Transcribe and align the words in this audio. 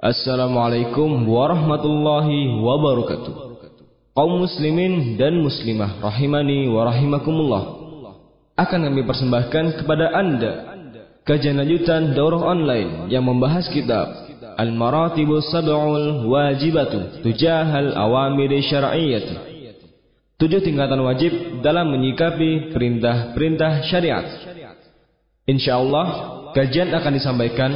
Assalamualaikum 0.00 1.28
warahmatullahi 1.28 2.56
wabarakatuh. 2.64 3.52
Kaum 4.16 4.32
muslimin 4.40 5.20
dan 5.20 5.36
muslimah 5.44 6.00
rahimani 6.00 6.72
wa 6.72 6.88
rahimakumullah. 6.88 7.62
Akan 8.56 8.80
kami 8.80 9.04
persembahkan 9.04 9.76
kepada 9.76 10.08
Anda 10.16 10.52
kajian 11.28 11.60
lanjutan 11.60 12.16
daurah 12.16 12.48
online 12.48 13.12
yang 13.12 13.28
membahas 13.28 13.68
kitab 13.68 14.08
Al-Maratibus 14.56 15.52
Sab'ul 15.52 16.24
Wajibatu 16.32 17.20
Tujahal 17.20 17.92
Awamir 17.92 18.56
Syar'iyyati. 18.56 19.36
Tujuh 20.40 20.64
tingkatan 20.64 21.04
wajib 21.04 21.60
dalam 21.60 21.92
menyikapi 21.92 22.72
perintah-perintah 22.72 23.84
syariat. 23.84 24.24
Insyaallah 25.44 26.06
kajian 26.56 26.88
akan 26.88 27.12
disampaikan 27.12 27.70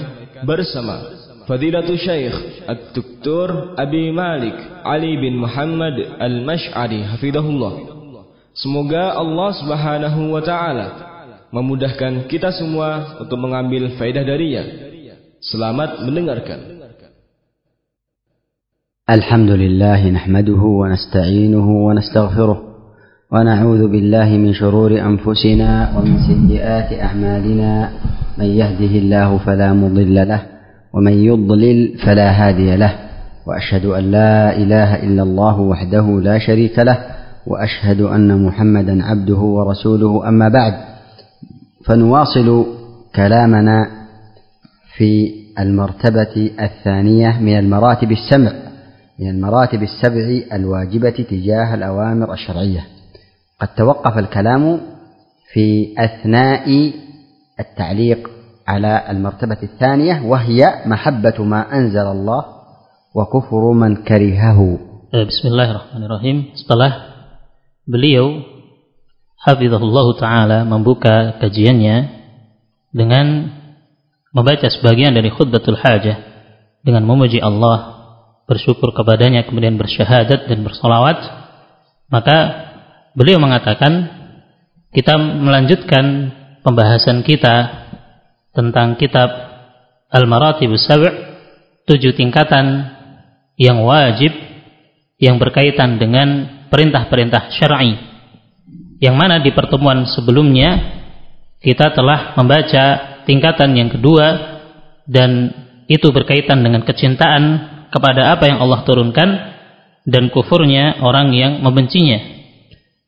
bersama 0.49 1.24
Fadilatul 1.45 2.01
Syekh 2.01 2.65
Ad-Doktor 2.65 3.77
Abi 3.77 4.09
Malik 4.09 4.57
Ali 4.81 5.21
bin 5.21 5.37
Muhammad 5.37 6.17
Al-Mash'ari 6.17 7.05
Hafidahullah 7.05 7.95
Semoga 8.55 9.19
Allah 9.19 9.51
Subhanahu 9.59 10.31
wa 10.31 10.41
taala 10.41 10.87
memudahkan 11.51 12.31
kita 12.31 12.55
semua 12.55 13.19
untuk 13.19 13.35
mengambil 13.39 13.99
faedah 13.99 14.23
darinya. 14.23 14.63
Selamat 15.43 16.03
mendengarkan. 16.07 16.75
الحمد 19.05 19.51
لله 19.51 20.01
نحمده 20.11 20.63
ونستعينه 20.81 21.69
ونستغفره 21.87 22.59
ونعوذ 23.33 23.83
بالله 23.93 24.29
من 24.41 24.53
شرور 24.57 24.97
أنفسنا 24.97 25.93
ومن 25.93 26.15
سيئات 26.25 26.89
أعمالنا 26.89 27.73
من 28.41 28.49
يهده 28.49 28.93
الله 29.05 29.29
فلا 29.45 29.77
مضل 29.77 30.17
له 30.29 30.54
ومن 30.95 31.13
يضلل 31.13 31.99
فلا 31.99 32.31
هادي 32.31 32.77
له 32.77 32.99
وأشهد 33.47 33.85
أن 33.85 34.11
لا 34.11 34.57
إله 34.57 35.03
إلا 35.03 35.23
الله 35.23 35.61
وحده 35.61 36.21
لا 36.21 36.39
شريك 36.39 36.79
له 36.79 36.99
وأشهد 37.47 38.01
أن 38.01 38.47
محمدا 38.47 39.05
عبده 39.05 39.39
ورسوله. 39.39 40.29
أما 40.29 40.49
بعد 40.49 40.75
فنواصل 41.87 42.67
كلامنا 43.17 43.91
في 44.97 45.35
المرتبة 45.59 46.51
الثانية 46.61 47.41
من 47.41 47.59
المراتب 47.59 48.13
السبع 48.13 48.53
من 49.19 49.31
المراتب 49.31 49.83
السبع 49.83 50.41
الواجبة 50.53 51.11
تجاه 51.11 51.75
الأوامر 51.75 52.33
الشرعية. 52.33 52.87
قد 53.61 53.69
توقف 53.77 54.19
الكلام 54.19 54.81
في 55.53 55.95
أثناء 55.99 56.93
التعليق 57.61 58.31
على 58.68 58.94
المرتبة 59.10 59.58
الثانية 59.64 60.22
وهي 60.26 60.86
محبة 60.86 61.44
ما 61.44 61.66
أنزل 61.74 62.08
الله 62.08 62.42
وكفر 63.16 63.64
من 63.74 64.04
كرهه 64.06 64.60
بسم 65.10 65.46
الله 65.48 65.68
الرحمن 65.72 66.04
الرحيم 66.06 66.38
setelah 66.54 66.92
beliau 67.90 68.46
Hafizahullah 69.40 70.08
Ta'ala 70.20 70.58
membuka 70.68 71.42
kajiannya 71.42 71.98
dengan 72.94 73.56
membaca 74.30 74.70
sebagian 74.70 75.18
dari 75.18 75.34
khutbatul 75.34 75.80
hajah 75.80 76.18
dengan 76.86 77.08
memuji 77.10 77.42
Allah 77.42 77.98
bersyukur 78.46 78.94
kepadanya 78.94 79.50
kemudian 79.50 79.82
bersyahadat 79.82 80.46
dan 80.46 80.62
bersolawat 80.62 81.18
maka 82.14 82.38
beliau 83.18 83.42
mengatakan 83.42 84.10
kita 84.94 85.18
melanjutkan 85.18 86.34
pembahasan 86.62 87.26
kita 87.26 87.83
tentang 88.55 88.95
kitab 88.97 89.29
Al-Maratibus 90.09 90.87
Sab' 90.87 91.05
tujuh 91.85 92.15
tingkatan 92.15 92.95
yang 93.61 93.83
wajib 93.83 94.31
yang 95.19 95.37
berkaitan 95.37 95.99
dengan 95.99 96.67
perintah-perintah 96.71 97.53
syar'i 97.55 98.15
yang 99.03 99.19
mana 99.19 99.43
di 99.43 99.53
pertemuan 99.53 100.07
sebelumnya 100.09 101.03
kita 101.61 101.93
telah 101.93 102.33
membaca 102.39 102.85
tingkatan 103.29 103.77
yang 103.77 103.91
kedua 103.93 104.27
dan 105.05 105.53
itu 105.89 106.09
berkaitan 106.13 106.65
dengan 106.65 106.85
kecintaan 106.85 107.43
kepada 107.93 108.33
apa 108.33 108.49
yang 108.49 108.61
Allah 108.61 108.81
turunkan 108.85 109.29
dan 110.05 110.29
kufurnya 110.33 111.01
orang 111.01 111.33
yang 111.33 111.61
membencinya. 111.61 112.21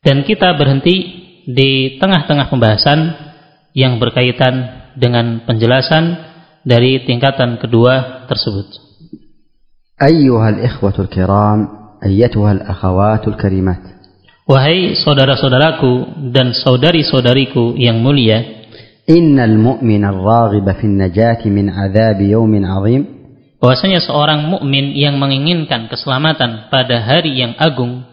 Dan 0.01 0.25
kita 0.25 0.57
berhenti 0.57 0.95
di 1.45 1.97
tengah-tengah 1.97 2.47
pembahasan 2.49 2.99
yang 3.77 4.01
berkaitan 4.01 4.89
dengan 4.97 5.45
penjelasan 5.45 6.17
dari 6.65 7.05
tingkatan 7.05 7.61
kedua 7.61 8.25
tersebut. 8.25 8.65
Ayyuhal 10.01 10.65
ikhwatul 10.65 11.05
kiram, 11.13 11.93
ayyatuhal 12.01 12.65
akhawatul 12.65 13.37
karimat. 13.37 13.77
Wahai 14.49 14.97
saudara-saudaraku 14.97 16.25
dan 16.33 16.57
saudari-saudariku 16.57 17.77
yang 17.77 18.01
mulia, 18.01 18.65
innal 19.05 19.53
mu'mina 19.53 20.09
raghiba 20.09 20.73
fin 20.81 20.97
najati 20.97 21.53
min 21.53 21.69
adzab 21.69 22.17
yawmin 22.25 22.65
azim. 22.65 23.01
Bahwasanya 23.57 24.05
seorang 24.05 24.53
mukmin 24.53 24.93
yang 24.93 25.17
menginginkan 25.17 25.89
keselamatan 25.89 26.69
pada 26.69 27.01
hari 27.01 27.41
yang 27.41 27.57
agung 27.57 28.05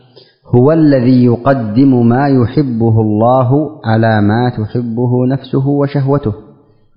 هو 0.55 0.71
الذي 0.71 1.25
يقدم 1.25 1.91
ما 2.09 2.27
يحبه 2.27 2.95
الله 3.01 3.49
على 3.85 4.13
ما 4.21 4.43
تحبه 4.49 5.11
نفسه 5.27 5.65
وشهوته 5.67 6.33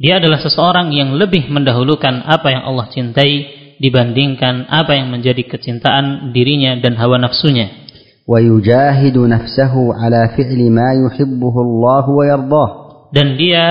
dia 0.03 0.19
adalah 0.19 0.41
seseorang 0.41 0.91
yang 0.91 1.15
lebih 1.15 1.47
mendahulukan 1.53 2.27
apa 2.27 2.49
yang 2.51 2.65
Allah 2.67 2.91
cintai 2.91 3.33
dibandingkan 3.79 4.67
apa 4.67 4.99
yang 4.99 5.13
menjadi 5.13 5.47
kecintaan 5.47 6.33
dirinya 6.33 6.81
dan 6.81 6.97
hawa 6.97 7.21
nafsunya 7.21 7.83
ويجاهد 8.23 9.19
نفسه 9.19 9.75
على 9.75 10.21
فعل 10.39 10.61
ما 10.71 10.91
يحبه 10.95 11.55
الله 11.67 12.05
ويرضاه 12.11 12.71
dan 13.13 13.37
dia 13.37 13.65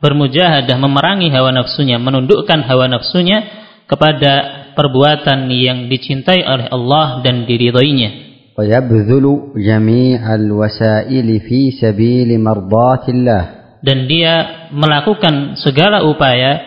bermujahadah 0.00 0.80
memerangi 0.80 1.28
hawa 1.28 1.52
nafsunya 1.52 2.00
menundukkan 2.00 2.64
hawa 2.64 2.88
nafsunya 2.88 3.44
kepada 3.84 4.32
perbuatan 4.72 5.52
yang 5.52 5.92
dicintai 5.92 6.40
oleh 6.40 6.72
Allah 6.72 7.20
dan 7.20 7.44
diridhoinya 7.44 8.30
ويبذل 8.58 9.26
جميع 9.56 10.34
الوسائل 10.34 11.28
في 11.40 11.60
سبيل 11.70 12.30
مرضاة 12.40 13.04
الله 13.08 13.42
dan 13.80 14.04
dia 14.04 14.68
melakukan 14.76 15.56
segala 15.56 16.04
upaya 16.04 16.60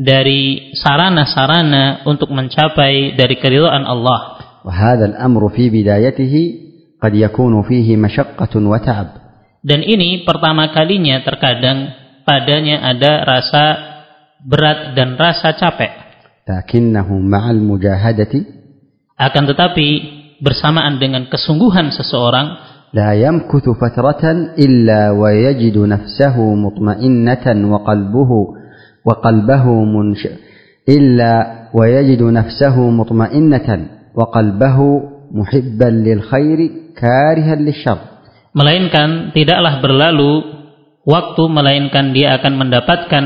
dari 0.00 0.72
sarana-sarana 0.72 2.08
untuk 2.08 2.32
mencapai 2.32 3.12
dari 3.12 3.36
keridhaan 3.36 3.84
Allah 3.84 4.40
وهذا 4.64 5.04
الأمر 5.12 5.52
في 5.52 5.68
بدايته 5.68 6.34
قد 7.02 7.12
يكون 7.14 7.54
فيه 7.68 7.96
مشقة 8.00 8.54
وتعب 8.56 9.08
dan 9.60 9.80
ini 9.84 10.24
pertama 10.24 10.72
kalinya 10.72 11.20
terkadang 11.20 11.92
padanya 12.24 12.88
ada 12.88 13.12
rasa 13.28 13.64
berat 14.40 14.96
dan 14.96 15.20
rasa 15.20 15.52
capek 15.60 15.92
لكنه 16.48 17.08
مع 17.08 17.50
المجاهدة 17.50 18.34
akan 19.20 19.42
tetapi 19.52 19.88
bersamaan 20.42 20.98
dengan 20.98 21.26
kesungguhan 21.30 21.90
seseorang 21.94 22.74
لا 22.94 23.10
يمكث 23.10 23.66
فترة 23.74 24.24
إلا 24.54 25.10
ويجد 25.10 25.76
نفسه 25.78 26.36
مطمئنة 26.38 27.46
وقلبه 27.72 28.30
وقلبه 29.04 29.64
منش 29.84 30.22
إلا 30.88 31.32
ويجد 31.74 32.22
نفسه 32.22 32.76
مطمئنة 32.90 33.68
وقلبه 34.14 34.78
محبا 35.34 35.90
للخير 36.06 36.58
كارها 36.94 37.54
للشر 37.58 37.98
melainkan 38.54 39.34
tidaklah 39.34 39.82
berlalu 39.82 40.46
waktu 41.02 41.42
melainkan 41.50 42.14
dia 42.14 42.38
akan 42.38 42.54
mendapatkan 42.54 43.24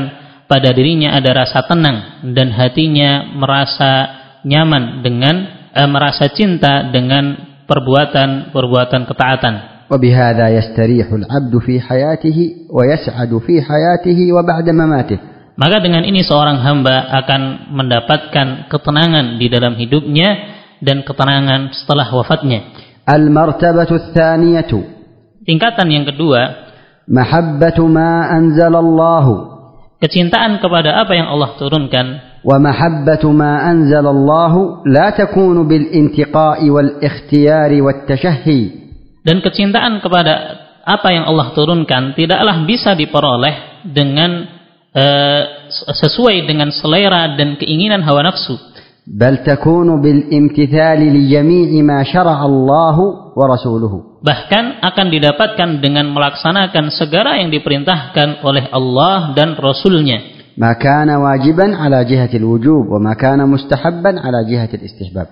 pada 0.49 0.69
dirinya 0.73 1.13
ada 1.13 1.45
rasa 1.45 1.61
tenang 1.69 2.25
dan 2.33 2.49
hatinya 2.49 3.37
merasa 3.37 4.09
nyaman 4.41 5.05
dengan 5.05 5.62
eh, 5.73 5.89
merasa 5.89 6.29
cinta 6.31 6.89
dengan 6.89 7.37
perbuatan-perbuatan 7.69 9.01
ketaatan 9.05 9.55
وبهذا 9.89 10.49
يستريح 10.49 11.07
العبد 11.13 11.57
في 11.65 11.81
حياته 11.81 12.37
ويسعد 12.69 13.31
في 13.41 13.55
حياته 13.61 14.19
وبعد 14.33 14.67
مماته 14.69 15.17
maka 15.59 15.81
dengan 15.83 16.07
ini 16.07 16.23
seorang 16.23 16.61
hamba 16.61 17.09
akan 17.25 17.73
mendapatkan 17.73 18.69
ketenangan 18.71 19.41
di 19.41 19.49
dalam 19.49 19.75
hidupnya 19.75 20.29
dan 20.79 21.01
ketenangan 21.01 21.73
setelah 21.73 22.05
wafatnya 22.05 22.69
المرتبة 23.09 23.89
الثانية 23.89 24.71
tingkatan 25.49 25.87
yang 25.89 26.05
kedua 26.05 26.69
محبة 27.09 27.77
ما 27.89 28.37
أنزل 28.37 28.73
الله 28.75 29.25
kecintaan 30.03 30.63
kepada 30.63 30.99
apa 31.03 31.13
yang 31.15 31.27
Allah 31.27 31.55
turunkan 31.59 32.29
ومحبة 32.39 33.23
ما 33.35 33.71
أنزل 33.71 34.05
الله 34.07 34.53
لا 34.87 35.09
تكون 35.11 35.67
بالانتقاء 35.67 36.59
والاختيار 36.69 37.71
والتشهي 37.81 38.61
dan 39.27 39.43
kecintaan 39.43 39.99
kepada 39.99 40.33
apa 40.87 41.11
yang 41.11 41.27
Allah 41.27 41.51
turunkan 41.51 42.15
tidaklah 42.15 42.63
bisa 42.63 42.95
diperoleh 42.95 43.83
dengan 43.91 44.47
eh, 44.95 45.43
sesuai 45.99 46.47
dengan 46.47 46.71
selera 46.71 47.35
dan 47.35 47.59
keinginan 47.59 47.99
hawa 48.07 48.23
nafsu 48.31 48.55
بل 49.09 49.37
تكون 49.37 50.01
بالامتثال 50.01 50.99
لجميع 50.99 51.83
ما 51.83 52.03
شرع 52.03 52.45
الله 52.45 52.97
ورسوله 53.33 53.93
bahkan 54.21 54.77
akan 54.85 55.07
didapatkan 55.09 55.69
dengan 55.81 56.13
melaksanakan 56.13 56.93
segala 56.93 57.41
yang 57.41 57.49
diperintahkan 57.49 58.45
oleh 58.45 58.69
Allah 58.69 59.33
dan 59.33 59.57
Rasulnya 59.57 60.37
ما 60.59 60.77
كان 60.77 61.09
واجبا 61.09 61.73
على 61.73 62.05
جهة 62.05 62.29
الوجوب 62.37 62.85
وما 62.93 63.13
كان 63.17 63.39
مستحبا 63.49 64.11
على 64.21 64.39
جهة 64.45 64.71
الاستحباب 64.77 65.27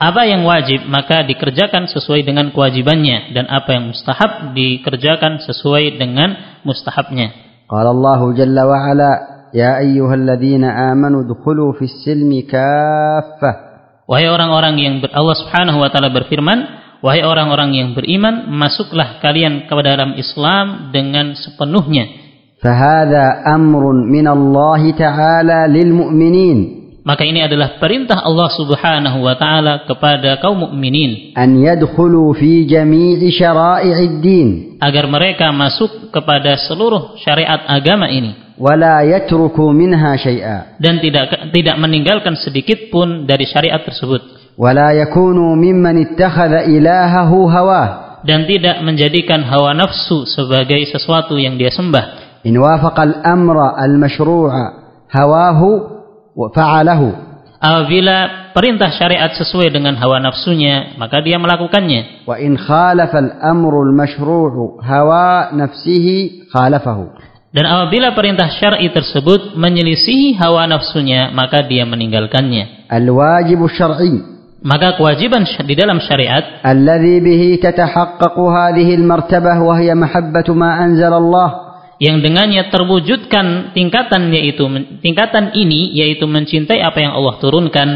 apa 0.00 0.22
yang 0.26 0.42
wajib 0.48 0.88
maka 0.90 1.22
dikerjakan 1.22 1.86
sesuai 1.86 2.26
dengan 2.26 2.50
kewajibannya 2.50 3.30
dan 3.36 3.46
apa 3.46 3.78
yang 3.78 3.94
mustahab 3.94 4.58
dikerjakan 4.58 5.38
sesuai 5.46 6.02
dengan 6.02 6.34
mustahabnya 6.66 7.30
قال 7.70 7.86
الله 7.86 8.20
جل 8.34 8.58
وعلا 8.58 9.12
يا 9.14 9.33
Ya 9.55 9.79
ayyuhalladzina 9.79 10.91
amanu 10.91 11.23
dkhulu 11.23 11.79
fis 11.79 12.03
silmi 12.03 12.43
kaffah. 12.43 13.55
Wahai 14.03 14.27
orang-orang 14.27 14.75
yang 14.75 14.95
ber 14.99 15.15
Allah 15.15 15.31
Subhanahu 15.39 15.79
wa 15.79 15.87
taala 15.87 16.11
berfirman, 16.11 16.59
wahai 16.99 17.23
orang-orang 17.23 17.71
yang 17.71 17.89
beriman, 17.95 18.51
masuklah 18.51 19.23
kalian 19.23 19.63
kepada 19.71 19.95
dalam 19.95 20.19
Islam 20.19 20.91
dengan 20.91 21.39
sepenuhnya. 21.39 22.03
Fahadha 22.59 23.47
amrun 23.47 24.11
min 24.11 24.27
Allah 24.27 24.83
taala 24.91 25.71
lil 25.71 25.87
mu'minin. 25.95 26.84
Maka 27.05 27.21
ini 27.21 27.37
adalah 27.37 27.77
perintah 27.77 28.17
Allah 28.17 28.49
Subhanahu 28.49 29.21
wa 29.21 29.37
taala 29.37 29.85
kepada 29.85 30.41
kaum 30.41 30.65
mukminin. 30.65 31.37
An 31.37 31.53
yadkhulu 31.53 32.33
fi 32.33 32.65
jami'i 32.65 33.29
syara'i'id 33.29 34.25
din 34.25 34.81
agar 34.81 35.05
mereka 35.05 35.53
masuk 35.53 36.09
kepada 36.09 36.57
seluruh 36.65 37.13
syariat 37.21 37.61
agama 37.69 38.09
ini. 38.09 38.57
Wala 38.57 39.05
yatruku 39.05 39.69
minha 39.69 40.17
syai'a. 40.17 40.81
Dan 40.81 40.97
tidak 40.97 41.53
tidak 41.53 41.77
meninggalkan 41.77 42.41
sedikit 42.41 42.89
pun 42.89 43.29
dari 43.29 43.45
syariat 43.45 43.85
tersebut. 43.85 44.57
Wala 44.57 44.97
yakunu 44.97 45.53
mimman 45.53 46.01
ittakhadha 46.09 46.65
ilahahu 46.65 47.45
hawa. 47.45 47.83
Dan 48.25 48.49
tidak 48.49 48.81
menjadikan 48.81 49.45
hawa 49.45 49.77
nafsu 49.77 50.25
sebagai 50.25 50.81
sesuatu 50.89 51.37
yang 51.37 51.61
dia 51.61 51.69
sembah. 51.69 52.41
In 52.49 52.57
wafaqa 52.57 53.05
al-amra 53.05 53.77
al-mashru'a 53.77 54.63
hawahu 55.13 55.94
wa 56.35 56.51
fa'alahu 56.51 57.35
Apabila 57.65 58.51
perintah 58.53 58.93
syariat 58.93 59.33
sesuai 59.33 59.73
dengan 59.73 59.97
hawa 59.97 60.21
nafsunya, 60.21 60.93
maka 61.01 61.23
dia 61.25 61.41
melakukannya. 61.41 62.27
Wa 62.29 62.37
in 62.37 62.59
khalafal 62.61 63.41
amrul 63.41 63.89
mashru'u 63.89 64.83
hawa 64.85 65.49
nafsihi 65.55 66.45
khalafahu. 66.53 67.15
Dan 67.55 67.65
apabila 67.65 68.13
perintah 68.13 68.51
syar'i 68.51 68.91
tersebut 68.93 69.57
menyelisihi 69.57 70.37
hawa 70.37 70.69
nafsunya, 70.69 71.33
maka 71.33 71.65
dia 71.65 71.87
meninggalkannya. 71.89 72.91
Al-wajibu 72.91 73.65
syar'i. 73.71 74.35
Maka 74.65 74.97
kewajiban 74.97 75.45
di 75.45 75.73
dalam 75.77 76.01
syariat 76.01 76.61
alladzi 76.65 77.21
bihi 77.21 77.61
tatahaqqaqu 77.61 78.43
hadhihi 78.49 78.97
al-martabah 78.97 79.61
wa 79.61 79.77
hiya 79.77 79.93
mahabbatu 79.93 80.57
ma 80.57 80.81
anzala 80.81 81.21
Allah 81.21 81.64
yang 81.99 82.19
dengannya 82.19 82.67
terwujudkan 82.71 83.71
tingkatan 83.71 84.27
yaitu 84.35 84.67
tingkatan 84.99 85.55
ini 85.55 85.95
yaitu 85.95 86.27
mencintai 86.27 86.83
apa 86.83 86.99
yang 86.99 87.15
Allah 87.15 87.35
turunkan. 87.39 87.89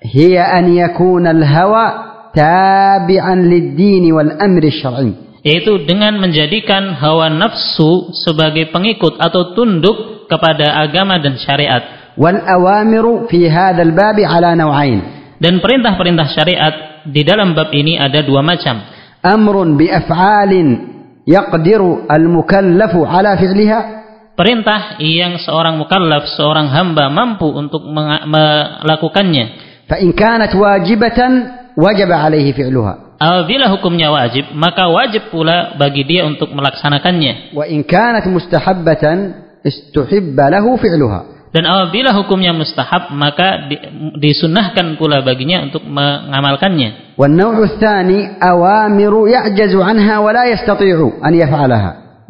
Hiya 0.00 0.56
an 0.56 0.70
yakuna 0.70 1.34
al-hawa 1.34 1.86
tabi'an 2.32 3.50
lid-din 3.50 4.06
wal 4.14 4.38
amri 4.38 4.70
syar'i. 4.70 5.12
Yaitu 5.40 5.88
dengan 5.88 6.20
menjadikan 6.20 7.00
hawa 7.00 7.32
nafsu 7.32 8.12
sebagai 8.12 8.68
pengikut 8.70 9.16
atau 9.16 9.56
tunduk 9.56 10.28
kepada 10.28 10.84
agama 10.84 11.16
dan 11.18 11.40
syariat. 11.40 12.12
Wal 12.14 12.38
awamiru 12.44 13.26
fi 13.26 13.48
hadzal 13.48 13.96
bab 13.96 14.20
ala 14.20 14.52
naw'ain. 14.52 15.00
Dan 15.40 15.64
perintah-perintah 15.64 16.26
syariat 16.36 16.74
di 17.08 17.24
dalam 17.24 17.56
bab 17.56 17.72
ini 17.72 17.96
ada 17.96 18.20
dua 18.20 18.44
macam. 18.44 18.84
Amrun 19.24 19.80
bi 19.80 19.88
af'alin 19.88 20.89
yaqdiru 21.26 22.06
al-mukallafu 22.08 23.04
ala 23.04 23.36
fi'liha 23.36 24.00
perintah 24.40 24.96
yang 25.04 25.36
seorang 25.36 25.76
mukallaf, 25.76 26.32
seorang 26.32 26.72
hamba 26.72 27.12
mampu 27.12 27.44
untuk 27.44 27.84
melakukannya. 27.84 29.44
Fa 29.84 30.00
in 30.00 30.16
kanat 30.16 30.56
wajibatan 30.56 31.32
wajaba 31.76 32.24
alaihi 32.24 32.56
fi'luha. 32.56 33.20
Apabila 33.20 33.68
hukumnya 33.68 34.08
wajib, 34.08 34.48
maka 34.56 34.88
wajib 34.88 35.28
pula 35.28 35.76
bagi 35.76 36.08
dia 36.08 36.24
untuk 36.24 36.56
melaksanakannya. 36.56 37.52
Wa 37.52 37.68
in 37.68 37.84
kanat 37.84 38.24
mustahabbatan 38.24 39.36
istuhibba 39.60 40.48
lahu 40.48 40.80
fi'luha. 40.80 41.39
Dan 41.50 41.66
apabila 41.66 42.14
hukumnya 42.14 42.54
mustahab, 42.54 43.10
maka 43.10 43.66
disunahkan 44.22 44.94
pula 44.94 45.18
baginya 45.26 45.66
untuk 45.66 45.82
mengamalkannya. 45.82 47.18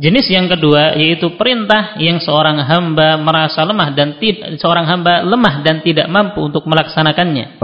Jenis 0.01 0.33
yang 0.33 0.49
kedua 0.49 0.97
yaitu 0.97 1.37
perintah 1.37 2.01
yang 2.01 2.25
seorang 2.25 2.57
hamba 2.65 3.21
merasa 3.21 3.61
lemah 3.69 3.93
dan 3.93 4.17
seorang 4.57 4.89
hamba 4.89 5.21
lemah 5.21 5.61
dan 5.61 5.85
tidak 5.85 6.09
mampu 6.09 6.41
untuk 6.41 6.65
melaksanakannya. 6.65 7.61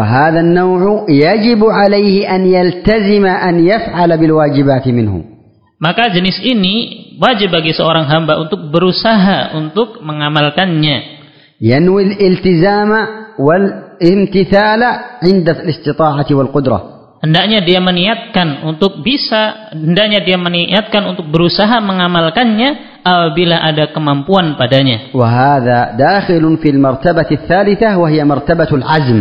Maka 5.80 6.12
jenis 6.12 6.36
ini 6.44 6.76
wajib 7.16 7.56
bagi 7.56 7.72
seorang 7.72 8.04
hamba 8.04 8.36
untuk 8.36 8.68
berusaha 8.68 9.56
untuk 9.56 10.04
mengamalkannya. 10.04 11.15
ينوي 11.61 12.03
الالتزام 12.03 12.91
والامتثال 13.39 14.81
عند 15.23 15.47
الاستطاعة 15.49 16.29
والقدرة 16.31 16.79
hendaknya 17.21 17.61
dia 17.61 17.77
meniatkan 17.77 18.65
untuk 18.65 19.05
bisa 19.05 19.69
hendaknya 19.77 20.25
dia 20.25 20.41
meniatkan 20.41 21.05
untuk 21.05 21.29
berusaha 21.29 21.77
mengamalkannya 21.77 22.97
apabila 23.05 23.61
ada 23.61 23.93
kemampuan 23.93 24.57
padanya 24.57 25.13
وهذا 25.13 26.01
داخل 26.01 26.43
في 26.57 26.69
المرتبة 26.73 27.29
الثالثة 27.31 27.97
وهي 27.97 28.25
مرتبة 28.25 28.71
العزم 28.73 29.19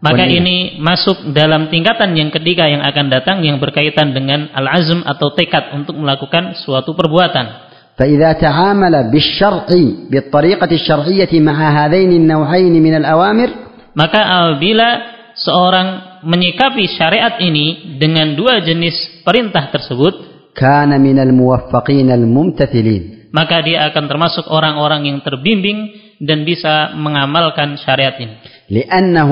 maka 0.00 0.22
والنية. 0.24 0.38
ini 0.38 0.56
masuk 0.78 1.34
dalam 1.34 1.68
tingkatan 1.74 2.14
yang 2.14 2.30
ketiga 2.30 2.70
yang 2.70 2.86
akan 2.86 3.10
datang 3.10 3.42
yang 3.42 3.58
berkaitan 3.58 4.14
dengan 4.14 4.46
al-azm 4.54 5.02
atau 5.02 5.34
tekad 5.34 5.74
untuk 5.74 5.98
melakukan 5.98 6.54
suatu 6.54 6.94
perbuatan 6.94 7.63
فإذا 8.00 8.32
تعامل 8.32 9.10
بالشرع 9.12 9.66
بالطريقة 10.10 10.70
الشرعية 10.72 11.32
مع 11.40 11.52
هذين 11.52 12.10
النوعين 12.12 12.74
من 12.82 12.94
الأوامر 12.96 13.48
maka 13.92 14.20
apabila 14.24 14.88
seorang 15.36 15.88
menyikapi 16.24 16.88
syariat 16.96 17.36
ini 17.44 17.98
dengan 18.00 18.32
dua 18.32 18.64
jenis 18.64 19.20
perintah 19.20 19.68
tersebut 19.68 20.14
كان 20.56 20.96
من 20.96 21.20
الموفقين 21.20 22.08
الممتثلين 22.08 23.32
maka 23.36 23.60
dia 23.60 23.92
akan 23.92 24.08
termasuk 24.08 24.48
orang-orang 24.48 25.04
yang 25.04 25.18
terbimbing 25.20 25.92
dan 26.24 26.48
bisa 26.48 26.96
mengamalkan 26.96 27.76
syariat 27.84 28.16
ini 28.16 28.40
لأنه 28.70 29.30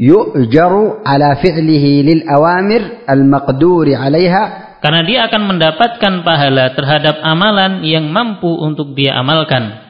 يؤجر 0.00 0.72
على 1.06 1.28
فعله 1.44 1.84
للأوامر 2.08 2.82
المقدور 3.10 3.86
عليها 3.94 4.59
karena 4.80 5.00
dia 5.02 5.18
akan 5.30 5.42
mendapatkan 5.56 6.12
pahala 6.22 6.72
terhadap 6.76 7.20
amalan 7.24 7.82
yang 7.82 8.08
mampu 8.10 8.48
untuk 8.48 8.92
dia 8.94 9.16
amalkan 9.18 9.86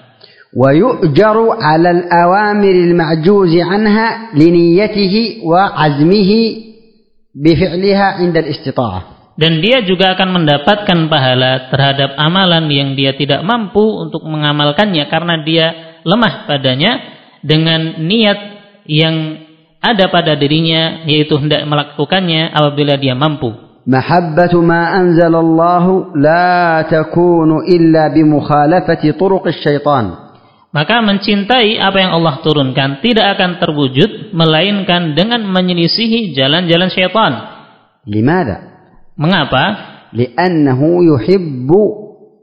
ويؤجر 0.57 1.37
على 1.61 1.91
الأوامر 1.91 2.75
المعجوز 2.89 3.53
عنها 3.57 4.09
لنيته 4.35 5.15
وعزمه 5.45 6.33
بفعلها 7.37 8.07
عند 8.25 8.37
الاستطاعة 8.37 9.01
dan 9.37 9.61
dia 9.61 9.85
juga 9.85 10.17
akan 10.17 10.33
mendapatkan 10.33 11.13
pahala 11.13 11.69
terhadap 11.69 12.17
amalan 12.17 12.73
yang 12.73 12.97
dia 12.97 13.13
tidak 13.13 13.45
mampu 13.45 13.85
untuk 13.85 14.25
mengamalkannya 14.25 15.05
karena 15.13 15.45
dia 15.45 15.67
lemah 16.09 16.49
padanya 16.49 17.05
dengan 17.45 18.01
niat 18.01 18.39
yang 18.89 19.45
ada 19.85 20.09
pada 20.09 20.41
dirinya 20.41 21.05
yaitu 21.05 21.37
hendak 21.37 21.69
melakukannya 21.69 22.49
apabila 22.49 22.97
dia 22.97 23.13
mampu 23.13 23.53
محبة 23.87 24.61
ما 24.61 25.01
أنزل 25.01 25.35
الله 25.35 25.85
لا 26.17 26.83
تكون 26.91 27.51
إلا 27.63 28.09
بمخالفة 28.15 29.03
طرق 29.21 29.45
الشيطان 29.47 30.07
maka 30.77 31.01
mencintai 31.01 31.81
apa 31.81 31.97
yang 32.05 32.13
Allah 32.21 32.37
turunkan 32.45 33.01
tidak 33.01 33.39
akan 33.39 33.63
terwujud 33.63 34.37
melainkan 34.37 35.17
dengan 35.17 35.47
menyelisihi 35.49 36.35
jalan-jalan 36.35 36.91
syaitan 36.91 37.33
لماذا؟ 38.11 38.57
mengapa 39.17 39.65
لأنه 40.13 40.81
يحب 41.15 41.71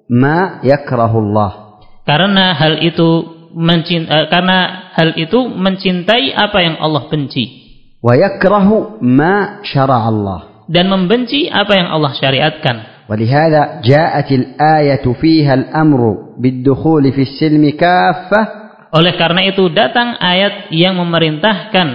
ما 0.09 0.63
يكره 0.63 1.13
الله 1.19 1.51
karena 2.03 2.51
hal 2.55 2.83
itu 2.83 3.09
mencintai, 3.53 4.27
karena 4.27 4.91
hal 4.95 5.15
itu 5.15 5.39
mencintai 5.51 6.31
apa 6.31 6.57
yang 6.63 6.79
Allah 6.79 7.11
benci 7.11 7.63
ويكره 8.03 8.99
ما 9.03 9.63
شرع 9.63 10.01
الله 10.09 10.39
dan 10.67 10.87
membenci 10.87 11.47
apa 11.47 11.73
yang 11.75 11.89
Allah 11.91 12.11
syariatkan 12.15 12.77
ولهذا 13.03 13.83
جاءت 13.83 14.29
الآية 14.31 15.05
فيها 15.19 15.53
الأمر 15.53 16.01
بالدخول 16.39 17.03
في 17.11 17.21
السلم 17.27 17.63
كافة 17.75 18.41
oleh 18.95 19.13
karena 19.19 19.43
itu 19.43 19.67
datang 19.73 20.15
ayat 20.15 20.71
yang 20.71 20.95
memerintahkan 20.95 21.87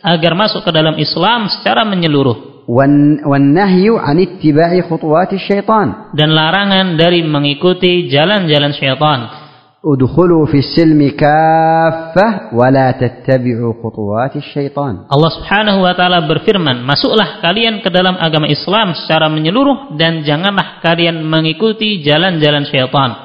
agar 0.00 0.32
masuk 0.32 0.64
ke 0.64 0.72
dalam 0.72 0.96
Islam 0.96 1.52
secara 1.52 1.84
menyeluruh 1.84 2.64
والن- 2.64 3.20
والنهي 3.28 3.86
عن 4.00 4.16
اتباع 4.24 4.88
خطوات 4.88 5.30
الشيطان 5.36 6.16
dan 6.16 6.32
larangan 6.32 6.96
dari 6.96 7.20
mengikuti 7.20 8.08
jalan-jalan 8.08 8.72
syaitan. 8.72 9.37
udkhulu 9.79 10.43
fis 10.51 10.75
silmi 10.75 11.15
kaffah 11.15 12.51
wa 12.51 12.67
la 12.67 12.91
tattabi'u 12.99 13.79
الشيطان. 13.79 14.43
syaitan. 14.43 14.93
Allah 15.07 15.31
Subhanahu 15.39 15.79
wa 15.87 15.93
taala 15.95 16.27
berfirman, 16.27 16.83
"Masuklah 16.83 17.39
kalian 17.39 17.79
ke 17.79 17.87
dalam 17.87 18.19
agama 18.19 18.51
Islam 18.51 18.91
secara 18.95 19.31
menyeluruh 19.31 19.95
dan 19.95 20.27
janganlah 20.27 20.83
kalian 20.83 21.23
mengikuti 21.23 22.03
jalan-jalan 22.03 22.67
syaitan." 22.67 23.15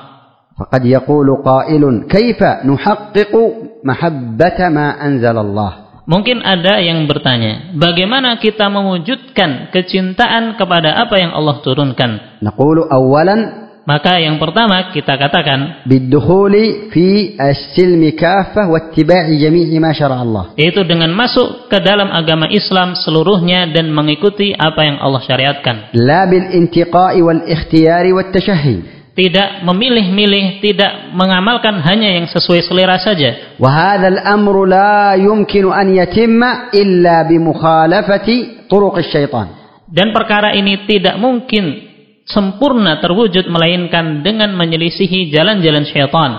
Faqad 0.55 0.87
yaqulu 0.87 1.43
qailun, 1.43 2.07
"Kaifa 2.07 2.63
nuhaqqiqu 2.63 3.83
mahabbata 3.83 4.71
ma 4.71 4.95
anzal 5.03 5.35
Allah?" 5.35 5.85
Mungkin 6.05 6.45
ada 6.45 6.85
yang 6.85 7.09
bertanya, 7.09 7.75
bagaimana 7.81 8.37
kita 8.37 8.69
mewujudkan 8.69 9.73
kecintaan 9.73 10.53
kepada 10.61 11.01
apa 11.01 11.17
yang 11.17 11.33
Allah 11.33 11.65
turunkan? 11.65 12.45
Naqulu 12.45 12.85
awalan 12.93 13.64
maka 13.85 14.17
yang 14.17 14.41
pertama 14.41 14.97
kita 14.97 15.13
katakan 15.21 15.85
bidhuli 15.85 16.89
fi 16.89 17.37
as-silmi 17.37 18.17
kaffah 18.17 18.65
wa 18.65 18.81
ittiba'i 18.81 19.37
jami'i 19.37 19.77
ma 19.77 19.93
syara'a 19.93 20.25
Allah. 20.25 20.45
Yaitu 20.57 20.89
dengan 20.89 21.13
masuk 21.13 21.69
ke 21.69 21.79
dalam 21.85 22.09
agama 22.09 22.49
Islam 22.49 22.97
seluruhnya 22.97 23.69
dan 23.77 23.93
mengikuti 23.93 24.57
apa 24.57 24.89
yang 24.89 24.97
Allah 25.05 25.21
syariatkan. 25.29 25.93
La 26.01 26.25
bil 26.25 26.49
intiqa'i 26.57 27.21
wal 27.21 27.45
ikhtiyari 27.45 28.17
wat 28.17 28.33
tashahhi. 28.33 28.97
Tidak 29.15 29.63
memilih-milih, 29.63 30.59
tidak 30.59 31.15
mengamalkan 31.15 31.79
hanya 31.85 32.19
yang 32.19 32.27
sesuai 32.27 32.67
selera 32.67 32.99
saja. 32.99 33.55
وهذا 33.63 34.11
الأمر 34.11 34.55
amru 34.59 34.67
la 34.67 35.15
yumkinu 35.15 35.71
an 35.71 35.93
yatimma 35.93 36.75
illa 36.75 37.23
طرق 37.23 37.37
الشيطان. 37.37 38.67
turuq 38.67 38.97
syaitan. 39.07 39.47
Dan 39.87 40.11
perkara 40.11 40.57
ini 40.57 40.83
tidak 40.89 41.15
mungkin 41.21 41.94
sempurna 42.28 43.02
terwujud 43.02 43.50
melainkan 43.50 44.22
dengan 44.22 44.54
menyelisihi 44.54 45.34
jalan-jalan 45.34 45.86
syaitan. 45.90 46.32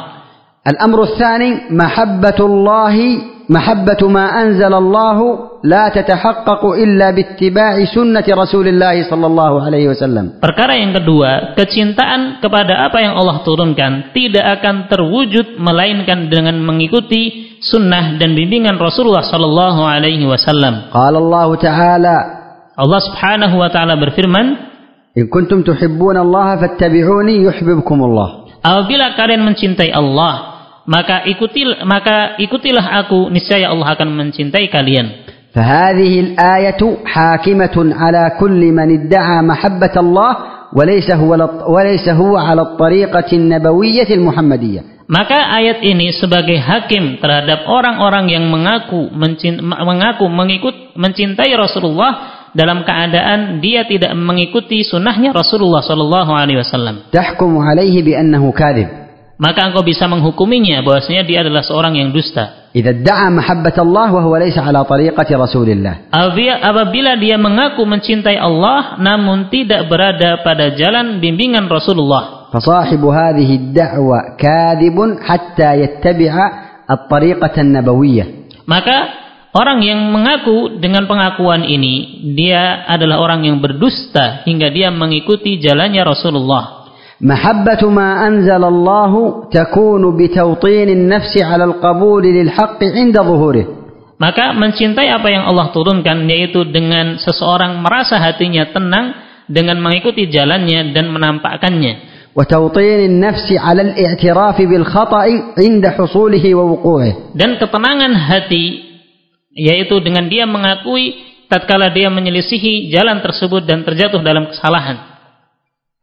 الأمر 0.60 1.02
الثاني 1.02 1.72
محبة 1.72 2.38
الله 2.40 2.96
محبة 3.48 4.00
ما 4.12 4.26
أنزل 4.44 4.68
الله 4.68 5.18
لا 5.64 5.88
تتحقق 5.88 6.62
إلا 6.64 7.10
باتباع 7.10 7.74
سنة 7.96 8.26
رسول 8.28 8.68
الله 8.68 9.08
صلى 9.08 9.26
الله 9.26 9.52
عليه 9.64 9.84
وسلم 9.88 10.24
Perkara 10.44 10.76
yang 10.76 10.92
kedua, 10.92 11.56
kecintaan 11.56 12.44
kepada 12.44 12.84
apa 12.84 13.00
yang 13.00 13.16
Allah 13.16 13.40
turunkan 13.40 14.12
tidak 14.12 14.60
akan 14.60 14.92
terwujud 14.92 15.56
melainkan 15.56 16.28
dengan 16.28 16.60
mengikuti 16.60 17.56
sunnah 17.64 18.20
dan 18.20 18.36
bimbingan 18.36 18.76
Rasulullah 18.76 19.24
Sallallahu 19.24 19.80
Alaihi 19.80 20.28
Wasallam. 20.28 20.92
قال 20.92 21.14
الله 21.16 21.48
تعالى 21.56 22.16
Allah 22.76 23.00
Subhanahu 23.00 23.56
Wa 23.60 23.68
Taala 23.72 23.96
berfirman, 23.96 24.46
إن 25.18 25.26
كنتم 25.26 25.62
تحبون 25.66 26.16
الله 26.16 26.48
فاتبعوني 26.56 27.34
يحببكم 27.42 27.98
الله 28.04 28.28
apabila 28.62 29.16
kalian 29.18 29.42
mencintai 29.42 29.90
Allah, 29.90 30.34
maka 30.86 31.24
ikutil 31.26 31.82
maka 31.82 32.36
ikutilah 32.38 33.02
aku, 33.02 33.26
niscaya 33.32 33.72
Allah 33.74 33.96
akan 33.96 34.08
mencintai 34.14 34.70
kalian. 34.70 35.06
فهذه 35.50 36.20
الآية 36.20 36.82
حاكمة 37.06 37.76
على 37.98 38.22
كل 38.40 38.60
من 38.70 38.88
ادعى 39.02 39.42
محبة 39.42 39.94
الله 39.98 40.30
وليس 40.78 41.10
هو 41.10 41.30
وليس 41.74 42.06
هو 42.08 42.36
على 42.38 42.62
الطريقة 42.62 43.30
النبوية 43.32 44.10
المحمدية 44.14 44.82
Maka 45.10 45.58
ayat 45.58 45.82
ini 45.82 46.14
sebagai 46.14 46.54
hakim 46.54 47.18
terhadap 47.18 47.66
orang-orang 47.66 48.30
yang 48.30 48.46
mengaku 48.46 49.10
mencin- 49.10 49.58
mengaku 49.58 50.30
mengikut 50.30 50.94
mencintai 50.94 51.50
Rasulullah 51.58 52.33
dalam 52.54 52.82
keadaan 52.82 53.62
dia 53.62 53.86
tidak 53.86 54.12
mengikuti 54.18 54.82
sunnahnya 54.82 55.30
Rasulullah 55.30 55.82
Shallallahu 55.82 56.30
Alaihi 56.34 56.58
Wasallam. 56.60 57.10
تحكم 57.14 57.52
عليه 57.58 58.02
بأنه 58.02 58.42
كاذب 58.52 58.88
Maka 59.40 59.72
engkau 59.72 59.80
bisa 59.80 60.04
menghukuminya 60.04 60.84
bahwasanya 60.84 61.24
dia 61.24 61.40
adalah 61.40 61.64
seorang 61.64 61.96
yang 61.96 62.12
dusta. 62.12 62.60
إذا 62.70 63.02
ادعى 63.02 63.34
محبة 63.34 63.76
الله 63.82 64.08
وهو 64.14 64.36
ليس 64.36 64.54
على 64.54 64.84
طريقة 64.86 65.26
رسول 65.26 65.68
الله 65.74 65.94
Apabila 66.14 66.54
apabila 66.62 67.18
dia 67.18 67.34
mengaku 67.34 67.82
mencintai 67.82 68.38
Allah 68.38 68.94
namun 69.02 69.50
tidak 69.50 69.90
berada 69.90 70.38
pada 70.46 70.70
jalan 70.78 71.18
bimbingan 71.18 71.66
Rasulullah, 71.66 72.50
فصاحب 72.50 73.02
هذه 73.02 73.50
الدعوة 73.56 74.18
كاذب 74.38 74.96
حتى 75.22 75.70
يتبع 75.82 76.34
الطريقة 76.90 77.54
النبوية 77.58 78.24
maka 78.66 78.98
orang 79.54 79.82
yang 79.82 80.10
mengaku 80.14 80.78
dengan 80.78 81.10
pengakuan 81.10 81.66
ini 81.66 82.26
dia 82.38 82.86
adalah 82.86 83.18
orang 83.22 83.46
yang 83.46 83.58
berdusta 83.58 84.46
hingga 84.46 84.70
dia 84.70 84.88
mengikuti 84.94 85.58
jalannya 85.58 86.02
Rasulullah. 86.06 86.80
محبة 87.20 87.84
ما 87.92 88.26
أنزل 88.26 88.64
الله 88.64 89.12
تكون 89.52 90.02
بتوطين 90.16 90.88
النفس 90.88 91.34
على 91.44 91.64
القبول 91.64 92.24
للحق 92.24 92.80
عند 92.80 93.16
ظهوره 93.20 93.66
Maka 94.20 94.52
mencintai 94.52 95.08
apa 95.08 95.32
yang 95.32 95.48
Allah 95.48 95.72
turunkan 95.72 96.28
yaitu 96.28 96.68
dengan 96.68 97.16
seseorang 97.16 97.80
merasa 97.80 98.20
hatinya 98.20 98.68
tenang 98.68 99.16
dengan 99.48 99.80
mengikuti 99.80 100.28
jalannya 100.28 100.92
dan 100.92 101.12
menampakkannya. 101.12 102.08
وتوطين 102.36 103.00
النفس 103.10 103.48
على 103.58 103.82
الاعتراف 103.82 104.56
بالخطأ 104.62 105.24
عند 105.58 105.84
حصوله 105.86 106.44
ووقوعه 106.54 107.12
Dan 107.34 107.58
ketenangan 107.58 108.12
hati 108.14 108.64
yaitu 109.55 110.03
dengan 110.03 110.27
dia 110.27 110.43
mengakui 110.43 111.15
tatkala 111.47 111.89
dia 111.95 112.11
menyelisihi 112.11 112.91
jalan 112.91 113.23
tersebut 113.23 113.63
dan 113.63 113.87
terjatuh 113.87 114.19
dalam 114.19 114.51
kesalahan. 114.51 115.15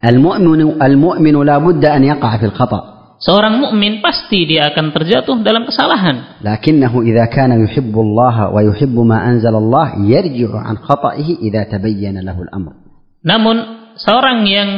Al-mu'minu 0.02 0.82
al-mu'minu 0.82 1.46
la 1.46 1.62
budda 1.62 1.94
an 1.94 2.02
yaqa'a 2.02 2.40
fil 2.42 2.56
khata'. 2.56 2.82
Seorang 3.22 3.62
mukmin 3.62 4.02
pasti 4.02 4.50
dia 4.50 4.74
akan 4.74 4.90
terjatuh 4.90 5.46
dalam 5.46 5.62
kesalahan. 5.62 6.42
Lakinnahu 6.42 7.06
idza 7.06 7.30
kana 7.30 7.54
yuhibbu 7.54 7.94
Allah 8.02 8.50
wa 8.50 8.58
yuhibbu 8.66 8.98
ma 9.06 9.22
anzala 9.22 9.62
Allah 9.62 9.94
yarji'u 10.02 10.58
an 10.58 10.82
khata'ihi 10.82 11.46
idza 11.46 11.70
tabayyana 11.70 12.18
lahu 12.26 12.42
al-amr. 12.50 12.74
Namun 13.22 13.56
seorang 13.94 14.42
yang 14.42 14.70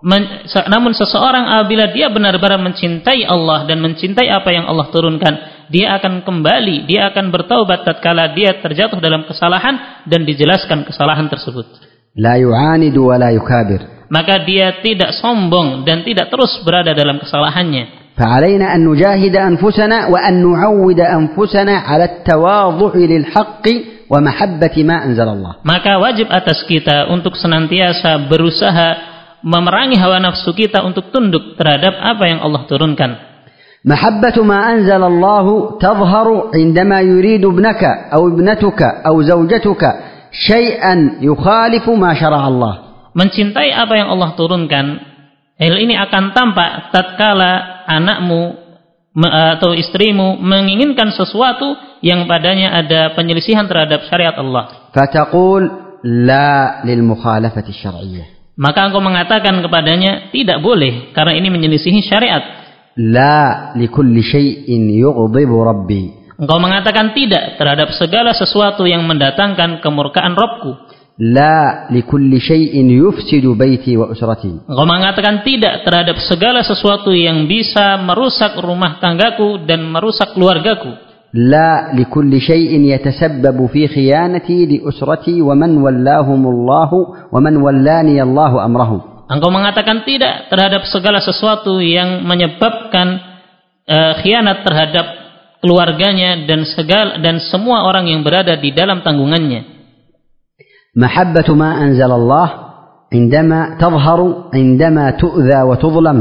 men, 0.00 0.48
namun 0.72 0.96
seseorang 0.96 1.60
apabila 1.60 1.92
dia 1.92 2.08
benar-benar 2.08 2.56
mencintai 2.56 3.28
Allah 3.28 3.68
dan 3.68 3.84
mencintai 3.84 4.32
apa 4.32 4.48
yang 4.48 4.64
Allah 4.64 4.88
turunkan 4.88 5.34
dia 5.71 5.95
akan 5.97 6.21
kembali, 6.27 6.85
dia 6.89 7.09
akan 7.11 7.31
bertaubat 7.31 7.87
tatkala 7.87 8.31
dia 8.31 8.59
terjatuh 8.61 8.99
dalam 8.99 9.25
kesalahan 9.25 10.05
dan 10.07 10.23
dijelaskan 10.27 10.87
kesalahan 10.87 11.27
tersebut. 11.31 11.65
لا 12.13 12.37
يعاند 12.37 12.93
ولا 12.97 13.29
يكابر 13.33 14.05
Maka 14.13 14.45
dia 14.45 14.77
tidak 14.85 15.17
sombong 15.17 15.81
dan 15.89 16.05
tidak 16.05 16.29
terus 16.29 16.61
berada 16.61 16.93
dalam 16.93 17.17
kesalahannya. 17.17 18.13
فعلينا 18.13 18.75
أن 18.77 18.85
نجاهد 18.85 19.35
أنفسنا 19.35 20.13
وأن 20.13 20.33
نعود 20.37 20.99
أنفسنا 20.99 21.75
على 21.89 22.05
التواضع 22.05 22.93
للحق 22.93 23.65
ومحبة 24.09 24.75
ما 24.85 24.97
أنزل 25.09 25.27
الله 25.29 25.53
Maka 25.65 25.97
wajib 25.97 26.29
atas 26.29 26.61
kita 26.69 27.09
untuk 27.09 27.33
senantiasa 27.33 28.29
berusaha 28.29 29.13
memerangi 29.41 29.97
hawa 29.97 30.21
nafsu 30.21 30.53
kita 30.53 30.85
untuk 30.85 31.09
tunduk 31.09 31.57
terhadap 31.57 31.97
apa 31.97 32.23
yang 32.29 32.39
Allah 32.45 32.63
turunkan. 32.69 33.11
محبة 33.85 34.43
ما 34.47 34.71
أنزل 34.71 35.03
الله 35.03 35.45
تظهر 35.79 36.27
عندما 36.55 37.01
يريد 37.01 37.43
ابنك 37.45 37.83
أو 38.15 38.27
ابنتك 38.31 38.81
أو 39.07 39.21
زوجتك 39.21 39.83
شيئا 40.31 40.95
يخالف 41.21 41.85
ما 41.89 42.11
شرع 42.15 42.47
الله 42.47 42.73
Mencintai 43.13 43.69
apa 43.75 43.93
yang 43.93 44.09
Allah 44.09 44.33
turunkan, 44.33 44.85
hal 45.59 45.75
ini 45.77 45.93
akan 45.99 46.31
tampak 46.33 46.95
tatkala 46.95 47.83
anakmu 47.85 48.55
me- 49.13 49.33
atau 49.59 49.75
istrimu 49.75 50.39
menginginkan 50.41 51.13
sesuatu 51.13 51.77
yang 52.01 52.23
padanya 52.25 52.73
ada 52.79 53.13
penyelisihan 53.13 53.67
terhadap 53.67 54.07
syariat 54.07 54.33
Allah. 54.39 54.89
فتقول 54.95 55.63
لا 56.23 56.81
للمخالفة 56.87 57.67
الشرعية 57.67 58.25
Maka 58.53 58.85
engkau 58.85 59.01
mengatakan 59.01 59.59
kepadanya, 59.65 60.29
tidak 60.29 60.61
boleh, 60.61 61.09
karena 61.17 61.33
ini 61.35 61.49
menyelisihi 61.51 62.05
syariat. 62.05 62.56
La 62.98 63.70
li 63.78 63.86
kulli 63.86 64.26
syai'in 64.26 64.90
yughdhibu 64.90 65.56
rabbi. 65.62 66.34
Engkau 66.34 66.58
mengatakan 66.58 67.14
tidak 67.14 67.54
terhadap 67.54 67.94
segala 67.94 68.34
sesuatu 68.34 68.90
yang 68.90 69.06
mendatangkan 69.06 69.78
kemurkaan 69.78 70.34
Robku. 70.34 70.74
La 71.22 71.86
li 71.94 72.02
kulli 72.02 72.42
syai'in 72.42 72.90
yufsidu 72.90 73.54
baiti 73.54 73.94
wa 73.94 74.10
usrati. 74.10 74.66
Engkau 74.66 74.86
mengatakan 74.86 75.46
tidak 75.46 75.86
terhadap 75.86 76.18
segala 76.26 76.66
sesuatu 76.66 77.14
yang 77.14 77.46
bisa 77.46 78.02
merusak 78.02 78.58
rumah 78.58 78.98
tanggaku 78.98 79.62
dan 79.62 79.86
merusak 79.86 80.34
keluargaku. 80.34 80.98
La 81.38 81.92
likulli 81.94 82.42
syai'in 82.42 82.82
yatasabbabu 82.88 83.68
fi 83.70 83.86
khiyanati 83.86 84.66
li 84.66 84.76
usrati 84.82 85.38
wa 85.38 85.54
man 85.54 85.76
wallahumullahu 85.76 87.30
wa 87.30 87.38
man 87.38 87.54
wallani 87.62 88.18
Allahu 88.18 88.58
amrahu. 88.58 89.17
Engkau 89.27 89.49
mengatakan 89.49 90.03
tidak 90.03 90.51
terhadap 90.51 90.83
segala 90.91 91.23
sesuatu 91.23 91.79
yang 91.79 92.27
menyebabkan 92.27 93.07
eh, 93.87 94.13
khianat 94.19 94.67
terhadap 94.67 95.05
keluarganya 95.63 96.43
dan 96.43 96.67
segala 96.67 97.23
dan 97.23 97.39
semua 97.39 97.87
orang 97.87 98.11
yang 98.11 98.21
berada 98.21 98.59
di 98.59 98.75
dalam 98.75 98.99
tanggungannya. 99.01 99.73
محبة 100.93 101.49
ما 101.57 101.81
أنزل 101.81 102.11
الله 102.11 102.47
عندما 103.13 103.81
تظهر 103.81 104.19
عندما 104.53 105.05
تؤذى 105.17 105.59
وتظلم 105.61 106.19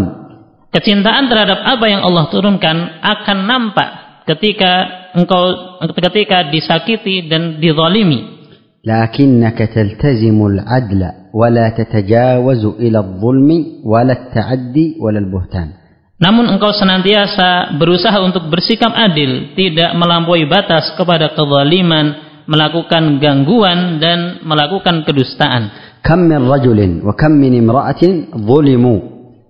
Kecintaan 0.72 1.28
terhadap 1.28 1.60
apa 1.68 1.84
yang 1.84 2.00
Allah 2.00 2.32
turunkan 2.32 3.04
akan 3.04 3.38
nampak 3.44 3.88
ketika 4.24 4.72
engkau 5.12 5.76
ketika 5.84 6.48
disakiti 6.48 7.28
dan 7.28 7.60
dizalimi. 7.60 8.40
لكنك 8.84 9.58
تلتزم 9.58 10.46
العدل 10.46 11.02
ولا 11.36 11.68
تتجاوز 11.72 12.64
إلى 12.76 12.98
الظلم 12.98 13.50
ولا 13.84 14.12
التعدي 14.12 14.96
ولا 15.00 15.18
البهتان 15.18 15.68
Namun 16.22 16.46
engkau 16.54 16.70
senantiasa 16.70 17.74
berusaha 17.82 18.22
untuk 18.22 18.46
bersikap 18.46 18.94
adil, 18.94 19.58
tidak 19.58 19.90
melampaui 19.98 20.46
batas 20.46 20.94
kepada 20.94 21.34
kezaliman, 21.34 22.14
melakukan 22.46 23.18
gangguan 23.18 23.98
dan 23.98 24.38
melakukan 24.46 25.02
kedustaan. 25.02 25.90
كم 26.02 26.18
من 26.18 26.46
رجل 26.46 26.78
وكم 27.06 27.32
من 27.42 27.52
امرأة 27.58 28.02
ظلموا 28.38 28.98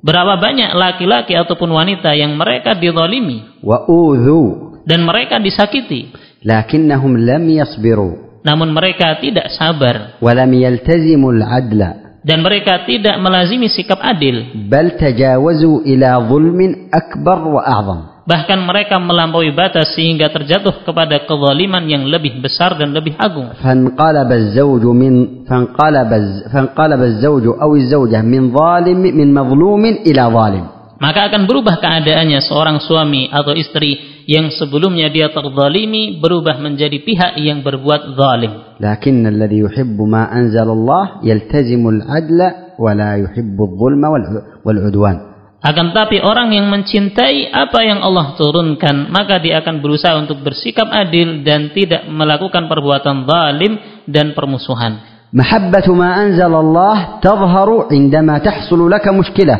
Berapa 0.02 0.34
banyak 0.40 0.74
laki-laki 0.74 1.36
ataupun 1.36 1.70
wanita 1.70 2.10
yang 2.16 2.34
mereka 2.40 2.74
dizalimi 2.74 3.60
وأوذوا 3.60 4.48
dan 4.88 5.04
mereka 5.04 5.36
disakiti, 5.44 6.08
لكنهم 6.40 7.12
لم 7.20 7.42
يصبروا 7.50 8.25
Namun 8.45 8.73
mereka 8.73 9.17
tidak 9.21 9.53
sabar 9.55 10.19
ولم 10.21 10.51
يلتزموا 10.53 11.31
العدل 11.33 11.81
dan 12.27 12.43
mereka 12.43 12.83
tidak 12.83 13.15
melazimi 13.23 13.71
sikap 13.71 14.03
adil, 14.03 14.67
بل 14.67 14.99
تجاوزوا 14.99 15.77
إلى 15.87 16.09
ظلم 16.27 16.59
أكبر 16.91 17.37
وأعظم 17.47 17.99
bahkan 18.27 18.59
mereka 18.59 18.99
melampaui 18.99 19.55
batas 19.55 19.95
sehingga 19.95 20.27
terjatuh 20.27 20.83
kepada 20.83 21.23
kezaliman 21.23 21.87
yang 21.87 22.03
lebih 22.03 22.43
besar 22.43 22.75
dan 22.75 22.91
lebih 22.91 23.15
agung. 23.15 23.55
فانقلب 23.63 24.29
الزوج 24.31 24.83
من 24.83 25.13
فانقلب 25.47 26.11
فانقلب 26.51 27.01
الزوج 27.01 27.45
أو 27.63 27.71
الزوجة 27.75 28.19
من 28.21 28.51
ظالم 28.51 28.99
من 28.99 29.27
مظلوم 29.31 29.83
إلى 30.03 30.23
ظالم 30.27 30.76
Maka 31.02 31.26
akan 31.26 31.50
berubah 31.50 31.82
keadaannya 31.82 32.46
seorang 32.46 32.78
suami 32.78 33.26
atau 33.26 33.58
istri 33.58 33.98
yang 34.30 34.54
sebelumnya 34.54 35.10
dia 35.10 35.34
terzalimi 35.34 36.22
berubah 36.22 36.62
menjadi 36.62 36.94
pihak 37.02 37.42
yang 37.42 37.66
berbuat 37.66 38.14
zalim. 38.14 38.52
لكن 38.82 39.26
الذي 39.26 39.58
يحب 39.66 39.98
ما 39.98 40.30
أنزل 40.30 40.68
الله 40.68 41.04
يلتزم 41.26 41.82
العدل 41.88 42.40
ولا 42.78 43.10
يحب 43.18 43.56
الظلم 43.58 44.02
والع- 44.04 44.42
والعدوان 44.62 45.16
Akan 45.62 45.94
tapi 45.94 46.18
orang 46.18 46.50
yang 46.50 46.66
mencintai 46.66 47.46
apa 47.46 47.86
yang 47.86 48.02
Allah 48.02 48.34
turunkan, 48.34 49.06
maka 49.14 49.38
dia 49.38 49.62
akan 49.62 49.78
berusaha 49.78 50.18
untuk 50.18 50.42
bersikap 50.42 50.90
adil 50.90 51.46
dan 51.46 51.70
tidak 51.70 52.02
melakukan 52.10 52.66
perbuatan 52.66 53.26
zalim 53.26 53.78
dan 54.06 54.34
permusuhan. 54.34 54.98
محبة 55.34 55.86
ما 55.94 56.10
أنزل 56.26 56.52
الله 56.54 56.96
تظهر 57.22 57.68
عندما 57.90 58.34
تحصل 58.38 58.90
لك 58.90 59.06
مشكلة 59.08 59.56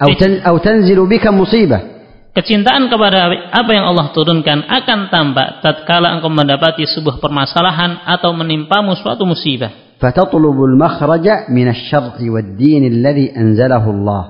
أو 0.00 0.08
تن- 0.12 0.40
أو 0.44 0.56
تنزل 0.58 0.98
بك 1.08 1.24
مصيبة 1.26 1.78
Kecintaan 2.36 2.92
kepada 2.92 3.32
apa 3.48 3.70
yang 3.72 3.88
Allah 3.88 4.12
turunkan 4.12 4.68
akan 4.68 5.08
tampak 5.08 5.64
tatkala 5.64 6.12
engkau 6.12 6.28
mendapati 6.28 6.84
sebuah 6.84 7.16
permasalahan 7.16 8.04
atau 8.04 8.36
menimpamu 8.36 8.92
suatu 8.92 9.24
musibah. 9.24 9.72
فتطلب 9.96 10.58
المخرج 10.60 11.26
من 11.48 11.66
الشرع 11.72 12.20
والدين 12.20 12.82
الذي 12.92 13.32
أنزله 13.32 13.80
الله 13.80 14.22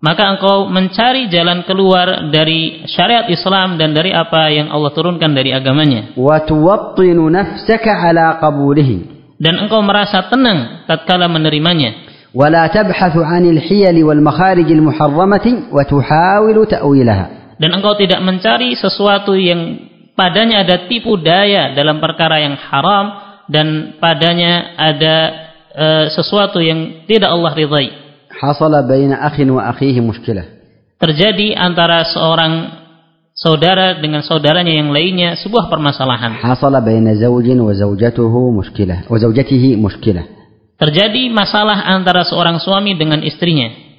Maka 0.00 0.32
engkau 0.32 0.64
mencari 0.72 1.28
jalan 1.28 1.60
keluar 1.68 2.32
dari 2.32 2.88
syariat 2.88 3.28
Islam 3.28 3.76
dan 3.76 3.92
dari 3.92 4.16
apa 4.16 4.48
yang 4.48 4.72
Allah 4.72 4.96
turunkan 4.96 5.36
dari 5.36 5.52
agamanya. 5.52 6.16
وتوطن 6.16 7.18
نفسك 7.20 7.84
على 7.84 8.40
قبوله 8.40 8.90
Dan 9.36 9.60
engkau 9.60 9.84
merasa 9.84 10.24
tenang 10.32 10.88
tatkala 10.88 11.28
menerimanya. 11.28 12.03
ولا 12.34 12.66
تبحث 12.66 13.16
عن 13.16 13.50
الحيل 13.50 14.04
والمخارج 14.04 14.68
المحرمة 14.72 15.46
وتحاول 15.72 16.66
تأويلها 16.66 17.26
Dan 17.60 17.76
engkau 17.76 17.92
tidak 17.98 18.24
mencari 18.24 18.72
sesuatu 18.72 19.36
yang 19.36 19.76
padanya 20.16 20.64
ada 20.64 20.88
tipu 20.88 21.20
daya 21.20 21.76
dalam 21.76 22.00
perkara 22.00 22.40
yang 22.40 22.56
haram 22.56 23.06
dan 23.52 23.98
padanya 24.00 24.78
ada 24.80 25.16
eh, 25.74 26.04
sesuatu 26.14 26.62
yang 26.62 27.04
tidak 27.04 27.28
Allah 27.28 27.52
ridhai. 27.52 27.88
حصل 28.40 28.72
بين 28.88 29.12
أخ 29.12 29.36
وأخيه 29.40 30.00
مشكلة 30.00 30.44
Terjadi 31.00 31.56
antara 31.56 32.04
seorang 32.08 32.80
saudara 33.32 33.96
dengan 34.00 34.20
saudaranya 34.20 34.72
yang 34.72 34.92
lainnya 34.92 35.36
sebuah 35.40 35.68
permasalahan. 35.72 36.40
حصل 36.40 36.74
بين 36.84 37.04
زوج 37.16 37.46
وزوجته 37.60 38.34
مشكلة 38.50 38.96
وزوجته 39.10 39.64
مشكلة 39.76 40.22
Terjadi 40.80 41.28
masalah 41.28 41.84
antara 41.84 42.24
seorang 42.24 42.56
suami 42.60 42.96
dengan 42.96 43.20
istrinya. 43.20 43.90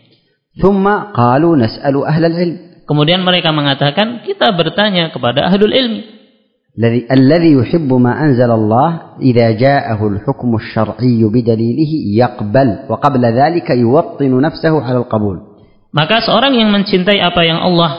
ثم 0.51 0.84
قالوا 1.15 1.53
نسأل 1.57 1.95
أهل 1.95 2.23
العلم 2.25 2.57
Kemudian 2.81 3.23
mereka 3.23 3.55
mengatakan, 3.55 4.19
kita 4.27 4.51
bertanya 4.51 5.15
kepada 5.15 5.47
ahlul 5.47 5.71
ilmi. 5.71 6.01
الذي 6.71 7.07
الذي 7.12 7.51
يحب 7.60 7.89
ما 7.93 8.15
أنزل 8.23 8.51
الله 8.51 9.19
إذا 9.19 9.51
جاءه 9.51 9.99
الحكم 10.07 10.55
الشرعي 10.55 11.19
بدليله 11.19 11.91
يقبل 12.15 12.69
وقبل 12.89 13.23
ذلك 13.25 13.69
يوطن 13.69 14.31
نفسه 14.41 14.73
على 14.81 14.97
القبول 15.03 15.38
Maka 15.91 16.23
seorang 16.23 16.55
yang 16.55 16.71
mencintai 16.71 17.19
apa 17.19 17.43
yang 17.43 17.60
Allah 17.60 17.91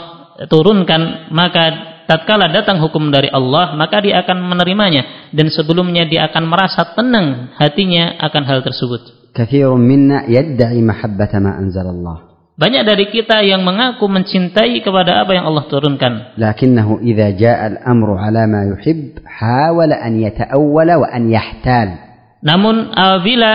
turunkan, 0.48 1.28
maka 1.28 1.64
tatkala 2.07 2.49
datang 2.49 2.79
hukum 2.79 3.11
dari 3.11 3.27
Allah 3.27 3.75
maka 3.75 3.99
dia 3.99 4.23
akan 4.25 4.47
menerimanya 4.47 5.29
dan 5.35 5.51
sebelumnya 5.51 6.07
dia 6.07 6.31
akan 6.31 6.43
merasa 6.47 6.95
tenang 6.95 7.53
hatinya 7.59 8.17
akan 8.23 8.43
hal 8.47 8.59
tersebut. 8.63 9.31
Banyak 12.57 12.83
dari 12.89 13.05
kita 13.13 13.45
yang 13.45 13.61
mengaku 13.61 14.09
mencintai 14.09 14.81
kepada 14.81 15.21
apa 15.21 15.37
yang 15.37 15.45
Allah 15.45 15.69
turunkan. 15.69 16.41
Lakinnahu 16.41 17.05
idza 17.05 17.37
jaa 17.37 17.85
amru 17.85 18.17
ala 18.17 18.49
ma 18.49 18.65
yuhib 18.65 19.21
hawala 19.29 20.01
an 20.01 20.17
yata'awwala 20.17 20.97
wa 20.97 21.05
an 21.05 21.29
yahtal. 21.29 22.01
Namun 22.41 22.97
apabila 22.97 23.53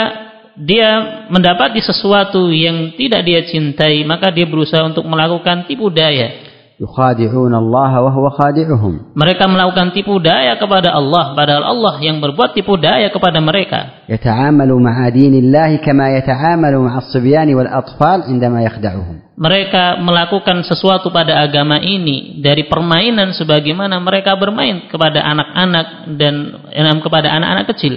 dia 0.55 1.27
mendapati 1.33 1.83
sesuatu 1.83 2.55
yang 2.55 2.95
tidak 2.95 3.27
dia 3.27 3.43
cintai, 3.43 4.07
maka 4.07 4.31
dia 4.31 4.47
berusaha 4.47 4.87
untuk 4.87 5.03
melakukan 5.09 5.67
tipu 5.67 5.91
daya 5.91 6.52
yukhadi'una 6.83 7.63
Allah 7.63 7.93
wa 8.03 8.11
huwa 8.11 8.35
khadi'uhum. 8.35 9.15
Mereka 9.15 9.47
melakukan 9.47 9.95
tipu 9.95 10.19
daya 10.19 10.59
kepada 10.59 10.91
Allah 10.91 11.31
padahal 11.39 11.63
Allah 11.63 11.95
yang 12.03 12.19
berbuat 12.19 12.59
tipu 12.59 12.75
daya 12.75 13.07
kepada 13.15 13.39
mereka. 13.39 14.03
Yata'amalu 14.11 14.75
ma'a 14.83 15.07
dinillahi 15.15 15.79
kama 15.79 16.11
yata'amalu 16.19 16.83
ma'a 16.83 16.99
as-sibyan 16.99 17.47
wal 17.55 17.71
atfal 17.71 18.27
indama 18.27 18.67
yakhda'uhum. 18.67 19.39
Mereka 19.39 20.03
melakukan 20.03 20.67
sesuatu 20.67 21.15
pada 21.15 21.39
agama 21.47 21.79
ini 21.79 22.43
dari 22.43 22.67
permainan 22.67 23.31
sebagaimana 23.31 24.03
mereka 24.03 24.35
bermain 24.35 24.91
kepada 24.91 25.23
anak-anak 25.23 25.87
dan 26.19 26.35
eh, 26.75 26.99
kepada 26.99 27.31
anak-anak 27.31 27.71
kecil. 27.79 27.95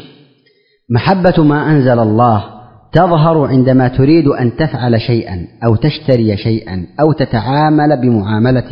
Mahabbatu 0.85 1.41
ma 1.41 1.65
anzala 1.65 2.05
Allah 2.05 2.54
تظهر 2.94 3.46
عندما 3.46 3.88
تريد 3.88 4.26
أن 4.26 4.56
تفعل 4.56 5.00
شيئا 5.00 5.46
أو 5.64 5.76
تشتري 5.76 6.36
شيئا 6.36 6.86
أو 7.00 7.12
تتعامل 7.12 8.00
بمعاملة 8.02 8.70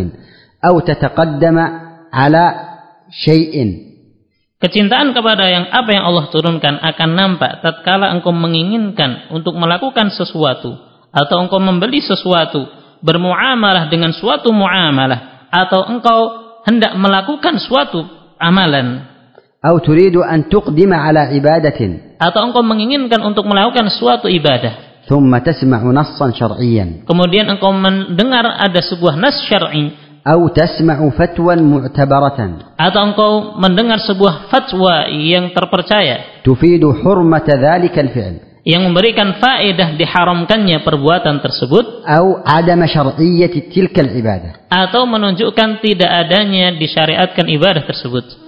أو 0.71 0.81
تتقدم 0.81 1.59
على 2.13 2.45
شيء 3.25 3.87
Kecintaan 4.59 5.15
kepada 5.15 5.47
yang 5.47 5.71
apa 5.71 5.87
yang 5.95 6.03
Allah 6.03 6.35
turunkan 6.35 6.83
akan 6.83 7.11
nampak 7.15 7.63
tatkala 7.63 8.11
engkau 8.11 8.35
menginginkan 8.35 9.31
untuk 9.31 9.55
melakukan 9.55 10.11
sesuatu 10.11 10.75
atau 11.15 11.37
engkau 11.47 11.63
membeli 11.63 12.03
sesuatu, 12.03 12.67
bermuamalah 12.99 13.87
dengan 13.87 14.11
suatu 14.11 14.51
muamalah 14.51 15.47
atau 15.55 15.87
engkau 15.87 16.21
hendak 16.67 16.91
melakukan 16.99 17.63
suatu 17.63 18.03
amalan 18.43 19.07
أو 19.63 19.79
تريد 19.79 20.17
أن 20.17 20.49
تقدم 20.49 20.95
على 20.95 21.19
عبادة 21.19 21.81
atau 22.19 22.41
engkau 22.51 22.63
menginginkan 22.67 23.23
untuk 23.23 23.47
melakukan 23.47 23.91
suatu 23.91 24.27
ibadah. 24.27 24.89
ثم 25.09 25.33
تسمع 25.39 25.81
نصا 25.83 26.27
شرعيا 26.37 27.09
Kemudian 27.09 27.49
engkau 27.49 27.73
mendengar 27.73 28.45
ada 28.45 28.81
sebuah 28.85 29.17
nas 29.17 29.41
syar'i 29.49 29.91
أو 30.29 30.53
تسمع 30.53 30.99
فتوى 31.17 31.57
معتبرة 31.57 32.41
atau 32.77 33.01
engkau 33.01 33.33
mendengar 33.57 33.97
sebuah 34.05 34.53
fatwa 34.53 35.09
yang 35.09 35.51
terpercaya 35.57 36.45
تفيد 36.45 36.85
حرمة 36.85 37.49
ذلك 37.49 37.95
الفعل 37.99 38.35
yang 38.64 38.88
memberikan 38.88 39.44
faedah 39.44 40.00
diharamkannya 40.00 40.88
perbuatan 40.88 41.44
tersebut 41.44 42.08
atau 44.72 45.04
menunjukkan 45.04 45.84
tidak 45.84 46.12
adanya 46.24 46.72
disyariatkan 46.80 47.46
ibadah 47.52 47.84
tersebut. 47.84 48.48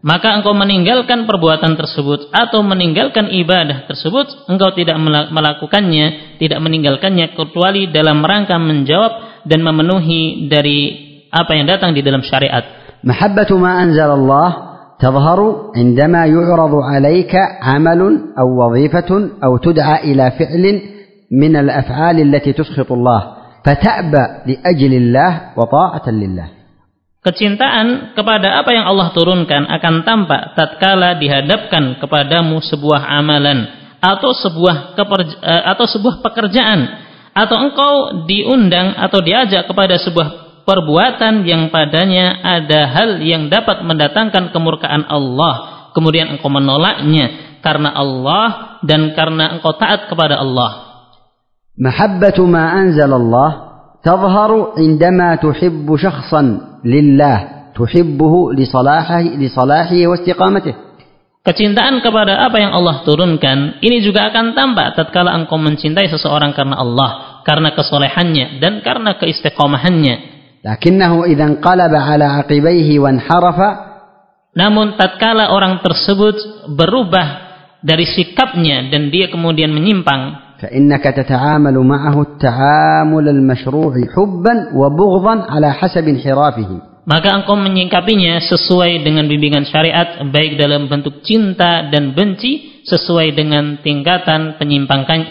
Maka 0.00 0.32
engkau 0.32 0.56
meninggalkan 0.56 1.28
perbuatan 1.28 1.76
tersebut 1.76 2.32
atau 2.32 2.64
meninggalkan 2.64 3.28
ibadah 3.36 3.84
tersebut 3.84 4.48
engkau 4.48 4.72
tidak 4.72 4.96
melakukannya 5.28 6.40
tidak 6.40 6.56
meninggalkannya 6.56 7.36
kecuali 7.36 7.92
dalam 7.92 8.24
rangka 8.24 8.56
menjawab 8.56 9.44
dan 9.44 9.60
memenuhi 9.60 10.48
dari 10.48 11.09
apa 11.29 11.51
yang 11.57 11.67
datang 11.67 11.91
di 11.91 12.05
dalam 12.05 12.23
syariat. 12.23 12.85
محبة 13.05 13.57
ما 13.57 13.83
أنزل 13.83 14.09
الله 14.11 14.49
تظهر 14.99 15.39
عندما 15.75 16.25
يعرض 16.25 16.73
عليك 16.75 17.35
عمل 17.61 18.01
أو 18.39 18.47
وظيفة 18.65 19.29
أو 19.43 19.57
تدعى 19.57 20.11
إلى 20.11 20.31
فعل 20.31 20.81
من 21.31 21.55
الأفعال 21.55 22.17
التي 22.21 22.53
تسخط 22.53 22.91
الله 22.91 23.21
فتأبى 23.65 24.23
لأجل 24.47 24.93
الله 24.93 25.41
وطاعة 25.57 26.09
لله 26.09 26.47
Kecintaan 27.25 28.13
kepada 28.13 28.61
apa 28.61 28.69
yang 28.69 28.85
Allah 28.85 29.09
turunkan 29.09 29.65
akan 29.65 30.05
tampak 30.05 30.53
tatkala 30.53 31.17
dihadapkan 31.17 31.97
kepadamu 31.97 32.61
sebuah 32.61 33.01
amalan 33.01 33.65
atau 33.97 34.29
sebuah 34.29 34.93
eh, 34.93 35.63
atau 35.73 35.89
sebuah 35.89 36.21
pekerjaan 36.21 36.85
atau 37.33 37.57
engkau 37.65 37.93
diundang 38.29 38.93
atau 38.93 39.25
diajak 39.25 39.65
kepada 39.65 39.97
sebuah 39.97 40.45
perbuatan 40.65 41.45
yang 41.45 41.69
padanya 41.69 42.41
ada 42.41 42.89
hal 42.89 43.21
yang 43.21 43.47
dapat 43.47 43.85
mendatangkan 43.85 44.49
kemurkaan 44.49 45.05
Allah 45.07 45.89
kemudian 45.93 46.35
engkau 46.35 46.49
menolaknya 46.49 47.59
karena 47.61 47.93
Allah 47.93 48.79
dan 48.85 49.13
karena 49.13 49.57
engkau 49.57 49.73
taat 49.77 50.09
kepada 50.09 50.41
Allah 50.41 50.85
محبة 51.75 52.39
ما 52.47 52.71
أنزل 52.71 53.13
الله 53.13 53.51
تظهر 54.03 54.51
عندما 54.79 55.35
تحب 55.35 55.95
شخصا 55.95 56.41
لله 56.85 57.37
تحبه 57.75 58.33
لصلاحه 58.53 59.21
لصلاحه 59.21 59.99
واستقامته 60.07 60.75
Kecintaan 61.45 62.01
kepada 62.01 62.41
apa 62.41 62.57
yang 62.57 62.73
Allah 62.73 63.05
turunkan 63.05 63.77
ini 63.77 64.01
juga 64.01 64.33
akan 64.33 64.57
tampak 64.57 64.97
tatkala 64.97 65.29
engkau 65.37 65.61
mencintai 65.61 66.09
seseorang 66.09 66.57
karena 66.57 66.73
Allah, 66.81 67.09
karena 67.45 67.69
kesolehannya 67.77 68.57
dan 68.57 68.81
karena 68.81 69.13
keistiqomahannya. 69.21 70.15
Lakinnahu 70.65 71.29
idza 71.29 71.45
انقلب 71.45 71.93
على 71.93 72.25
عقبيه 72.25 72.89
وانحرف 72.99 73.59
Namun 74.55 74.95
tatkala 74.95 75.51
orang 75.51 75.83
tersebut 75.83 76.65
berubah 76.79 77.27
dari 77.83 78.07
sikapnya 78.07 78.87
dan 78.87 79.11
dia 79.11 79.27
kemudian 79.27 79.69
menyimpang, 79.75 80.45
فإنك 80.55 81.03
تتعامل 81.03 81.75
معه 81.75 82.21
التعامل 82.21 83.29
المشروع 83.29 83.93
حبا 84.15 84.55
وبغضا 84.75 85.35
على 85.51 85.73
حسب 85.73 86.07
انحرافه 86.07 86.88
maka 87.08 87.32
engkau 87.32 87.56
menyingkapinya 87.56 88.44
sesuai 88.44 89.00
dengan 89.00 89.24
bimbingan 89.24 89.64
syariat 89.64 90.20
baik 90.28 90.60
dalam 90.60 90.84
bentuk 90.84 91.24
cinta 91.24 91.88
dan 91.88 92.12
benci 92.12 92.84
sesuai 92.84 93.32
dengan 93.32 93.80
tingkatan 93.80 94.60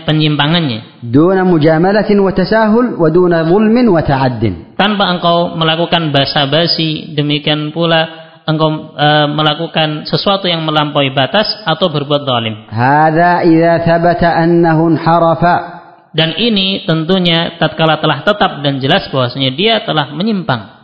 penyimpangannya. 0.05 1.01
Duna 1.05 1.45
mujamalatin 1.45 2.17
wa 2.21 2.33
tasahul 2.33 2.97
wa 2.97 3.09
duna 3.13 3.45
zulmin 3.45 3.85
wa 3.89 4.01
ta'addin. 4.01 4.73
Tanpa 4.73 5.13
engkau 5.13 5.53
melakukan 5.57 6.09
basa-basi 6.09 7.13
demikian 7.13 7.69
pula 7.69 8.19
engkau 8.49 8.97
e, 8.97 9.07
melakukan 9.29 10.09
sesuatu 10.09 10.49
yang 10.49 10.65
melampaui 10.65 11.13
batas 11.13 11.45
atau 11.69 11.93
berbuat 11.93 12.25
zalim. 12.25 12.55
Hadza 12.73 13.45
idza 13.45 13.85
thabata 13.85 14.33
annahu 14.41 14.97
harafa 14.97 15.78
dan 16.09 16.33
ini 16.41 16.89
tentunya 16.89 17.61
tatkala 17.61 18.01
telah 18.01 18.25
tetap 18.25 18.65
dan 18.65 18.81
jelas 18.81 19.05
bahwasanya 19.13 19.53
dia 19.53 19.85
telah 19.85 20.09
menyimpang. 20.13 20.81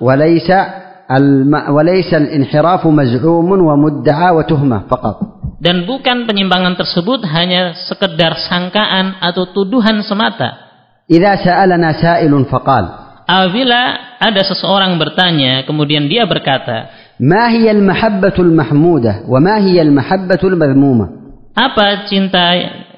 Al-inhirafu 1.05 2.87
wa 2.93 3.75
wa. 3.75 5.11
Dan 5.55 5.89
bukan 5.89 6.29
penyimpangan 6.29 6.77
tersebut 6.77 7.25
hanya 7.25 7.73
sekedar 7.89 8.37
sangkaan 8.45 9.17
atau 9.17 9.49
tuduhan 9.49 10.05
semata. 10.05 10.61
Idza 11.09 11.41
sa'alana 11.41 11.89
sa'ilun 11.97 12.45
faqal. 12.45 13.05
Apabila 13.25 13.81
ada 14.21 14.41
seseorang 14.45 14.93
bertanya 15.01 15.65
kemudian 15.65 16.05
dia 16.05 16.29
berkata, 16.29 16.93
"Ma 17.17 17.49
hiya 17.49 17.73
al-mahabbatul 17.73 18.53
mahmudah 18.53 19.25
wa 19.25 19.41
ma 19.41 19.57
hiya 19.57 19.81
al-mahabbatul 19.81 20.53
madhmumah?" 20.53 21.09
Apa 21.57 22.05
cinta 22.05 22.53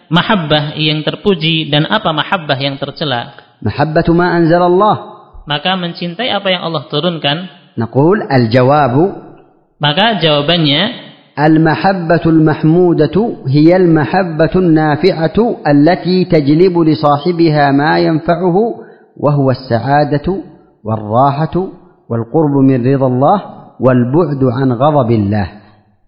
mahabbah 0.09 0.75
yang 0.79 1.03
terpuji 1.03 1.71
dan 1.71 1.85
apa 1.87 2.11
mahabbah 2.11 2.57
yang 2.59 2.79
tercela 2.79 3.47
ما 4.13 4.27
أنزل 4.37 4.61
الله 4.61 4.95
maka 5.47 5.73
mencintai 5.79 6.29
apa 6.29 6.47
yang 6.53 6.61
Allah 6.67 6.85
turunkan 6.91 7.37
نقول 7.77 8.17
الجواب 8.31 8.95
maka 9.81 10.21
jawabannya 10.21 11.07
المحبة 11.37 12.25
المحمودة 12.25 13.17
هي 13.47 13.75
المحبة 13.75 14.53
النافعة 14.55 15.37
التي 15.67 16.25
تجلب 16.25 16.73
لصاحبها 16.79 17.71
ما 17.71 17.99
ينفعه 17.99 18.57
وهو 19.17 19.51
السعادة 19.51 20.27
والراحة 20.83 21.55
والقرب 22.09 22.55
من 22.65 22.79
رضا 22.93 23.07
الله 23.07 23.57
wal 23.79 24.01
bu'du 24.09 24.49
an 24.49 24.73
ghadabillah. 24.73 25.47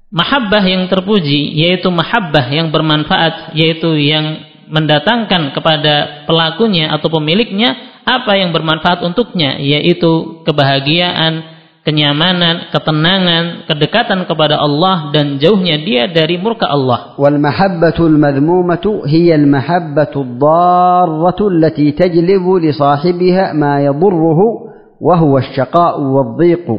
mahabbah 0.09 0.63
yang 0.65 0.89
terpuji 0.89 1.53
yaitu 1.53 1.89
mahabbah 1.93 2.49
yang 2.49 2.73
bermanfaat 2.73 3.53
yaitu 3.53 3.93
yang 3.97 4.45
mendatangkan 4.69 5.53
kepada 5.53 6.25
pelakunya 6.29 6.93
atau 6.93 7.09
pemiliknya 7.09 8.01
apa 8.05 8.37
yang 8.37 8.53
bermanfaat 8.53 9.01
untuknya 9.05 9.57
yaitu 9.61 10.41
kebahagiaan, 10.45 11.45
kenyamanan, 11.85 12.69
ketenangan, 12.73 13.65
kedekatan 13.65 14.25
kepada 14.29 14.61
Allah 14.61 15.09
dan 15.13 15.41
jauhnya 15.41 15.81
dia 15.81 16.05
dari 16.09 16.37
murka 16.37 16.69
Allah. 16.69 17.17
Wal 17.17 17.37
mahabbatul 17.41 18.17
madmumatu 18.17 19.05
hiya 19.05 19.37
al 19.37 19.45
mahabbatud 19.49 20.37
darratu 20.37 21.49
allati 21.49 21.93
tajlibu 21.93 22.61
li 22.61 22.73
sahibiha 22.73 23.57
ma 23.57 23.81
yadurruhu 23.81 24.69
wa 25.01 25.13
huwa 25.17 25.41
asy-syaqa'u 25.41 26.01
wad-dhiqu 26.01 26.75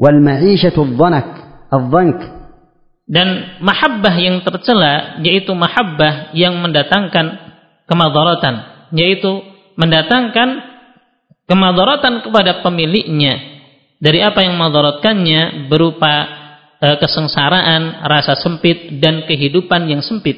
wal 0.00 0.18
ma'ishatu 0.20 0.80
adh-dhanak 0.84 1.28
adh-dhank 1.68 2.33
dan 3.04 3.60
mahabbah 3.60 4.14
yang 4.16 4.40
tercela 4.40 5.20
yaitu 5.20 5.52
mahabbah 5.52 6.32
yang 6.32 6.56
mendatangkan 6.60 7.36
kemadaratan 7.84 8.88
yaitu 8.96 9.44
mendatangkan 9.76 10.74
kemadaratan 11.44 12.24
kepada 12.24 12.64
pemiliknya 12.64 13.54
dari 14.00 14.20
apa 14.20 14.44
yang 14.44 14.56
memadaratkannya 14.56 15.68
berupa 15.72 16.12
e, 16.80 16.86
kesengsaraan, 17.00 18.04
rasa 18.04 18.36
sempit 18.36 19.00
dan 19.00 19.24
kehidupan 19.24 19.88
yang 19.88 20.04
sempit. 20.04 20.36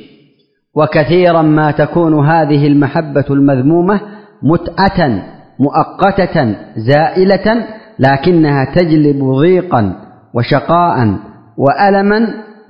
Wa 0.70 0.86
katsiran 0.86 1.50
ma 1.50 1.72
takunu 1.72 2.20
hadhihi 2.20 2.68
al-mahabbatu 2.70 3.32
al-madhmumah 3.32 3.98
mut'atan 4.44 5.12
muaqqatatan 5.56 6.78
za'ilatan 6.84 7.58
lakinnaha 7.96 8.76
tajlibu 8.76 9.40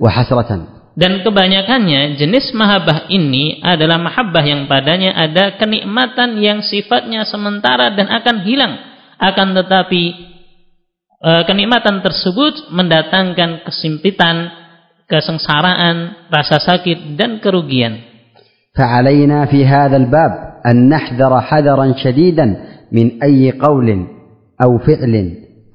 وحسرة 0.00 0.50
dan 0.92 1.24
kebanyakannya 1.24 2.20
jenis 2.20 2.52
mahabbah 2.52 3.08
ini 3.08 3.64
adalah 3.64 3.96
mahabbah 3.96 4.44
yang 4.44 4.68
padanya 4.68 5.16
ada 5.16 5.56
kenikmatan 5.56 6.36
yang 6.36 6.60
sifatnya 6.60 7.24
sementara 7.24 7.96
dan 7.96 8.12
akan 8.12 8.44
hilang 8.44 8.76
akan 9.16 9.56
tetapi 9.56 10.04
e, 11.16 11.30
kenikmatan 11.48 12.04
tersebut 12.04 12.68
mendatangkan 12.76 13.64
kesimpitan 13.64 14.52
kesengsaraan 15.08 16.28
rasa 16.28 16.60
sakit 16.60 17.16
dan 17.16 17.40
kerugian 17.40 18.12
فعلينا 18.72 19.46
في 19.52 19.66
هذا 19.66 19.96
الباب 19.96 20.32
أن 20.66 20.88
نحذر 20.88 21.40
حذرا 21.40 21.92
شديدا 22.04 22.46
من 22.92 23.22
أي 23.22 23.52
قول 23.52 23.88
أو 24.64 24.78
فعل 24.78 25.14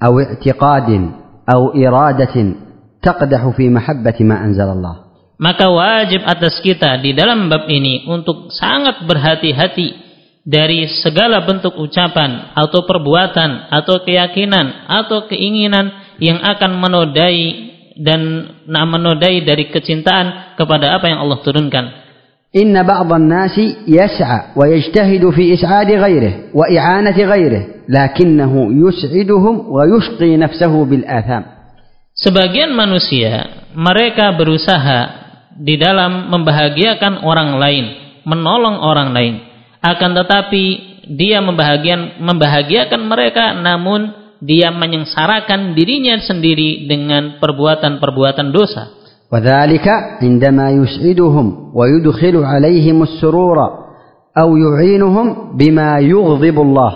أو 0.02 0.20
اعتقاد 0.20 1.10
أو 1.54 1.62
إرادة 1.74 2.54
تقدح 3.02 3.48
في 3.56 3.68
محبة 3.68 4.14
ما 4.20 4.44
أنزل 4.44 4.68
الله 4.68 5.08
maka 5.38 5.70
wajib 5.70 6.26
atas 6.26 6.58
kita 6.66 6.98
di 6.98 7.14
dalam 7.14 7.46
bab 7.46 7.70
ini 7.70 8.10
untuk 8.10 8.50
sangat 8.50 9.06
berhati-hati 9.06 9.94
dari 10.42 10.90
segala 10.98 11.46
bentuk 11.46 11.78
ucapan 11.78 12.58
atau 12.58 12.82
perbuatan 12.82 13.70
atau 13.70 14.02
keyakinan 14.02 14.90
atau 14.90 15.30
keinginan 15.30 15.94
yang 16.18 16.42
akan 16.42 16.82
menodai 16.82 17.70
dan 18.02 18.50
menodai 18.66 19.46
dari 19.46 19.70
kecintaan 19.70 20.58
kepada 20.58 20.98
apa 20.98 21.06
yang 21.06 21.22
Allah 21.22 21.38
turunkan. 21.46 21.86
إن 22.48 22.82
بعض 22.82 23.12
الناس 23.12 23.60
يسعى 23.88 24.40
ويجتهد 24.56 25.30
في 25.30 25.54
إسعاد 25.54 25.90
غيره 25.92 26.34
وإعانة 26.54 27.18
غيره 27.24 27.64
لكنه 27.88 28.52
يسعدهم 28.72 29.54
ويشقي 29.68 30.36
نفسه 30.36 30.84
بالآثام 30.84 31.51
Sebagian 32.22 32.74
manusia 32.74 33.66
mereka 33.78 34.34
berusaha 34.34 35.00
di 35.54 35.78
dalam 35.78 36.30
membahagiakan 36.30 37.22
orang 37.22 37.58
lain, 37.62 37.86
menolong 38.26 38.82
orang 38.82 39.14
lain. 39.14 39.34
Akan 39.78 40.18
tetapi 40.18 40.64
dia 41.14 41.38
membahagiakan 41.38 42.18
membahagiakan 42.18 43.02
mereka 43.06 43.54
namun 43.54 44.12
dia 44.42 44.70
menyengsarakan 44.70 45.74
dirinya 45.74 46.18
sendiri 46.22 46.86
dengan 46.86 47.38
perbuatan-perbuatan 47.42 48.50
dosa. 48.54 48.98
وذلك 49.28 49.86
عندما 50.24 50.70
يسعدهم 50.70 51.76
ويدخل 51.76 52.36
عليهم 52.44 53.02
السرور 53.02 53.58
أو 54.38 54.48
يعينهم 54.56 55.26
بما 55.52 55.98
يغضب 55.98 56.56
الله 56.60 56.92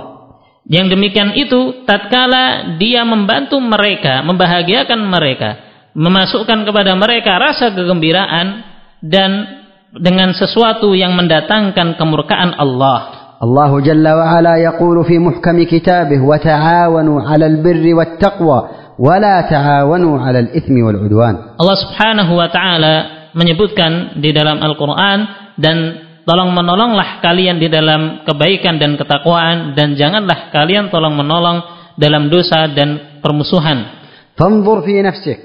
yang 0.67 0.99
demikian 0.99 1.31
itu 1.39 1.87
tatkala 1.87 2.75
dia 2.75 3.07
membantu 3.07 3.55
mereka, 3.63 4.19
membahagiakan 4.27 4.99
mereka, 5.07 5.49
memasukkan 5.95 6.67
kepada 6.67 6.91
mereka 6.99 7.39
rasa 7.39 7.71
kegembiraan 7.71 8.67
dan 8.99 9.63
dengan 9.95 10.35
sesuatu 10.35 10.91
yang 10.91 11.15
mendatangkan 11.15 11.95
kemurkaan 11.95 12.51
Allah. 12.59 13.31
Allah 13.37 13.71
Jalla 13.79 14.11
wa 14.17 14.25
Ala 14.33 14.53
yaqulu 14.59 15.07
fi 15.07 15.21
muhkam 15.21 15.55
kitabih 15.63 16.19
wa 16.19 16.35
ta'awanu 16.35 17.21
'alal 17.21 17.61
birri 17.61 17.93
wat 17.93 18.17
taqwa 18.17 18.91
wa 18.97 19.15
la 19.21 19.45
ta'awanu 19.45 20.19
'alal 20.19 20.51
itsmi 20.51 20.81
wal 20.83 20.99
'udwan. 20.99 21.55
Allah 21.55 21.77
Subhanahu 21.79 22.33
wa 22.33 22.49
taala 22.49 22.95
menyebutkan 23.37 24.17
di 24.17 24.33
dalam 24.33 24.57
Al-Qur'an 24.57 25.53
dan 25.55 26.06
tolong 26.26 26.54
menolonglah 26.54 27.18
kalian 27.18 27.58
di 27.58 27.66
dalam 27.66 28.22
kebaikan 28.22 28.78
dan 28.78 28.94
ketakwaan 28.94 29.74
dan 29.74 29.98
janganlah 29.98 30.54
kalian 30.54 30.88
tolong 30.88 31.18
menolong 31.18 31.62
dalam 31.98 32.30
dosa 32.30 32.70
dan 32.70 33.20
permusuhan. 33.20 34.02
فانظر 34.32 34.76
في 34.82 34.96
نفسك 35.02 35.40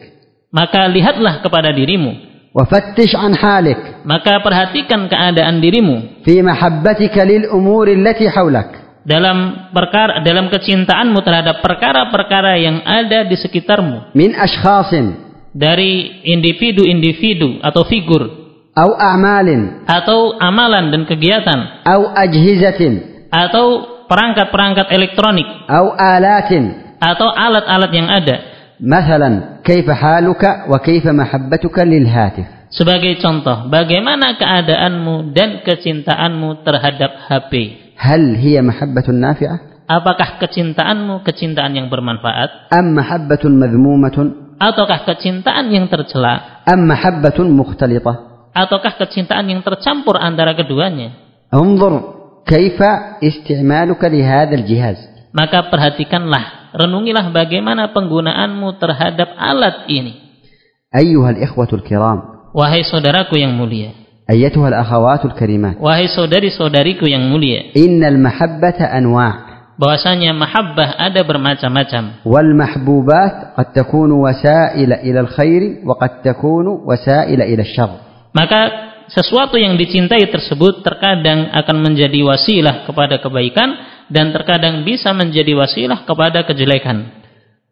Maka 0.47 0.87
lihatlah 0.87 1.43
kepada 1.43 1.75
dirimu, 1.75 2.11
وفتش 2.55 3.11
عن 3.19 3.35
حالك 3.35 4.07
maka 4.07 4.39
perhatikan 4.39 5.11
keadaan 5.11 5.59
dirimu 5.59 6.23
في 6.23 6.39
محبتك 6.39 7.13
للأمور 7.13 7.85
التي 7.93 8.31
حولك 8.31 8.69
dalam 9.07 9.71
perkara 9.71 10.23
dalam 10.23 10.51
kecintaanmu 10.51 11.19
terhadap 11.23 11.63
perkara-perkara 11.63 12.59
yang 12.59 12.79
ada 12.83 13.27
di 13.27 13.35
sekitarmu 13.35 14.15
من 14.15 14.31
أشخاص 14.35 14.91
dari 15.51 16.23
individu-individu 16.23 17.59
atau 17.59 17.83
figur 17.83 18.40
Amalin. 18.76 19.84
Atau 19.84 20.40
amalan 20.40 20.88
dan 20.88 21.02
kegiatan. 21.04 21.84
Ajhizatin. 21.86 23.28
Atau 23.28 23.84
perangkat-perangkat 24.08 24.88
elektronik. 24.92 25.46
Alatin. 25.68 26.96
Atau 27.00 27.28
alat-alat 27.28 27.92
yang 27.92 28.08
ada. 28.08 28.36
Masalan, 28.82 29.62
kaifa 29.62 29.94
haluka 29.94 30.66
wa 30.66 30.78
kaifa 30.82 31.14
mahabbatuka 31.14 31.86
lil 31.86 32.02
hatif. 32.02 32.46
Sebagai 32.72 33.20
contoh, 33.20 33.68
bagaimana 33.68 34.34
keadaanmu 34.40 35.36
dan 35.36 35.60
kecintaanmu 35.62 36.64
terhadap 36.64 37.14
HP? 37.28 37.52
Hal 38.00 38.34
hiya 38.34 38.64
mahabbatun 38.64 39.20
nafi'ah? 39.22 39.86
Apakah 39.86 40.40
kecintaanmu 40.40 41.20
kecintaan 41.20 41.76
yang 41.76 41.92
bermanfaat? 41.92 42.72
Am 42.72 42.96
mahabbatun 42.96 43.60
madhmumatun? 43.60 44.56
Ataukah 44.56 45.04
kecintaan 45.04 45.68
yang 45.68 45.86
tercela? 45.92 46.64
Am 46.64 46.88
mahabbatun 46.88 47.52
mukhtalitah? 47.52 48.31
ataukah 48.52 49.00
kecintaan 49.00 49.48
yang 49.48 49.60
tercampur 49.64 50.20
antara 50.20 50.52
keduanya? 50.52 51.16
Anzur. 51.52 52.22
Maka 55.32 55.58
perhatikanlah, 55.72 56.44
renungilah 56.76 57.32
bagaimana 57.32 57.92
penggunaanmu 57.96 58.68
terhadap 58.76 59.28
alat 59.40 59.88
ini. 59.88 60.20
Ayyuhal. 60.92 61.40
Wahai 62.52 62.84
saudaraku 62.84 63.40
yang 63.40 63.56
mulia. 63.56 63.96
Ayyatuhal 64.28 64.76
akhawatul 64.76 65.34
karimat. 65.34 65.80
Wahai 65.80 66.06
saudari-saudariku 66.12 67.08
yang 67.08 67.32
mulia. 67.32 67.72
Bahwasanya 69.72 70.36
mahabbah 70.36 71.00
ada 71.00 71.20
bermacam-macam. 71.24 72.22
Wal 72.28 72.52
mahbubat 72.52 73.56
qad 73.56 73.68
takunu 73.72 74.28
wasaila 74.28 75.00
ila 75.00 75.18
al-khair 75.24 75.80
wa 75.80 75.96
qad 75.96 76.20
takunu 76.20 76.84
wasaila 76.84 77.48
ila 77.48 78.11
maka 78.31 78.61
sesuatu 79.07 79.55
yang 79.55 79.79
dicintai 79.79 80.27
tersebut 80.27 80.83
terkadang 80.83 81.47
akan 81.55 81.77
menjadi 81.79 82.19
wasilah 82.27 82.83
kepada 82.83 83.23
kebaikan 83.23 83.69
dan 84.11 84.35
terkadang 84.35 84.83
bisa 84.83 85.15
menjadi 85.15 85.55
wasilah 85.55 86.03
kepada 86.03 86.43
kejelekan 86.47 87.15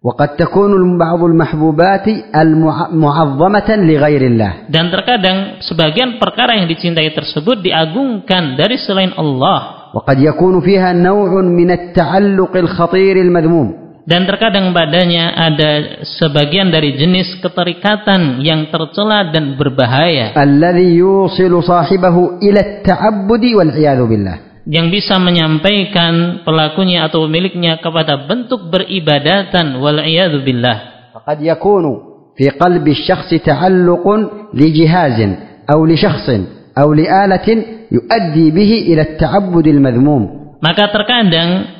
وقد 0.05 0.37
تكون 0.37 1.01
بعض 1.01 1.21
المحبوبات 1.23 2.05
المع- 2.29 2.93
معظمة 2.93 3.69
لغير 3.89 4.21
الله 4.21 4.69
dan 4.69 4.93
terkadang 4.93 5.57
sebagian 5.65 6.21
perkara 6.21 6.61
yang 6.61 6.69
dicintai 6.69 7.09
tersebut 7.09 7.65
diagungkan 7.65 8.53
dari 8.53 8.77
selain 8.77 9.17
Allah 9.17 9.89
وقد 9.97 10.17
يكون 10.21 10.61
فيها 10.61 10.93
نوع 10.93 11.41
من 11.41 11.69
التعلق 11.71 12.53
الخطير 12.53 13.15
المذموم 13.17 13.67
dan 14.08 14.24
terkadang 14.24 14.72
badannya 14.72 15.26
ada 15.36 15.70
sebagian 16.18 16.72
dari 16.72 16.96
jenis 16.96 17.40
keterikatan 17.44 18.40
yang 18.40 18.72
tercela 18.72 19.28
dan 19.28 19.60
berbahaya. 19.60 20.32
Alladhi 20.36 21.00
yusilu 21.00 21.60
sahibahu 21.60 22.40
ila 22.40 22.60
ta'abbudi 22.80 23.50
wal 23.56 23.72
billah. 24.08 24.64
Yang 24.68 24.86
bisa 25.00 25.16
menyampaikan 25.16 26.44
pelakunya 26.44 27.08
atau 27.08 27.26
pemiliknya 27.28 27.80
kepada 27.80 28.28
bentuk 28.28 28.68
beribadatan 28.72 29.80
wal 29.80 30.00
billah. 30.44 30.76
Faqad 31.16 31.42
yakunu 31.44 32.10
fi 32.40 32.48
qalbi 32.56 32.96
asy-syakhs 32.96 33.36
ta'alluqun 33.44 34.52
li 34.56 34.68
jihazin 34.72 35.30
aw 35.68 35.80
li 35.84 35.96
syakhsin 36.00 36.72
aw 36.72 36.88
li 36.96 37.04
alatin 37.04 37.88
yuaddi 37.92 38.48
bihi 38.48 38.76
ila 38.94 39.02
at-ta'abbud 39.04 39.66
al-madhmum 39.68 40.22
maka 40.64 40.88
terkadang 40.88 41.79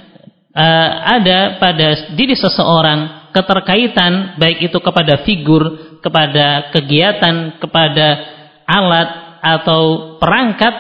uh, 0.55 0.91
ada 1.19 1.59
pada 1.59 2.15
diri 2.15 2.35
seseorang 2.35 3.31
keterkaitan 3.31 4.37
baik 4.39 4.71
itu 4.71 4.79
kepada 4.83 5.23
figur, 5.23 5.63
kepada 6.03 6.71
kegiatan, 6.75 7.59
kepada 7.63 8.07
alat 8.67 9.09
atau 9.41 10.17
perangkat 10.21 10.75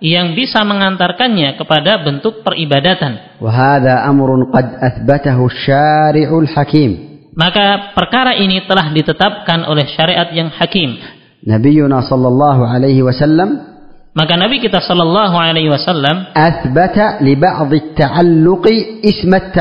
yang 0.00 0.36
bisa 0.36 0.60
mengantarkannya 0.62 1.56
kepada 1.56 2.04
bentuk 2.04 2.44
peribadatan. 2.44 3.40
Wahada 3.40 4.04
amrun 4.04 4.52
qad 4.52 4.76
athbatahu 4.76 5.48
syari'ul 5.48 6.48
hakim. 6.52 6.90
Maka 7.36 7.92
perkara 7.92 8.36
ini 8.36 8.64
telah 8.64 8.92
ditetapkan 8.92 9.68
oleh 9.68 9.84
syariat 9.92 10.32
yang 10.32 10.48
hakim. 10.56 10.96
Nabiuna 11.44 12.00
sallallahu 12.00 12.64
alaihi 12.64 13.04
wasallam 13.04 13.75
maka 14.16 14.32
Nabi 14.40 14.64
kita 14.64 14.80
sallallahu 14.80 15.36
alaihi 15.36 15.68
wasallam 15.68 16.32
asbata 16.32 17.20
li 17.20 17.36
ba'd 17.36 17.68
at-ta'alluqi 17.68 19.04
isma. 19.04 19.52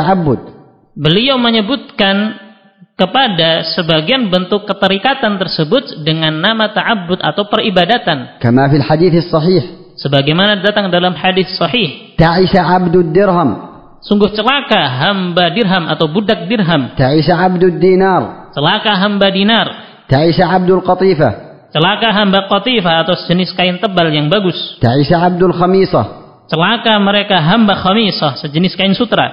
Beliau 0.95 1.35
menyebutkan 1.35 2.39
kepada 2.95 3.67
sebagian 3.75 4.31
bentuk 4.31 4.63
keterikatan 4.63 5.35
tersebut 5.35 6.07
dengan 6.07 6.39
nama 6.39 6.71
ta'abbud 6.71 7.19
atau 7.19 7.51
peribadatan. 7.51 8.39
Kama 8.39 8.71
fil 8.71 8.79
hadits 8.87 9.27
sahih. 9.27 9.91
Sebagaimana 9.99 10.63
datang 10.63 10.87
dalam 10.87 11.11
hadits 11.19 11.59
sahih. 11.59 12.15
Ta'isa 12.15 12.63
'abdud 12.63 13.11
dirham. 13.11 13.75
Sungguh 13.99 14.31
celaka 14.31 14.79
hamba 14.87 15.51
dirham 15.51 15.91
atau 15.91 16.07
budak 16.07 16.47
dirham. 16.47 16.95
Ta'isa 16.95 17.35
'abdud 17.35 17.75
dinar. 17.75 18.55
Celaka 18.55 18.95
hamba 19.03 19.27
dinar. 19.35 19.67
Ta'isa 20.07 20.47
'abdul 20.47 20.79
qatifah. 20.79 21.54
Celaka 21.75 22.07
hamba 22.15 22.47
qatifah 22.47 23.03
atau 23.03 23.19
sejenis 23.19 23.51
kain 23.51 23.75
tebal 23.83 24.07
yang 24.07 24.31
bagus. 24.31 24.79
Da'isa 24.79 25.19
abdul 25.27 25.51
khamisah. 25.51 26.39
Celaka 26.47 26.95
mereka 27.03 27.43
hamba 27.43 27.75
khamisah, 27.75 28.39
sejenis 28.39 28.79
kain 28.79 28.95
sutra. 28.95 29.27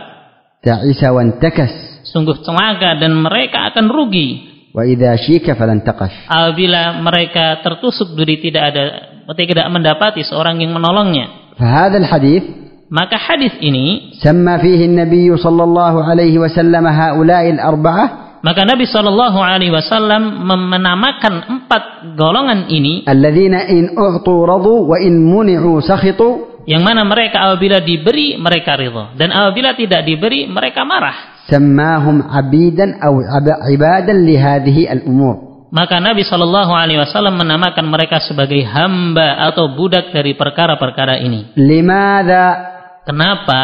Da'isa 0.58 1.14
wan 1.14 1.38
takas. 1.38 1.70
Sungguh 2.10 2.42
celaka 2.42 2.98
dan 2.98 3.14
mereka 3.14 3.70
akan 3.70 3.86
rugi. 3.86 4.50
Wa 4.74 4.82
idza 4.82 5.14
syika 5.22 5.54
falan 5.54 5.86
takas. 5.86 6.10
Apabila 6.26 6.98
mereka 6.98 7.62
tertusuk 7.62 8.18
duri 8.18 8.42
tidak 8.42 8.74
ada 8.74 8.82
tidak 9.38 9.70
mendapati 9.70 10.26
seorang 10.26 10.58
yang 10.58 10.74
menolongnya. 10.74 11.54
Fahadha 11.54 12.02
hadis 12.10 12.42
maka 12.90 13.22
hadis 13.22 13.54
ini 13.62 14.18
sama 14.18 14.58
fihi 14.58 14.90
Nabi 14.90 15.30
sallallahu 15.30 16.02
alaihi 16.02 16.42
wasallam 16.42 16.90
haula'il 16.90 17.62
arba'ah 17.62 18.31
maka 18.42 18.66
Nabi 18.66 18.90
Shallallahu 18.90 19.38
Alaihi 19.38 19.70
Wasallam 19.70 20.42
menamakan 20.50 21.46
empat 21.46 21.82
golongan 22.18 22.66
ini. 22.66 23.06
Alladzina 23.06 23.70
in 23.70 23.94
uhtu 23.94 24.34
radu 24.42 24.90
wa 24.90 24.98
in 24.98 25.22
muni'u 25.22 25.78
sakhitu. 25.78 26.50
Yang 26.66 26.82
mana 26.82 27.02
mereka 27.02 27.42
apabila 27.42 27.82
diberi 27.82 28.38
mereka 28.38 28.78
ridho 28.78 29.18
dan 29.18 29.34
apabila 29.34 29.74
tidak 29.74 30.06
diberi 30.06 30.46
mereka 30.46 30.86
marah. 30.86 31.46
Abidan 32.30 33.02
ibadan 33.66 34.18
al 34.86 35.02
umur. 35.06 35.66
Maka 35.74 35.98
Nabi 35.98 36.22
Shallallahu 36.22 36.70
Alaihi 36.70 37.02
Wasallam 37.02 37.38
menamakan 37.38 37.86
mereka 37.90 38.22
sebagai 38.22 38.62
hamba 38.62 39.42
atau 39.50 39.74
budak 39.74 40.14
dari 40.14 40.38
perkara-perkara 40.38 41.18
ini. 41.22 41.54
Limada? 41.58 42.70
Kenapa? 43.02 43.62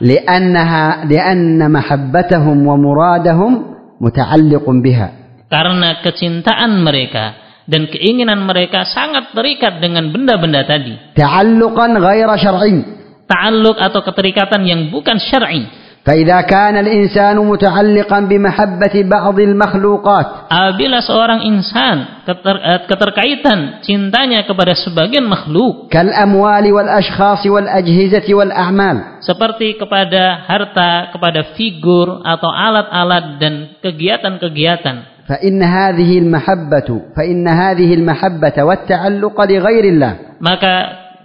Lianna 0.00 1.04
lianna 1.06 1.70
mahabbatuhum 1.70 2.56
wa 2.66 2.74
muradahum 2.80 3.79
muta'alliqun 4.00 4.76
biha. 4.80 5.08
Karena 5.46 6.00
kecintaan 6.00 6.80
mereka 6.80 7.36
dan 7.70 7.86
keinginan 7.86 8.42
mereka 8.48 8.88
sangat 8.88 9.30
terikat 9.36 9.78
dengan 9.78 10.10
benda-benda 10.10 10.66
tadi. 10.66 11.14
Ta'alluqan 11.14 12.00
ghaira 12.00 12.34
syar'i. 12.34 12.82
Ta'alluq 13.30 13.78
atau 13.78 14.00
keterikatan 14.02 14.66
yang 14.66 14.80
bukan 14.90 15.20
syar'i. 15.22 15.68
فإذا 16.00 16.40
كان 16.48 16.76
الإنسان 16.80 17.36
متعلقا 17.36 18.18
بمحبة 18.20 18.94
بعض 19.04 19.36
المخلوقات 19.40 20.26
Apabila 20.48 20.98
seorang 21.04 21.44
insan 21.44 22.24
keter- 22.24 22.62
eh, 22.64 22.80
keterkaitan 22.88 23.84
cintanya 23.84 24.48
kepada 24.48 24.72
sebagian 24.72 25.28
makhluk 25.28 25.92
كالأموال 25.92 26.64
والأشخاص 26.72 27.42
والأجهزة 27.46 28.26
والأعمال 28.32 28.96
seperti 29.20 29.76
kepada 29.76 30.48
harta, 30.48 31.12
kepada 31.12 31.52
figur 31.52 32.24
atau 32.24 32.48
alat-alat 32.48 33.36
dan 33.36 33.54
kegiatan-kegiatan, 33.84 34.96
فإن 35.28 35.62
هذه 35.62 36.10
المحبة 36.18 36.88
فإن 37.16 37.44
هذه 37.48 37.90
المحبة 37.94 38.56
والتعلق 38.64 39.36
لغير 39.40 39.84
الله 39.84 40.12
maka 40.40 40.72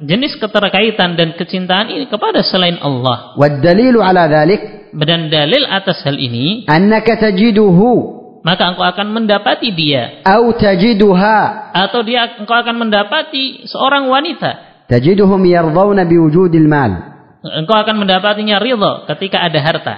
jenis 0.03 0.35
keterkaitan 0.41 1.15
dan 1.15 1.37
kecintaan 1.39 1.91
ini 1.91 2.05
kepada 2.11 2.43
selain 2.43 2.75
Allah. 2.83 3.37
Wadalilu 3.39 4.03
ala 4.03 4.27
dalik. 4.27 4.91
Dan 4.95 5.27
dalil 5.27 5.67
atas 5.67 6.07
hal 6.07 6.15
ini. 6.15 6.63
Annaka 6.71 7.19
tajiduhu. 7.19 8.15
Maka 8.47 8.71
engkau 8.71 8.85
akan 8.85 9.07
mendapati 9.11 9.73
dia. 9.75 10.23
Au 10.23 10.55
tajiduha. 10.55 11.71
Atau 11.75 12.05
dia 12.07 12.39
engkau 12.39 12.55
akan 12.55 12.87
mendapati 12.87 13.67
seorang 13.67 14.07
wanita. 14.07 14.83
Tajiduhum 14.87 15.41
yardawna 15.43 16.05
biwujudil 16.05 16.69
mal 16.69 17.14
engkau 17.53 17.77
akan 17.77 18.01
mendapatinya 18.01 18.57
ridho 18.57 19.05
ketika 19.05 19.45
ada 19.45 19.59
harta. 19.61 19.91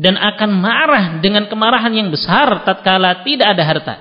Dan 0.00 0.16
akan 0.16 0.50
marah 0.56 1.04
dengan 1.20 1.44
kemarahan 1.50 1.92
yang 1.92 2.08
besar 2.08 2.64
tatkala 2.64 3.20
tidak 3.20 3.52
ada 3.52 3.62
harta. 3.66 3.92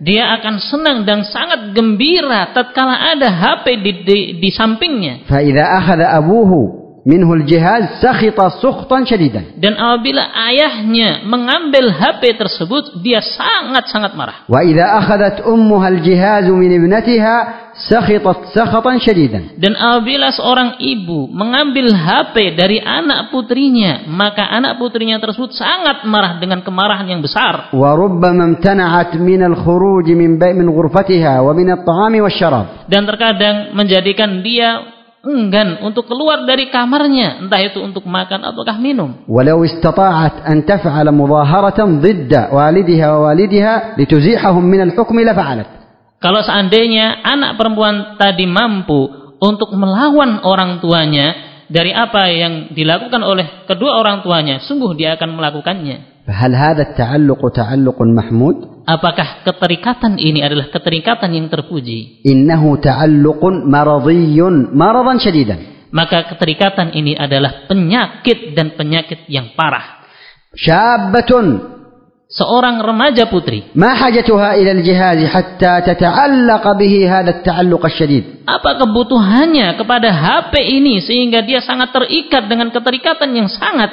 Dia 0.00 0.38
akan 0.40 0.54
senang 0.62 0.98
dan 1.04 1.26
sangat 1.26 1.76
gembira 1.76 2.54
tatkala 2.56 3.12
ada 3.12 3.28
HP 3.28 3.64
di, 3.82 3.92
di, 4.06 4.18
di 4.40 4.50
sampingnya 4.54 5.28
minhul 7.06 7.46
jihaz 7.46 8.02
sakhita 8.02 8.58
sukhtan 8.58 9.06
syadidan. 9.06 9.54
Dan 9.54 9.78
apabila 9.78 10.26
ayahnya 10.50 11.22
mengambil 11.22 11.94
HP 11.94 12.34
tersebut, 12.34 12.98
dia 13.06 13.22
sangat-sangat 13.22 14.18
marah. 14.18 14.42
Wa 14.50 14.66
idza 14.66 14.82
akhadhat 14.82 15.46
ummuha 15.46 15.86
al-jihaz 15.94 16.50
min 16.50 16.74
ibnatiha 16.74 17.36
sakhitat 17.86 18.50
sakhatan 18.50 18.98
syadidan. 18.98 19.54
Dan 19.54 19.78
apabila 19.78 20.34
seorang 20.34 20.82
ibu 20.82 21.30
mengambil 21.30 21.94
HP 21.94 22.58
dari 22.58 22.82
anak 22.82 23.30
putrinya, 23.30 24.10
maka 24.10 24.42
anak 24.50 24.82
putrinya 24.82 25.22
tersebut 25.22 25.54
sangat 25.54 26.02
marah 26.10 26.42
dengan 26.42 26.66
kemarahan 26.66 27.06
yang 27.06 27.22
besar. 27.22 27.70
Wa 27.70 27.94
rubbama 27.94 28.50
imtana'at 28.56 29.14
min 29.22 29.46
al-khuruj 29.46 30.10
min 30.10 30.34
min 30.36 30.66
ghurfatiha 30.66 31.38
wa 31.38 31.54
min 31.54 31.70
at-ta'ami 31.70 32.18
wasyarab. 32.18 32.90
Dan 32.90 33.06
terkadang 33.06 33.76
menjadikan 33.76 34.42
dia 34.42 34.95
enggan 35.26 35.82
untuk 35.82 36.06
keluar 36.06 36.46
dari 36.46 36.70
kamarnya. 36.70 37.42
Entah 37.42 37.60
itu 37.62 37.82
untuk 37.82 38.06
makan 38.06 38.46
ataukah 38.46 38.78
minum. 38.78 39.26
Walau 39.26 39.66
istata'at 39.66 40.46
an 40.46 40.62
taf'ala 40.62 41.10
mudaharatan 41.10 41.98
dhidda 41.98 42.54
walidiha 42.54 43.06
wa 43.10 43.20
walidiha 43.30 43.98
lituzihahum 43.98 44.62
min 44.62 44.90
al-hukm 44.90 45.18
la 45.22 45.34
fa'alat. 45.34 45.68
Kalau 46.16 46.40
seandainya 46.40 47.22
anak 47.22 47.60
perempuan 47.60 48.16
tadi 48.16 48.48
mampu 48.48 49.26
untuk 49.36 49.70
melawan 49.76 50.40
orang 50.42 50.80
tuanya 50.80 51.45
dari 51.66 51.90
apa 51.90 52.30
yang 52.30 52.70
dilakukan 52.72 53.22
oleh 53.26 53.66
kedua 53.66 53.98
orang 53.98 54.22
tuanya, 54.22 54.62
sungguh 54.62 54.94
dia 54.94 55.18
akan 55.18 55.34
melakukannya. 55.34 56.16
Apakah 58.86 59.28
keterikatan 59.46 60.18
ini 60.18 60.40
adalah 60.42 60.66
keterikatan 60.74 61.30
yang 61.30 61.46
terpuji? 61.46 62.26
Innahu 62.26 62.78
ta'alluqun 62.82 63.70
maradan 64.74 65.18
shadidan. 65.22 65.90
Maka 65.94 66.26
keterikatan 66.34 66.90
ini 66.98 67.14
adalah 67.14 67.70
penyakit 67.70 68.58
dan 68.58 68.74
penyakit 68.74 69.30
yang 69.30 69.54
parah. 69.54 70.02
Syabatun 70.58 71.75
Seorang 72.31 72.79
remaja 72.79 73.27
putri, 73.27 73.75
ما 73.75 73.91
حاجتها 73.91 74.55
إلى 74.55 74.71
الجهاز 74.71 75.19
حتى 75.27 75.73
تتعلق 75.83 76.63
به 76.79 76.93
هذا 77.11 77.31
التعلق 77.43 77.83
الشديد 77.85 78.47
apa 78.47 78.79
kebutuhannya 78.79 79.75
kepada 79.75 80.07
HP 80.15 80.53
ini 80.79 81.03
sehingga 81.03 81.43
dia 81.43 81.59
sangat 81.59 81.91
terikat 81.91 82.47
dengan 82.47 82.71
keterikatan 82.71 83.35
yang 83.35 83.51
sangat 83.51 83.91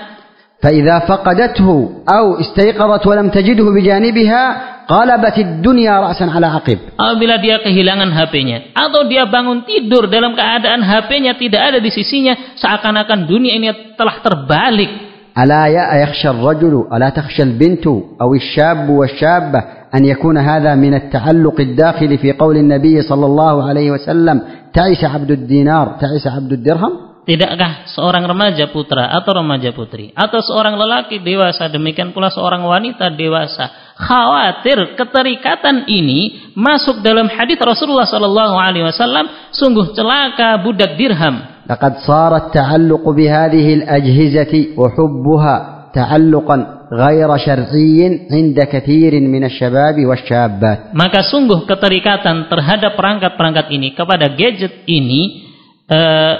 فإذا 0.63 1.11
فقدته 1.11 1.69
أو 2.07 2.25
استيقظت 2.41 3.07
ولم 3.07 3.29
تجده 3.31 3.67
بجانبها 3.75 4.43
قلبت 4.87 5.37
الدنيا 5.39 5.95
رأسا 6.01 6.27
على 6.31 6.47
عقب 6.47 6.79
apabila 6.95 7.43
dia 7.43 7.59
kehilangan 7.59 8.11
HP-nya 8.15 8.71
atau 8.71 9.03
dia 9.11 9.27
bangun 9.27 9.67
tidur 9.67 10.07
dalam 10.07 10.39
keadaan 10.39 10.87
HP-nya 10.87 11.35
tidak 11.35 11.75
ada 11.75 11.79
di 11.83 11.91
sisinya 11.91 12.55
seakan-akan 12.55 13.27
dunia 13.27 13.59
ini 13.59 13.67
telah 13.99 14.23
terbalik 14.23 15.12
ألا 15.39 15.67
يا- 15.71 16.03
يخشى 16.03 16.29
الرجل 16.35 16.75
ألا 16.93 17.09
تخشى 17.15 17.43
البنت 17.43 17.87
أو 18.23 18.35
الشاب 18.35 18.91
والشابة 18.91 19.61
أن 19.95 20.03
يكون 20.05 20.39
هذا 20.39 20.75
من 20.75 20.95
التعلق 20.95 21.61
الداخلي 21.61 22.19
في 22.19 22.33
قول 22.35 22.57
النبي 22.57 23.03
صلى 23.03 23.27
الله 23.27 23.55
عليه 23.69 23.89
وسلم 23.91 24.37
تعس 24.75 25.05
عبد 25.05 25.31
الدينار 25.31 25.87
تعس 26.03 26.27
عبد 26.27 26.53
الدرهم 26.53 26.93
Tidakkah 27.29 27.85
seorang 27.93 28.25
remaja 28.25 28.73
putra 28.73 29.13
atau 29.13 29.37
remaja 29.37 29.69
putri 29.77 30.17
atau 30.17 30.41
seorang 30.41 30.81
lelaki 30.81 31.21
dewasa 31.21 31.69
demikian 31.69 32.17
pula 32.17 32.33
seorang 32.33 32.65
wanita 32.65 33.13
dewasa 33.13 33.69
khawatir 34.01 34.97
keterikatan 34.97 35.85
ini 35.93 36.53
masuk 36.57 37.05
dalam 37.05 37.29
hadis 37.29 37.61
Rasulullah 37.61 38.09
Shallallahu 38.09 38.57
Alaihi 38.57 38.89
Wasallam 38.89 39.29
sungguh 39.53 39.93
celaka 39.93 40.57
budak 40.65 40.97
dirham 40.97 41.52
لقد 41.71 41.93
صار 42.07 42.37
التعلق 42.37 43.05
بهذه 43.09 43.75
الأجهزة 43.75 44.55
وحبها 44.77 45.57
تعلقا 45.95 46.57
غير 46.93 47.37
شرعي 47.37 47.99
عند 48.33 48.59
كثير 48.61 49.13
من 49.21 49.45
الشباب 49.45 49.97
والشابات 50.07 50.79
maka 50.97 51.21
sungguh 51.29 51.69
keterikatan 51.69 52.49
terhadap 52.49 52.97
perangkat-perangkat 52.97 53.67
ini 53.69 53.93
kepada 53.93 54.33
gadget 54.33 54.89
ini 54.89 55.45
eh, 55.89 56.35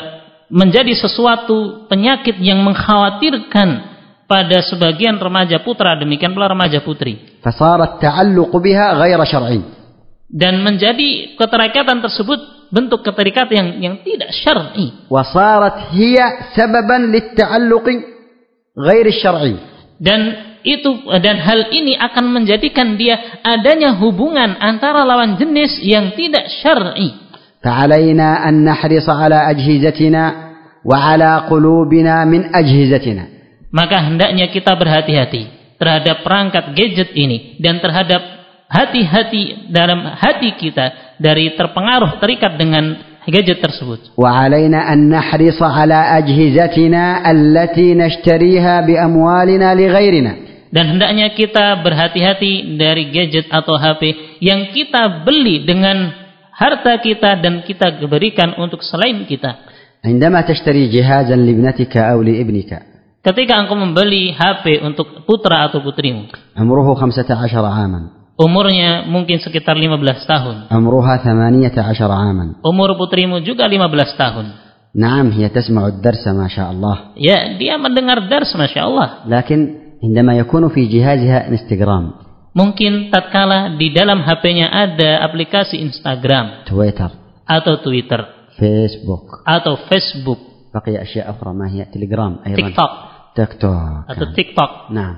menjadi 0.49 0.97
sesuatu 0.97 1.85
penyakit 1.93 2.41
yang 2.41 2.65
mengkhawatirkan 2.65 3.69
pada 4.25 4.61
sebagian 4.65 5.21
remaja 5.21 5.61
putra 5.61 5.97
demikian 6.01 6.33
pula 6.33 6.49
remaja 6.49 6.81
putri 6.81 7.41
فصار 7.45 7.83
التعلق 7.85 8.53
بها 8.57 8.87
غير 8.97 9.21
شرعي 9.25 9.61
dan 10.29 10.61
menjadi 10.61 11.41
keterikatan 11.41 12.05
tersebut 12.05 12.62
bentuk 12.73 13.01
keterikatan 13.01 13.55
yang 13.55 13.69
yang 13.81 13.97
tidak 14.05 14.31
syar'i 14.45 15.09
وصارت 15.09 15.77
هي 15.97 16.17
سببا 16.57 16.99
للتعلق 17.15 17.87
غير 18.79 19.07
الشرعي 19.07 19.57
dan 19.99 20.21
itu 20.67 20.91
dan 21.25 21.37
hal 21.41 21.71
ini 21.73 21.97
akan 21.97 22.35
menjadikan 22.35 22.99
dia 23.01 23.41
adanya 23.41 23.97
hubungan 23.97 24.59
antara 24.61 25.07
lawan 25.07 25.41
jenis 25.41 25.81
yang 25.81 26.13
tidak 26.13 26.45
syar'i 26.61 27.29
فعلينا 27.59 28.49
أن 28.49 28.65
نحرص 28.65 29.09
على 29.11 29.51
أجهزتنا 29.51 30.25
وعلى 30.85 31.31
قلوبنا 31.51 32.25
من 32.25 32.55
أجهزتنا 32.55 33.25
maka 33.69 34.01
hendaknya 34.01 34.49
kita 34.49 34.73
berhati-hati 34.77 35.43
terhadap 35.77 36.25
perangkat 36.25 36.73
gadget 36.73 37.13
ini 37.13 37.61
dan 37.61 37.81
terhadap 37.85 38.21
hati-hati 38.73 39.73
dalam 39.73 40.05
hati 40.05 40.55
kita 40.61 41.17
dari 41.17 41.57
terpengaruh 41.57 42.21
terikat 42.21 42.61
dengan 42.61 42.85
gadget 43.29 43.61
tersebut 43.61 44.17
وعلينا 44.17 44.93
أن 44.93 45.09
نحرص 45.09 45.61
على 45.63 45.99
أجهزتنا 46.19 47.31
التي 47.31 47.95
نشتريها 47.95 48.75
بأموالنا 48.81 49.69
لغيرنا 49.75 50.35
dan 50.69 50.85
hendaknya 50.85 51.33
kita 51.33 51.81
berhati-hati 51.81 52.77
dari 52.77 53.09
gadget 53.09 53.49
atau 53.49 53.81
HP 53.81 54.37
yang 54.45 54.69
kita 54.77 55.25
beli 55.25 55.65
dengan 55.65 56.13
harta 56.53 57.01
kita 57.01 57.41
dan 57.41 57.65
kita 57.65 58.05
berikan 58.05 58.53
untuk 58.61 58.85
selain 58.85 59.25
kita 59.25 59.65
عندما 60.05 60.41
تشتري 60.41 60.89
جهازا 60.95 61.37
لابنتك 61.37 61.97
أو 61.97 62.23
لابنك 62.23 62.73
ketika 63.25 63.55
engkau 63.61 63.77
membeli 63.77 64.33
HP 64.33 64.81
untuk 64.85 65.25
putra 65.25 65.69
atau 65.69 65.81
putrimu 65.81 66.29
عمره 66.57 66.95
خمسة 66.95 67.29
عشر 67.29 67.65
عاما 67.65 68.01
umurnya 68.39 69.03
mungkin 69.11 69.43
sekitar 69.43 69.75
15 69.75 70.31
tahun 70.31 70.57
عمرها 70.71 71.15
ثمانية 71.27 71.75
عشر 71.75 72.11
عاما 72.11 72.63
umur 72.63 72.95
putrimu 72.95 73.43
juga 73.43 73.67
15 73.67 74.15
tahun 74.15 74.47
نعم 74.95 75.31
هي 75.31 75.49
تسمع 75.49 75.87
الدرس 75.87 76.29
ما 76.29 76.49
شاء 76.49 76.71
الله 76.71 76.97
ya 77.19 77.59
dia 77.59 77.75
mendengar 77.77 78.25
dars 78.31 78.55
Masya 78.55 78.81
Allah 78.87 79.09
لكن 79.27 79.59
عندما 80.05 80.33
يكون 80.39 80.69
في 80.69 80.87
جهازها 80.87 81.49
انستغرام 81.49 82.05
mungkin 82.55 83.11
tatkala 83.13 83.77
di 83.77 83.93
dalam 83.93 84.23
HP-nya 84.25 84.71
ada 84.71 85.27
aplikasi 85.27 85.79
Instagram 85.83 86.67
تويتر 86.71 87.11
atau 87.47 87.75
Twitter 87.83 88.21
فيسبوك 88.59 89.43
atau 89.47 89.75
Facebook 89.91 90.41
بقي 90.75 91.03
أشياء 91.03 91.31
أخرى 91.31 91.51
ما 91.55 91.67
هي 91.69 91.85
تليجرام 91.95 92.37
أيضا 92.47 92.59
TikTok 92.59 92.93
تيك 93.35 93.53
توك 93.61 94.05
atau 94.11 94.27
TikTok 94.35 94.73
نعم 94.95 95.17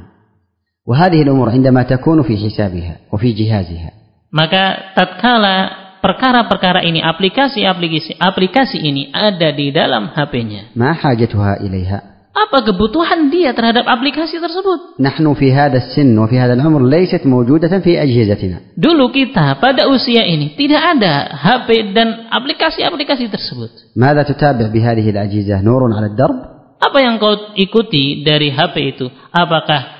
وهذه 0.86 1.22
الأمور 1.22 1.50
عندما 1.50 1.82
تكون 1.82 2.22
في 2.22 2.36
حسابها 2.36 2.96
وفي 3.12 3.32
جهازها 3.32 3.90
maka 4.30 4.94
tatkala 4.94 5.56
perkara-perkara 6.00 6.86
ini, 6.86 7.02
aplikasi-aplikasi 7.02 8.16
aplikasi 8.16 8.78
ini 8.78 9.10
ada 9.12 9.50
di 9.52 9.74
dalam 9.74 10.08
HP-nya. 10.14 10.72
ما 10.76 10.92
حاجتها 10.92 11.60
إليها 11.60 11.98
Apa 12.30 12.62
kebutuhan 12.62 13.26
dia 13.28 13.50
terhadap 13.52 13.84
aplikasi 13.90 14.38
tersebut? 14.38 14.96
نحن 15.02 15.34
في 15.34 15.52
هذا 15.52 15.76
السن 15.82 16.14
وفي 16.18 16.38
هذا 16.38 16.54
العمر 16.54 16.86
ليست 16.88 17.26
موجودة 17.26 17.82
في 17.82 17.98
أجهزتنا 18.02 18.78
Dulu 18.78 19.10
kita 19.10 19.58
pada 19.58 19.90
usia 19.90 20.22
ini 20.24 20.54
tidak 20.54 20.78
ada 20.78 21.26
HP 21.36 21.90
dan 21.92 22.30
aplikasi-aplikasi 22.30 23.26
tersebut. 23.28 23.70
ماذا 23.98 24.22
تتابع 24.22 24.66
بهذه 24.70 25.10
الأجهزة 25.10 25.60
نور 25.66 25.90
على 25.90 26.06
الدرب 26.14 26.38
Apa 26.80 26.96
yang 27.04 27.20
kau 27.20 27.34
ikuti 27.60 28.24
dari 28.24 28.48
HP 28.54 28.76
itu? 28.96 29.06
Apakah 29.34 29.80
eh, 29.82 29.93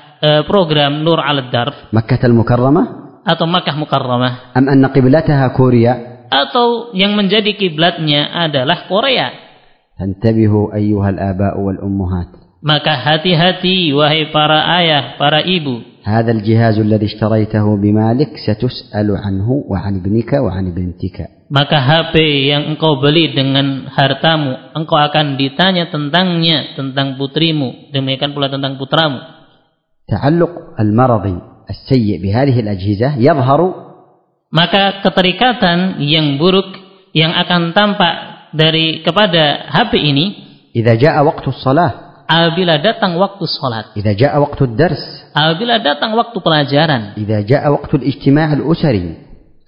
program 0.45 1.01
Nur 1.01 1.17
al 1.17 1.49
Darb 1.49 1.73
مكة 1.93 2.21
المكرمة 2.25 2.83
atau 3.21 3.45
Makkah 3.45 3.77
Mukarramah 3.77 4.57
أم 4.57 4.65
أن 4.69 4.85
قبلتها 4.85 5.47
كوريا 5.53 5.93
atau 6.31 6.95
yang 6.95 7.13
menjadi 7.19 7.53
kiblatnya 7.59 8.31
adalah 8.31 8.87
Korea? 8.87 9.29
فانتبهوا 9.99 10.75
أيها 10.75 11.09
الآباء 11.09 11.59
والأمهات 11.59 12.29
Maka 12.61 12.93
hati-hati 12.93 13.89
wahai 13.89 14.29
para 14.29 14.61
ayah, 14.77 15.17
para 15.17 15.41
ibu. 15.41 15.81
هذا 16.01 16.31
الجهاز 16.31 16.79
الذي 16.79 17.05
اشتريته 17.05 17.65
بمالك 17.77 18.37
ستسأل 18.37 19.09
عنه 19.17 19.47
وعن 19.69 19.93
ابنك 20.01 20.33
وعن 20.33 20.65
بنتك 20.73 21.17
Maka 21.51 21.77
HP 21.83 22.15
yang 22.47 22.71
engkau 22.71 23.03
beli 23.03 23.35
dengan 23.35 23.91
hartamu, 23.91 24.71
engkau 24.71 24.95
akan 24.95 25.35
ditanya 25.35 25.91
tentangnya, 25.91 26.79
tentang 26.79 27.19
putrimu, 27.19 27.91
demikian 27.91 28.31
pula 28.31 28.47
tentang 28.47 28.79
putramu. 28.79 29.34
تعلق 30.11 30.51
المرض 30.79 31.25
السيء 31.69 32.21
بهذه 32.23 32.59
الأجهزة 32.59 33.17
يظهر 33.17 33.61
Maka 34.51 34.99
keterikatan 34.99 36.03
yang 36.03 36.35
buruk 36.35 36.67
yang 37.15 37.31
akan 37.31 37.71
tampak 37.71 38.13
dari 38.51 38.99
kepada 38.99 39.71
HP 39.71 39.95
ini 39.95 40.25
إذا 40.75 40.93
جاء 40.99 41.15
وقت 41.23 41.47
الصلاة 41.47 41.91
apabila 42.27 42.79
datang 42.79 43.15
waktu 43.19 43.43
sholat, 43.47 43.95
إذا 43.95 44.11
جاء 44.15 44.33
وقت 44.39 44.59
الدرس 44.61 45.31
apabila 45.31 45.79
datang 45.79 46.11
waktu 46.19 46.37
pelajaran, 46.43 47.01
إذا 47.15 47.47
جاء 47.47 47.63
وقت 47.71 47.91
الاجتماع 47.95 48.47
الأسري 48.59 49.07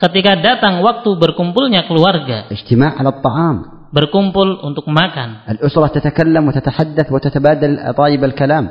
ketika 0.04 0.36
datang 0.36 0.84
waktu 0.84 1.16
berkumpulnya 1.16 1.88
keluarga, 1.88 2.52
اجتماع 2.52 3.00
على 3.00 3.10
الطعام 3.20 3.58
berkumpul 3.96 4.60
untuk 4.68 4.84
makan. 4.92 5.48
الأسرة 5.48 5.88
تتكلم 5.88 6.44
وتتحدث 6.48 7.08
وتتبادل 7.12 7.72
طيب 7.96 8.22
الكلام 8.24 8.66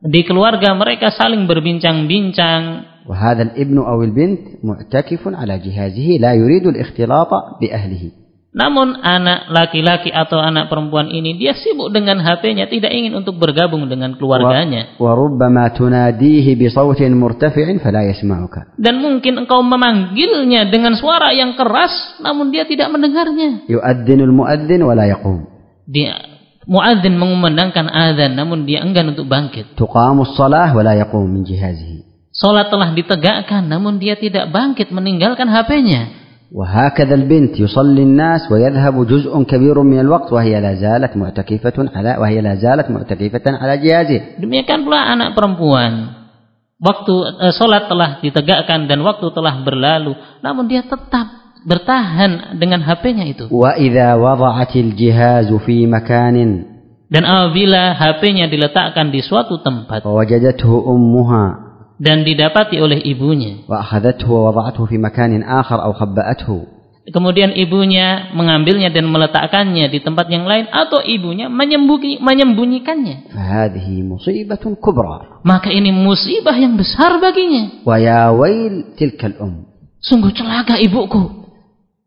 Di 0.00 0.22
keluarga 0.22 0.70
mereka 0.76 1.10
saling 1.10 1.48
berbincang-bincang 1.48 2.62
وهذا 3.06 3.42
الابن 3.42 3.78
أو 3.78 4.02
البنت 4.02 4.40
معتكف 4.66 5.22
على 5.30 5.58
جهازه 5.58 6.08
لا 6.20 6.32
يريد 6.34 6.66
الاختلاط 6.66 7.30
بأهله 7.62 8.04
Namun 8.56 9.04
anak 9.04 9.52
laki-laki 9.52 10.08
atau 10.08 10.40
anak 10.40 10.72
perempuan 10.72 11.12
ini 11.12 11.36
dia 11.36 11.52
sibuk 11.52 11.92
dengan 11.92 12.16
HP-nya, 12.24 12.72
tidak 12.72 12.88
ingin 12.88 13.12
untuk 13.12 13.36
bergabung 13.36 13.84
dengan 13.84 14.16
keluarganya. 14.16 14.96
وربما 14.96 15.76
تناديه 15.76 16.56
بصوت 16.56 17.00
مرتفع 17.04 17.66
فلا 17.84 18.02
يسمعك 18.10 18.80
Dan 18.80 19.04
mungkin 19.04 19.44
engkau 19.44 19.60
memanggilnya 19.60 20.72
dengan 20.72 20.96
suara 20.96 21.36
yang 21.36 21.52
keras, 21.52 22.16
namun 22.24 22.48
dia 22.48 22.64
tidak 22.64 22.88
mendengarnya. 22.88 23.68
يؤذن 23.68 24.20
المؤذن 24.24 24.80
ولا 24.82 25.04
يقوم 25.04 25.40
Dia 25.86 26.29
muadzin 26.70 27.14
mengumandangkan 27.14 27.86
azan, 27.86 28.34
namun 28.34 28.66
dia 28.66 28.82
enggan 28.82 29.14
untuk 29.14 29.30
bangkit. 29.30 29.78
تقام 29.78 30.18
الصلاة 30.20 30.70
ولا 30.76 30.92
يقوم 31.06 31.26
من 31.30 31.42
جهازه 31.46 32.06
Salat 32.36 32.68
telah 32.68 32.92
ditegakkan, 32.92 33.64
namun 33.64 33.96
dia 33.96 34.12
tidak 34.12 34.52
bangkit 34.52 34.92
meninggalkan 34.92 35.48
HP-nya. 35.48 36.26
وهكذا 36.52 37.14
البنت 37.14 37.58
يصلي 37.58 38.02
الناس 38.02 38.52
ويذهب 38.52 39.06
جزء 39.06 39.32
كبير 39.42 39.82
من 39.82 39.98
الوقت 40.00 40.32
وهي 40.32 40.60
لا 40.60 40.78
زالت 40.78 41.16
معتكفة 41.16 41.76
على 41.90 42.16
وهي 42.20 42.38
لا 42.40 42.54
زالت 42.54 42.86
معتكفة 42.90 43.46
على 43.46 43.74
جهازه 43.82 44.38
Demikian 44.38 44.86
pula 44.86 45.10
anak 45.10 45.34
perempuan. 45.34 46.12
Waktu 46.76 47.14
eh, 47.40 47.52
salat 47.56 47.88
telah 47.88 48.20
ditegakkan 48.20 48.84
dan 48.84 49.00
waktu 49.00 49.26
telah 49.32 49.64
berlalu, 49.64 50.12
namun 50.44 50.68
dia 50.68 50.84
tetap 50.84 51.39
bertahan 51.65 52.57
dengan 52.57 52.81
HP-nya 52.81 53.25
itu. 53.29 53.45
Wa 53.49 53.77
idza 53.77 54.17
wada'atil 54.17 54.93
jihazu 54.97 55.57
fi 55.61 55.85
makanin. 55.85 56.67
Dan 57.11 57.27
apabila 57.27 57.93
HP-nya 57.99 58.47
diletakkan 58.47 59.11
di 59.11 59.19
suatu 59.19 59.59
tempat 59.59 60.07
ummuha. 60.07 61.45
dan 62.01 62.25
didapati 62.25 62.81
oleh 62.81 62.97
ibunya. 62.97 63.61
Wa 63.69 63.85
wa 63.85 64.49
wada'athu 64.49 64.89
fi 64.89 64.97
makanin 64.97 65.45
akhar 65.45 65.77
aw 65.85 65.93
khabba'athu. 65.93 66.81
Kemudian 67.01 67.57
ibunya 67.57 68.29
mengambilnya 68.37 68.93
dan 68.93 69.09
meletakkannya 69.09 69.89
di 69.89 70.05
tempat 70.05 70.29
yang 70.29 70.45
lain 70.45 70.69
atau 70.69 71.01
ibunya 71.01 71.49
menyembunyi, 71.49 72.21
menyembunyikannya. 72.21 73.33
Kubra. 74.77 75.41
Maka 75.41 75.73
ini 75.73 75.89
musibah 75.89 76.53
yang 76.53 76.77
besar 76.77 77.17
baginya. 77.17 77.81
Wa 77.81 77.97
ya 77.97 78.29
tilkal 78.93 79.33
um. 79.41 79.65
Sungguh 79.97 80.29
celaka 80.33 80.77
ibuku. 80.77 81.40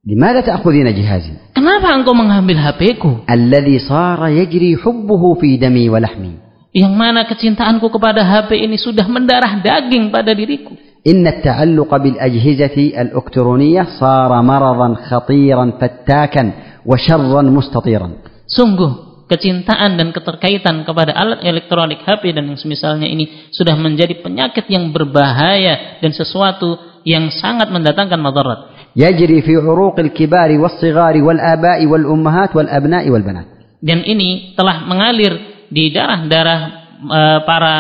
لماذا 0.08 0.42
تأخذين 0.42 0.88
جهازي 0.96 1.34
Kenapa 1.56 1.92
engkau 1.92 2.16
mengambil 2.16 2.56
HP-ku? 2.56 3.28
الذي 3.30 3.80
صار 3.90 4.28
يجري 4.28 4.78
حبه 4.80 5.24
في 5.40 5.58
دمي 5.58 5.90
ولحمي 5.90 6.34
Yang 6.70 6.94
mana 6.94 7.26
kecintaanku 7.26 7.90
kepada 7.90 8.22
HP 8.22 8.62
ini 8.62 8.78
sudah 8.78 9.04
mendarah 9.10 9.58
daging 9.60 10.14
pada 10.14 10.32
diriku. 10.38 10.78
إن 11.08 11.28
التعلق 11.28 11.92
بالأجهزة 11.98 12.76
الإلكترونية 13.02 13.84
صار 14.00 14.32
مرضا 14.42 14.90
خطيرا 15.10 15.66
فتاكا 15.82 16.44
وشرا 16.86 17.42
مستطيرا 17.42 18.10
Sungguh 18.50 18.92
kecintaan 19.30 19.94
dan 19.98 20.10
keterkaitan 20.10 20.82
kepada 20.84 21.14
alat 21.14 21.46
elektronik 21.46 22.02
HP 22.02 22.34
dan 22.34 22.50
yang 22.50 22.58
semisalnya 22.58 23.06
ini 23.06 23.50
sudah 23.54 23.78
menjadi 23.78 24.18
penyakit 24.26 24.66
yang 24.68 24.90
berbahaya 24.90 26.02
dan 26.02 26.12
sesuatu 26.12 26.78
yang 27.06 27.30
sangat 27.30 27.70
mendatangkan 27.70 28.18
madarat. 28.20 28.73
yajri 28.95 29.43
fi 29.43 29.53
uruqil 29.59 30.15
kibari 30.15 30.59
was 30.59 30.79
sigari 30.79 31.21
wal 31.21 31.39
abai 31.39 31.85
wal 31.87 32.07
ummahat 32.07 32.55
wal 32.55 32.71
abna'i 32.71 33.11
wal 33.11 33.23
banat. 33.23 33.47
Dan 33.85 34.01
ini 34.07 34.57
telah 34.57 34.87
mengalir 34.89 35.67
di 35.69 35.93
darah-darah 35.93 36.61
e, 37.05 37.21
para 37.45 37.75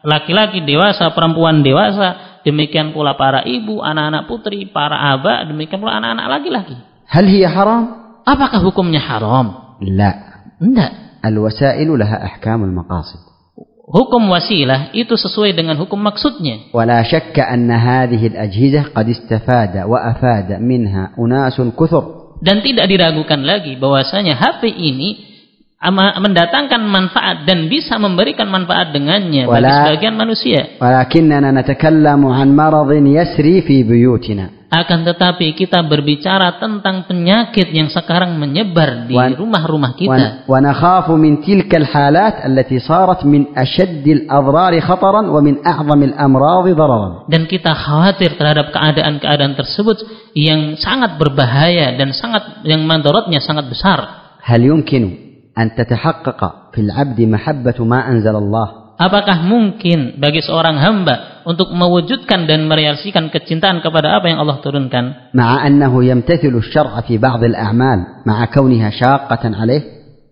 laki-laki 0.00 0.64
dewasa, 0.64 1.12
perempuan 1.12 1.60
dewasa, 1.60 2.40
demikian 2.40 2.96
pula 2.96 3.20
para 3.20 3.44
ibu, 3.44 3.84
anak-anak 3.84 4.24
putri, 4.30 4.64
para 4.70 5.12
aba, 5.12 5.44
demikian 5.44 5.76
pula 5.82 6.00
anak-anak 6.00 6.26
laki-laki. 6.40 6.76
Hal 7.04 7.26
hiya 7.28 7.52
haram? 7.52 7.82
Apakah 8.24 8.64
hukumnya 8.64 9.02
haram? 9.02 9.76
La. 9.84 10.46
Enggak. 10.56 11.20
Al 11.22 11.36
wasailu 11.38 12.00
laha 12.00 12.18
ahkamul 12.32 12.72
maqasid 12.72 13.31
hukum 13.82 14.22
wasilah 14.30 14.94
itu 14.94 15.14
sesuai 15.18 15.52
dengan 15.58 15.74
hukum 15.78 15.98
maksudnya. 15.98 16.70
ولا 16.72 17.02
شك 17.02 17.34
أن 17.34 17.70
هذه 17.70 18.22
الأجهزة 18.26 18.82
قد 18.94 19.06
استفاد 19.08 19.74
وأفاد 19.86 20.48
منها 20.62 21.18
أناس 21.18 21.56
كثر. 21.74 22.04
Dan 22.42 22.58
tidak 22.62 22.90
diragukan 22.90 23.38
lagi 23.42 23.78
bahwasanya 23.78 24.34
HP 24.34 24.66
ini 24.66 25.30
mendatangkan 26.22 26.78
manfaat 26.86 27.42
dan 27.42 27.66
bisa 27.66 27.98
memberikan 27.98 28.46
manfaat 28.46 28.94
dengannya 28.94 29.50
bagi 29.50 29.66
sebagian 29.66 30.14
manusia. 30.14 30.78
ولكننا 30.78 31.50
نتكلم 31.50 32.22
عن 32.26 32.48
مرض 32.54 32.90
يسري 32.92 33.66
في 33.66 33.82
بيوتنا. 33.82 34.61
Akan 34.72 35.04
tetapi 35.04 35.52
kita 35.52 35.84
berbicara 35.84 36.56
tentang 36.56 37.04
penyakit 37.04 37.68
yang 37.76 37.92
sekarang 37.92 38.40
menyebar 38.40 39.04
di 39.04 39.12
rumah-rumah 39.36 39.92
kita. 40.00 40.48
Min 40.48 41.36
halat 41.92 42.40
allati 42.40 42.80
sarat 42.80 43.20
min 43.28 43.52
ashaddil 43.52 44.24
khataran 44.80 45.28
wa 45.28 45.40
min. 45.44 45.60
Dan 47.28 47.42
kita 47.44 47.76
khawatir 47.76 48.32
terhadap 48.40 48.72
keadaan-keadaan 48.72 49.60
tersebut 49.60 50.08
yang 50.32 50.80
sangat 50.80 51.20
berbahaya 51.20 51.92
dan 52.00 52.16
sangat 52.16 52.64
yang 52.64 52.80
madaratnya 52.88 53.44
sangat 53.44 53.68
besar. 53.68 54.32
Hal 54.40 54.64
an 55.52 55.68
fil 56.72 56.88
'abdi 56.88 57.28
mahabbatu? 57.28 57.84
Apakah 59.01 59.45
mungkin 59.45 60.17
bagi 60.17 60.41
seorang 60.41 60.81
hamba 60.81 61.45
untuk 61.45 61.69
mewujudkan 61.69 62.49
dan 62.49 62.65
merealisasikan 62.65 63.29
kecintaan 63.29 63.85
kepada 63.85 64.17
apa 64.17 64.25
yang 64.25 64.41
Allah 64.41 64.57
turunkan? 64.57 65.33
مع 65.37 65.49
أنه 65.67 65.93
يمتثل 65.93 66.49
الشرع 66.49 67.05
في 67.05 67.21
بعض 67.21 67.43
الأعمال 67.43 68.25
مع 68.25 68.37
كونها 68.49 68.89
شاقة 68.89 69.43
عليه 69.45 69.81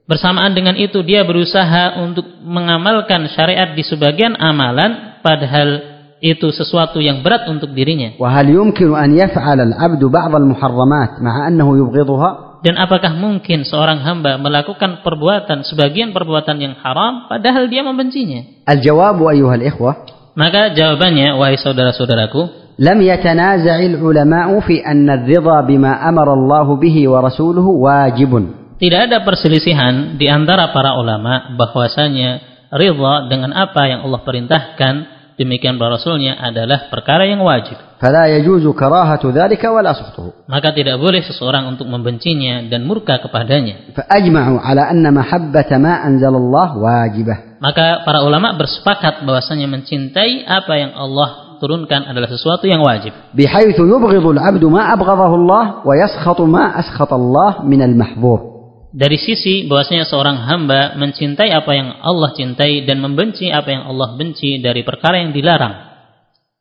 Bersamaan 0.05 0.53
dengan 0.53 0.78
itu 0.78 1.01
dia 1.01 1.26
berusaha 1.26 1.97
untuk 2.01 2.26
mengamalkan 2.45 3.26
syariat 3.26 3.73
di 3.73 3.82
sebagian 3.82 4.38
amalan 4.38 5.17
padahal 5.26 5.82
itu 6.21 6.49
sesuatu 6.49 7.01
yang 7.01 7.21
berat 7.21 7.45
untuk 7.49 7.69
dirinya. 7.73 8.17
وهل 8.17 8.49
يمكن 8.49 8.97
أن 8.97 9.17
يفعل 9.17 9.59
العبد 9.61 10.03
بعض 10.05 10.32
المحرمات 10.36 11.11
مع 11.21 11.47
أنه 11.47 11.67
يبغضها 11.78 12.30
Dan 12.61 12.76
apakah 12.76 13.16
mungkin 13.16 13.64
seorang 13.64 14.04
hamba 14.04 14.36
melakukan 14.36 15.00
perbuatan 15.00 15.64
sebagian 15.64 16.12
perbuatan 16.12 16.61
yang 16.61 16.74
haram 16.76 17.24
padahal 17.28 17.72
dia 17.72 17.80
membencinya? 17.80 18.64
Al-jawab 18.68 19.16
ayuhal 19.32 19.64
ikhwah. 19.64 19.96
Maka 20.36 20.76
jawabannya 20.76 21.40
wahai 21.40 21.56
saudara-saudaraku, 21.56 22.74
lam 22.80 22.98
yatanaza'il 23.00 23.98
ulama'u 23.98 24.61
fi 24.64 24.80
anna 24.84 25.20
ar-ridha 25.20 25.64
bima 25.64 26.00
amara 26.04 26.36
Allah 26.36 26.68
bihi 26.76 27.08
wa 27.08 27.24
rasuluhu 27.24 27.84
wajibun. 27.84 28.76
Tidak 28.80 29.12
ada 29.12 29.20
perselisihan 29.24 30.16
di 30.16 30.28
antara 30.28 30.72
para 30.72 30.96
ulama 30.96 31.52
bahwasanya 31.56 32.40
ridha 32.72 33.28
dengan 33.28 33.52
apa 33.52 33.84
yang 33.88 34.00
Allah 34.08 34.20
perintahkan 34.24 35.19
demikian 35.41 35.80
para 35.80 35.97
rasulnya 35.97 36.36
adalah 36.36 36.93
perkara 36.93 37.24
yang 37.24 37.41
wajib. 37.41 37.80
Fala 37.97 38.28
yajuzu 38.28 38.76
karahatu 38.76 39.32
dzalika 39.32 39.72
wala 39.72 39.97
sukhtuhu. 39.97 40.45
Maka 40.45 40.76
tidak 40.76 41.01
boleh 41.01 41.24
seseorang 41.24 41.68
untuk 41.72 41.88
membencinya 41.88 42.68
dan 42.68 42.84
murka 42.84 43.16
kepadanya. 43.20 43.97
Fa 43.97 44.05
ajma'u 44.05 44.61
ala 44.61 44.93
anna 44.93 45.09
mahabbata 45.09 45.80
ma 45.80 46.05
anzalallah 46.05 46.76
wajibah. 46.76 47.61
Maka 47.61 48.05
para 48.05 48.24
ulama 48.24 48.57
bersepakat 48.57 49.24
bahwasanya 49.24 49.68
mencintai 49.68 50.45
apa 50.45 50.72
yang 50.76 50.93
Allah 50.97 51.61
turunkan 51.61 52.09
adalah 52.09 52.28
sesuatu 52.32 52.64
yang 52.64 52.80
wajib. 52.80 53.12
Bihaitsu 53.36 53.84
yubghidul 53.84 54.41
'abdu 54.41 54.72
ma 54.72 54.88
abghadahu 54.97 55.34
Allah 55.45 55.64
wa 55.84 55.93
yaskhatu 55.93 56.49
ma 56.49 56.72
askhata 56.80 57.14
Allah 57.20 57.61
min 57.68 57.84
al-mahdzur 57.84 58.49
Dari 58.95 59.19
sisi 59.19 59.67
bahwasanya 59.67 60.07
seorang 60.07 60.39
hamba 60.47 60.95
mencintai 60.95 61.51
apa 61.51 61.71
yang 61.76 61.99
Allah 61.99 62.32
cintai 62.32 62.88
dan 62.88 63.03
membenci 63.03 63.51
apa 63.51 63.67
yang 63.67 63.84
Allah 63.91 64.15
benci 64.15 64.63
dari 64.63 64.88
perkara 64.88 65.19
yang 65.19 65.36
dilarang. 65.36 65.76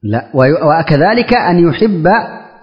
لا 0.04 0.34
وي- 0.36 0.60
وكذلك 0.60 1.30
أن 1.32 1.56
يحب 1.64 2.04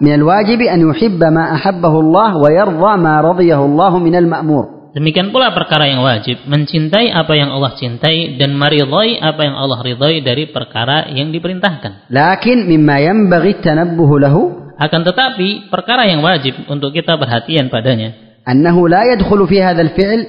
من 0.00 0.12
الواجب 0.14 0.60
أن 0.62 0.80
يحب 0.90 1.20
ما 1.34 1.44
أحبه 1.58 1.94
الله 2.00 2.30
ويرضى 2.36 2.92
ما 3.02 3.14
رضيه 3.20 3.58
الله 3.64 3.92
من 3.98 4.14
المأمور 4.14 4.64
Demikian 4.92 5.32
pula 5.32 5.56
perkara 5.56 5.88
yang 5.88 6.04
wajib, 6.04 6.44
mencintai 6.44 7.08
apa 7.08 7.32
yang 7.32 7.48
Allah 7.48 7.72
cintai 7.80 8.36
dan 8.36 8.52
meridhai 8.52 9.16
apa 9.24 9.40
yang 9.40 9.56
Allah 9.56 9.80
ridhai 9.80 10.20
dari 10.20 10.52
perkara 10.52 11.08
yang 11.08 11.32
diperintahkan. 11.32 12.12
لكن 12.12 12.68
مما 12.68 12.96
ينبغي 13.00 13.50
التنبه 13.64 14.10
له 14.20 14.36
Akan 14.76 15.00
tetapi 15.00 15.72
perkara 15.72 16.04
yang 16.12 16.20
wajib 16.20 16.68
untuk 16.68 16.92
kita 16.92 17.16
perhatian 17.16 17.72
padanya 17.72 18.25
annahu 18.47 18.87
la 18.87 19.03
yadkhulu 19.11 19.43
fi 19.51 19.59
hadzal 19.59 19.91
fi'l 19.91 20.21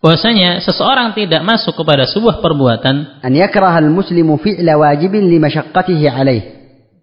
bahwasanya 0.00 0.64
seseorang 0.64 1.12
tidak 1.12 1.44
masuk 1.44 1.76
kepada 1.76 2.08
sebuah 2.08 2.40
perbuatan 2.40 3.20
an 3.20 3.32
يكره 3.36 3.84
muslimu 3.92 4.40
fi'la 4.40 4.80
wajibin 4.80 5.28
li 5.28 5.36
عليه. 6.08 6.42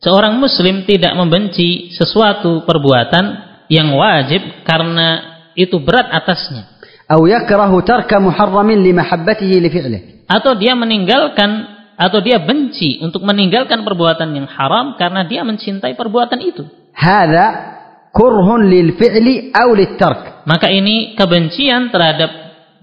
Seorang 0.01 0.37
muslim 0.37 0.83
tidak 0.83 1.13
membenci 1.15 1.93
sesuatu 1.95 2.67
perbuatan 2.67 3.25
yang 3.71 3.95
wajib 3.95 4.41
karena 4.67 5.23
itu 5.57 5.79
berat 5.81 6.11
atasnya. 6.11 6.77
atau 7.05 7.25
yakrahu 7.25 7.85
tarka 7.85 8.17
muharramin 8.17 8.81
li 8.81 8.91
mahabbatihi 8.93 9.55
li 9.61 9.69
fi'lih 9.69 10.01
atau 10.25 10.57
dia 10.57 10.73
meninggalkan 10.73 11.77
atau 11.95 12.19
dia 12.19 12.43
benci 12.43 12.99
untuk 12.99 13.23
meninggalkan 13.23 13.85
perbuatan 13.85 14.35
yang 14.35 14.47
haram 14.51 14.99
karena 14.99 15.23
dia 15.23 15.45
mencintai 15.47 15.95
perbuatan 15.95 16.39
itu. 16.43 16.67
Hada 16.91 17.74
kurhun 18.15 18.71
lil 18.71 18.95
fi'li 18.95 19.51
aw 19.51 19.75
tark. 19.99 20.47
Maka 20.47 20.71
ini 20.71 21.19
kebencian 21.19 21.91
terhadap 21.91 22.31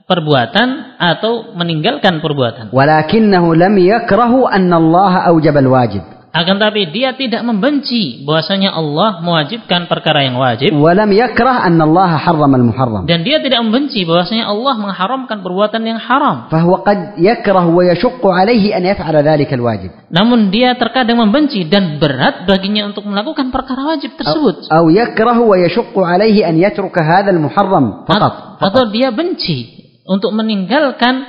perbuatan 0.05 1.01
atau 1.01 1.57
meninggalkan 1.57 2.21
perbuatan. 2.21 2.69
Walakinnahu 2.69 3.57
lam 3.57 3.75
yakrahu 3.81 4.45
anna 4.45 4.77
Allah 4.77 5.33
aujaba 5.33 5.65
al-wajib 5.65 6.05
akan 6.33 6.57
tapi 6.57 6.89
dia 6.89 7.13
tidak 7.13 7.45
membenci 7.45 8.25
bahwasanya 8.25 8.73
Allah 8.73 9.21
mewajibkan 9.21 9.85
perkara 9.85 10.25
yang 10.25 10.41
wajib. 10.41 10.73
Walam 10.73 11.13
yakrah 11.13 11.69
anna 11.69 11.85
Allah 11.85 12.25
al-muharram 12.25 13.05
dan 13.05 13.21
dia 13.21 13.37
tidak 13.45 13.61
membenci 13.61 14.09
bahwasanya 14.09 14.49
Allah 14.49 14.81
mengharamkan 14.81 15.45
perbuatan 15.45 15.85
yang 15.85 16.01
haram. 16.01 16.49
Fahuwa 16.49 16.89
qad 16.89 17.21
yakrah 17.21 17.69
wa 17.69 17.85
yashuqqu 17.85 18.25
alaihi 18.25 18.73
an 18.73 18.81
yaf'ala 18.81 19.21
dhalika 19.21 19.61
wajib. 19.61 19.93
namun 20.09 20.49
dia 20.49 20.73
terkadang 20.81 21.21
membenci 21.21 21.69
dan 21.69 22.01
berat 22.01 22.49
baginya 22.49 22.89
untuk 22.89 23.05
melakukan 23.05 23.53
perkara 23.53 23.93
wajib 23.93 24.17
tersebut. 24.17 24.73
Au 24.73 24.89
yakrah 24.89 25.37
wa 25.37 25.57
yashuqqu 25.61 26.01
alaihi 26.01 26.41
an 26.41 26.57
yatruka 26.57 27.05
hadha 27.05 27.29
al-muharram 27.29 28.09
faqat 28.09 28.57
atau 28.57 28.89
dia 28.89 29.13
benci 29.13 29.85
untuk 30.09 30.33
meninggalkan 30.33 31.29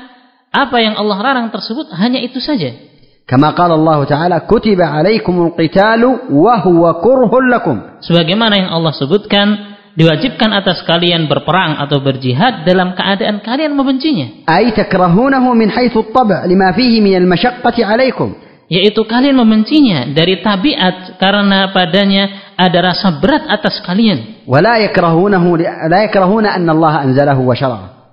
apa 0.54 0.78
yang 0.80 0.95
Allah 0.95 1.20
larang 1.20 1.47
tersebut 1.51 1.91
hanya 1.91 2.24
itu 2.24 2.39
saja. 2.39 2.93
Kama 3.24 3.56
qala 3.56 3.80
Allah 3.80 4.00
Ta'ala 4.04 4.38
kutiba 4.44 4.84
عليكم 4.84 5.36
القتال 5.48 6.02
وهو 6.28 6.84
كره 7.00 7.34
لكم. 7.56 7.76
Sebagaimana 8.04 8.54
yang 8.60 8.70
Allah 8.76 8.92
sebutkan 8.92 9.48
diwajibkan 9.96 10.52
atas 10.52 10.84
kalian 10.84 11.32
berperang 11.32 11.80
atau 11.80 12.04
berjihad 12.04 12.68
dalam 12.68 12.92
keadaan 12.92 13.40
kalian 13.40 13.80
membencinya. 13.80 14.44
Ai 14.50 14.76
takrahunahu 14.76 15.56
min 15.56 15.72
haitsu 15.72 16.04
at-tab' 16.04 16.44
lima 16.52 16.76
fihi 16.76 17.00
min 17.00 17.16
al-mashaqqati 17.24 17.80
'alaikum. 17.80 18.36
Yaitu 18.68 19.06
kalian 19.08 19.40
membencinya 19.40 20.12
dari 20.12 20.44
tabiat 20.44 21.16
karena 21.22 21.72
padanya 21.72 22.56
ada 22.60 22.92
rasa 22.92 23.24
berat 23.24 23.48
atas 23.48 23.80
kalian. 23.88 24.44
Wa 24.44 24.60
la 24.60 24.84
yakrahunahu 24.84 25.64
la 25.64 26.00
yakrahuna 26.10 26.60
anna 26.60 26.76
Allah 26.76 27.08
anzalahu. 27.08 27.48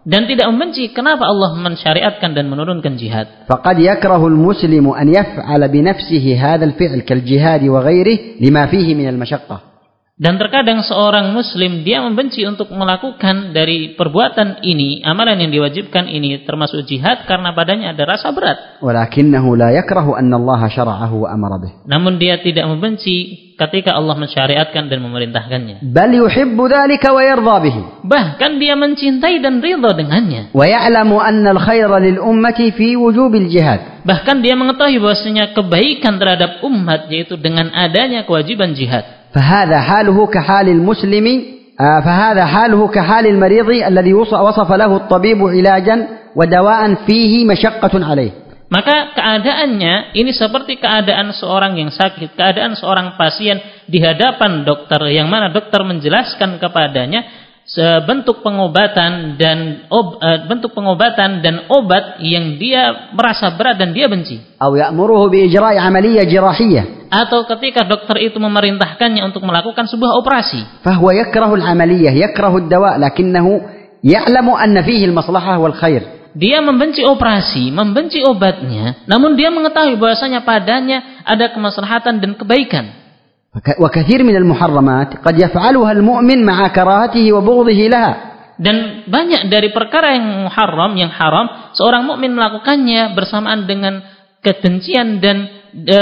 Dan 0.04 0.24
tidak 0.24 0.48
membenci 0.48 0.90
kenapa 0.96 1.28
Allah 1.28 1.54
mensyariatkan 1.60 2.32
dan 2.32 2.48
menurunkan 2.48 2.96
jihad? 2.96 3.48
فقد 3.48 3.76
يكره 3.78 4.22
المسلم 4.26 4.86
أن 4.88 5.06
يفعل 5.08 5.62
بنفسه 5.68 6.24
هذا 6.40 6.64
الفعل 6.64 7.00
كالجهاد 7.00 7.62
وغيره 7.68 8.18
لما 8.40 8.66
فيه 8.66 8.94
من 8.94 9.08
المشقة 9.08 9.69
Dan 10.20 10.36
terkadang 10.36 10.84
seorang 10.84 11.32
muslim 11.32 11.80
dia 11.80 12.04
membenci 12.04 12.44
untuk 12.44 12.68
melakukan 12.76 13.56
dari 13.56 13.96
perbuatan 13.96 14.60
ini, 14.60 15.00
amalan 15.00 15.40
yang 15.40 15.48
diwajibkan 15.48 16.12
ini 16.12 16.44
termasuk 16.44 16.84
jihad 16.84 17.24
karena 17.24 17.56
badannya 17.56 17.96
ada 17.96 18.04
rasa 18.04 18.28
berat. 18.28 18.84
Namun 21.88 22.20
dia 22.20 22.36
tidak 22.36 22.68
membenci 22.68 23.48
ketika 23.56 23.96
Allah 23.96 24.12
mensyariatkan 24.20 24.92
dan 24.92 25.00
memerintahkannya. 25.00 25.88
Bahkan 28.04 28.50
dia 28.60 28.76
mencintai 28.76 29.40
dan 29.40 29.64
ridha 29.64 29.90
dengannya. 29.96 30.52
Wa 30.52 30.68
ya'lamu 30.68 31.16
anna 31.16 31.56
al-khaira 31.56 31.96
lil 31.96 32.20
ummati 32.20 32.76
fi 32.76 32.92
wujubil 32.92 33.48
jihad. 33.48 34.04
Bahkan 34.04 34.44
dia 34.44 34.52
mengetahui 34.52 35.00
bahwasanya 35.00 35.56
kebaikan 35.56 36.20
terhadap 36.20 36.60
umat 36.64 37.08
yaitu 37.08 37.40
dengan 37.40 37.72
adanya 37.72 38.28
kewajiban 38.28 38.76
jihad. 38.76 39.19
فهذا 39.34 39.78
حاله 39.80 40.26
كحال 40.26 40.68
المسلم 40.68 41.26
آه، 41.80 42.00
فهذا 42.04 42.44
حاله 42.46 42.80
كحال 42.88 43.24
المريض 43.26 43.70
الذي 43.70 44.12
وص- 44.14 44.34
وصف 44.34 44.70
له 44.72 44.96
الطبيب 44.96 45.38
علاجا 45.42 45.96
ودواء 46.36 46.94
فيه 47.06 47.46
مشقة 47.46 47.94
عليه 47.94 48.30
Maka 48.70 49.18
keadaannya 49.18 50.14
ini 50.14 50.30
seperti 50.30 50.78
keadaan 50.78 51.34
seorang 51.34 51.74
yang 51.74 51.90
sakit, 51.90 52.38
keadaan 52.38 52.78
seorang 52.78 53.18
pasien 53.18 53.58
di 53.90 53.98
hadapan 53.98 54.62
dokter 54.62 55.02
yang 55.10 55.26
mana 55.26 55.50
dokter 55.50 55.82
menjelaskan 55.82 56.62
kepadanya 56.62 57.49
bentuk 58.02 58.42
pengobatan 58.42 59.38
dan 59.38 59.86
ob, 59.94 60.18
eh, 60.18 60.42
bentuk 60.50 60.74
pengobatan 60.74 61.38
dan 61.38 61.70
obat 61.70 62.18
yang 62.18 62.58
dia 62.58 63.14
merasa 63.14 63.54
berat 63.54 63.78
dan 63.78 63.94
dia 63.94 64.10
benci. 64.10 64.42
Atau 64.58 66.26
jirahiyah. 66.26 67.06
Atau 67.14 67.46
ketika 67.46 67.86
dokter 67.86 68.26
itu 68.26 68.42
memerintahkannya 68.42 69.22
untuk 69.22 69.46
melakukan 69.46 69.86
sebuah 69.86 70.18
operasi. 70.18 70.82
Lakinnahu 72.98 73.52
ya'lamu 74.02 74.58
maslahah 75.14 75.62
wal 75.62 75.74
khair. 75.78 76.02
Dia 76.30 76.62
membenci 76.62 77.02
operasi, 77.02 77.74
membenci 77.74 78.22
obatnya, 78.22 79.02
namun 79.10 79.34
dia 79.34 79.50
mengetahui 79.50 79.98
bahwasanya 79.98 80.46
padanya 80.46 81.22
ada 81.26 81.50
kemaslahatan 81.50 82.22
dan 82.22 82.38
kebaikan. 82.38 82.99
وك- 83.55 83.79
وكثير 83.79 84.23
من 84.23 84.35
المحرمات 84.35 85.23
قد 85.23 85.35
يفعلها 85.39 85.91
المؤمن 85.91 86.39
مع 86.43 86.67
كراهته 86.67 87.23
وبغضه 87.33 87.81
لها 87.87 88.13
Dan 88.55 89.03
banyak 89.07 89.51
dari 89.51 89.67
perkara 89.71 90.15
yang 90.15 90.47
haram, 90.47 90.95
yang 90.95 91.11
haram, 91.11 91.71
seorang 91.75 92.07
mukmin 92.07 92.31
melakukannya 92.31 93.11
bersamaan 93.11 93.67
dengan 93.67 93.99
kebencian 94.39 95.19
dan 95.19 95.47
e, 95.75 95.97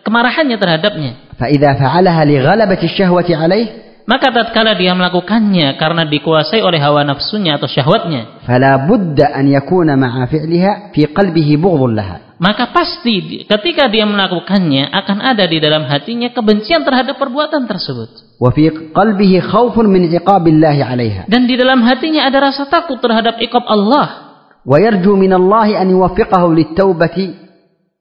kemarahannya 0.00 0.56
terhadapnya. 0.56 1.12
فإذا 1.40 1.70
فعلها 1.80 2.22
لغلبة 2.24 2.80
الشهوة 2.84 3.28
عليه 3.32 3.66
maka 4.05 4.29
tatkala 4.29 4.77
dia 4.77 4.93
melakukannya 4.93 5.81
karena 5.81 6.05
dikuasai 6.05 6.61
oleh 6.61 6.77
hawa 6.77 7.01
nafsunya 7.01 7.57
atau 7.57 7.65
syahwatnya 7.65 8.45
fala 8.45 8.85
budda 8.85 9.33
an 9.33 9.49
yakuna 9.49 9.97
ma'a 9.97 10.29
fi'liha 10.29 10.93
fi 10.93 11.09
qalbihi 11.09 11.57
bughdhun 11.57 11.97
laha. 11.97 12.37
maka 12.37 12.69
pasti 12.69 13.45
ketika 13.49 13.89
dia 13.89 14.05
melakukannya 14.05 14.93
akan 14.93 15.17
ada 15.25 15.49
di 15.49 15.57
dalam 15.57 15.89
hatinya 15.89 16.29
kebencian 16.29 16.85
terhadap 16.85 17.17
perbuatan 17.17 17.65
tersebut. 17.65 18.37
Wa 18.37 18.53
fi 18.53 18.69
qalbihi 18.93 19.41
khaufun 19.41 19.87
min 19.87 20.11
iqabillahi 20.11 20.81
'alaiha. 20.83 21.21
Dan 21.31 21.47
di 21.47 21.55
dalam 21.55 21.79
hatinya 21.81 22.27
ada 22.27 22.51
rasa 22.51 22.67
takut 22.67 22.99
terhadap 22.99 23.39
iqab 23.39 23.63
Allah. 23.63 24.35
Wa 24.67 24.77
yarju 24.77 25.15
min 25.15 25.31
Allah 25.31 25.79
an 25.79 25.87
yuwaffiqahu 25.87 26.51
lit-taubati 26.53 27.31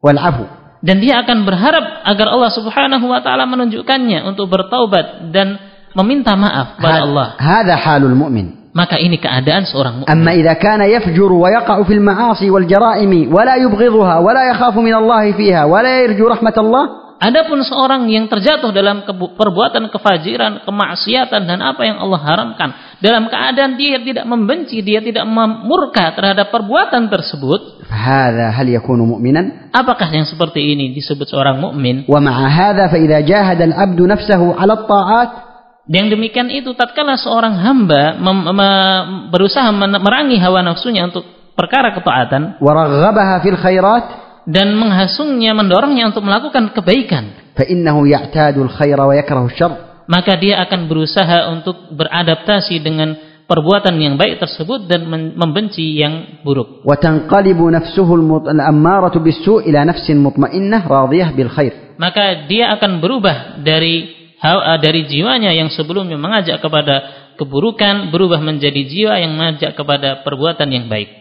wal 0.03 0.19
'afw 0.19 0.65
dan 0.85 1.01
dia 1.01 1.25
akan 1.25 1.49
berharap 1.49 2.05
agar 2.05 2.27
Allah 2.29 2.53
Subhanahu 2.53 3.09
wa 3.09 3.25
taala 3.25 3.49
menunjukkannya 3.49 4.21
untuk 4.29 4.53
bertaubat 4.53 5.33
dan 5.33 5.57
meminta 5.95 6.34
maaf 6.34 6.78
kepada 6.78 7.03
Allah. 7.07 7.26
Hada 7.38 7.74
halul 7.78 8.14
mu'min. 8.18 8.74
Maka 8.74 8.99
ini 8.99 9.22
keadaan 9.22 9.70
seorang 9.70 10.03
mukmin. 10.03 10.11
Amma 10.11 10.34
idza 10.34 10.59
kana 10.59 10.90
yafjuru 10.90 11.47
wa 11.47 11.49
yaqa'u 11.49 11.86
fil 11.86 12.03
ma'asi 12.03 12.51
wal 12.51 12.66
jara'imi 12.66 13.30
wa 13.30 13.47
la 13.47 13.55
yubghidhuha 13.62 14.18
wa 14.18 14.30
la 14.34 14.51
yakhafu 14.51 14.82
min 14.82 14.95
Allah 14.99 15.30
fiha 15.30 15.62
wa 15.70 15.78
la 15.78 16.03
yarju 16.03 16.26
rahmatallah 16.26 17.05
Adapun 17.24 17.62
seorang 17.64 18.11
yang 18.11 18.26
terjatuh 18.26 18.74
dalam 18.74 19.07
perbuatan 19.38 19.88
kefajiran, 19.88 20.66
kemaksiatan 20.66 21.47
dan 21.47 21.62
apa 21.62 21.86
yang 21.86 21.97
Allah 22.03 22.20
haramkan 22.20 22.68
dalam 22.99 23.30
keadaan 23.30 23.78
dia 23.78 24.03
tidak 24.03 24.26
membenci, 24.26 24.82
dia 24.82 24.99
tidak 24.99 25.22
memurka 25.24 26.11
terhadap 26.12 26.51
perbuatan 26.51 27.07
tersebut. 27.07 27.86
Hada 27.86 28.51
hal 28.51 28.66
yakunu 28.66 29.07
mu'minan? 29.07 29.70
Apakah 29.70 30.11
yang 30.11 30.26
seperti 30.26 30.74
ini 30.74 30.92
disebut 30.92 31.30
seorang 31.30 31.62
mukmin? 31.62 32.05
Wa 32.05 32.18
ma'a 32.18 32.45
hadza 32.51 32.90
fa 32.90 32.99
idza 32.99 33.22
jahada 33.22 33.72
al-'abdu 33.72 34.05
nafsahu 34.05 34.59
'ala 34.59 34.84
at-ta'at 34.84 35.54
yang 35.85 36.16
demikian 36.16 36.49
itu 36.49 36.72
tatkala 36.72 37.20
seorang 37.20 37.61
hamba 37.61 38.16
berusaha 39.28 39.68
merangi 39.76 40.41
hawa 40.41 40.64
nafsunya 40.64 41.05
untuk 41.05 41.28
perkara 41.53 41.93
ketaatan, 41.93 42.57
fil 43.45 43.59
khairat 43.61 44.05
dan 44.49 44.72
menghasungnya, 44.80 45.53
mendorongnya 45.53 46.09
untuk 46.09 46.24
melakukan 46.24 46.72
kebaikan. 46.72 47.53
Maka 50.05 50.32
dia 50.37 50.61
akan 50.64 50.80
berusaha 50.89 51.49
untuk 51.53 51.76
beradaptasi 51.93 52.76
dengan 52.80 53.16
perbuatan 53.45 53.97
yang 54.01 54.16
baik 54.16 54.41
tersebut 54.41 54.89
dan 54.89 55.05
membenci 55.37 56.01
yang 56.01 56.41
buruk. 56.45 56.80
Maka 62.01 62.24
dia 62.49 62.64
akan 62.72 62.93
berubah 63.05 63.61
dari 63.61 64.24
dari 64.80 65.06
jiwanya 65.08 65.52
yang 65.52 65.68
sebelumnya 65.70 66.16
mengajak 66.16 66.64
kepada 66.64 67.30
keburukan 67.36 68.12
berubah 68.12 68.39
menjadi 68.43 68.82
jiwa 68.88 69.16
yang 69.20 69.36
mengajak 69.36 69.76
kepada 69.76 70.24
perbuatan 70.24 70.70
yang 70.72 70.88
baik. 70.88 71.20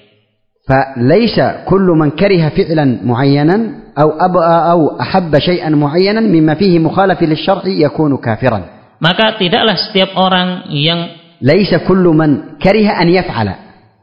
فليس 0.68 1.64
كل 1.64 1.89
من 1.97 2.12
كره 2.12 2.49
فعلا 2.53 3.01
معينا 3.01 3.57
أو 3.99 4.09
أبغى 4.20 4.57
أو 4.72 5.01
أحب 5.01 5.33
شيئا 5.39 5.68
معينا 5.68 6.20
مما 6.20 6.55
فيه 6.55 6.79
مخالف 6.79 7.22
للشرع 7.22 7.64
يكون 7.64 8.16
كافرا 8.20 8.61
Maka 9.01 9.39
tidaklah 9.41 9.79
setiap 9.79 10.12
orang 10.12 10.68
yang 10.68 11.09
ليس 11.41 11.72
كل 11.89 12.05
من 12.12 12.61
كره 12.61 12.85
أن 12.85 13.09
يفعل 13.09 13.49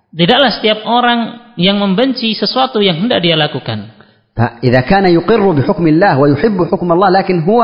tidaklah 0.09 0.51
setiap 0.57 0.80
orang 0.89 1.53
yang 1.61 1.78
membenci 1.78 2.34
sesuatu 2.34 2.82
yang 2.82 2.97
hendak 2.97 3.21
dia 3.21 3.38
lakukan. 3.38 3.93
فإذا 4.36 4.82
كان 4.89 5.05
يقر 5.05 5.51
بحكم 5.51 5.86
الله 5.88 6.19
ويحب 6.19 6.57
حكم 6.71 6.89
الله 6.91 7.09
لكن 7.09 7.45
هو 7.45 7.61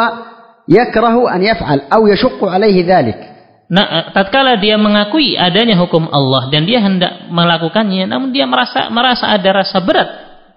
يكره 0.70 1.36
أن 1.36 1.42
يفعل 1.44 1.80
أو 1.94 2.02
يشق 2.08 2.40
عليه 2.44 2.86
ذلك 2.86 3.20
Nah, 3.72 4.12
tatkala 4.12 4.60
dia 4.60 4.76
mengakui 4.76 5.40
adanya 5.40 5.80
hukum 5.80 6.04
Allah 6.12 6.52
dan 6.52 6.68
dia 6.68 6.84
hendak 6.84 7.32
melakukannya, 7.32 8.04
namun 8.04 8.36
dia 8.36 8.44
merasa 8.44 8.92
merasa 8.92 9.32
ada 9.32 9.64
rasa 9.64 9.80
berat 9.80 10.10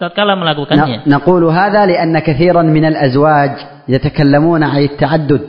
tatkala 0.02 0.34
melakukannya. 0.34 1.06
ن- 1.06 1.14
نقول 1.14 1.46
هذا 1.46 1.86
لأن 1.86 2.10
كثيرا 2.18 2.62
من 2.66 2.84
الأزواج 2.84 3.52
يتكلمون 3.88 4.62
عن 4.66 4.82
التعدد 4.90 5.42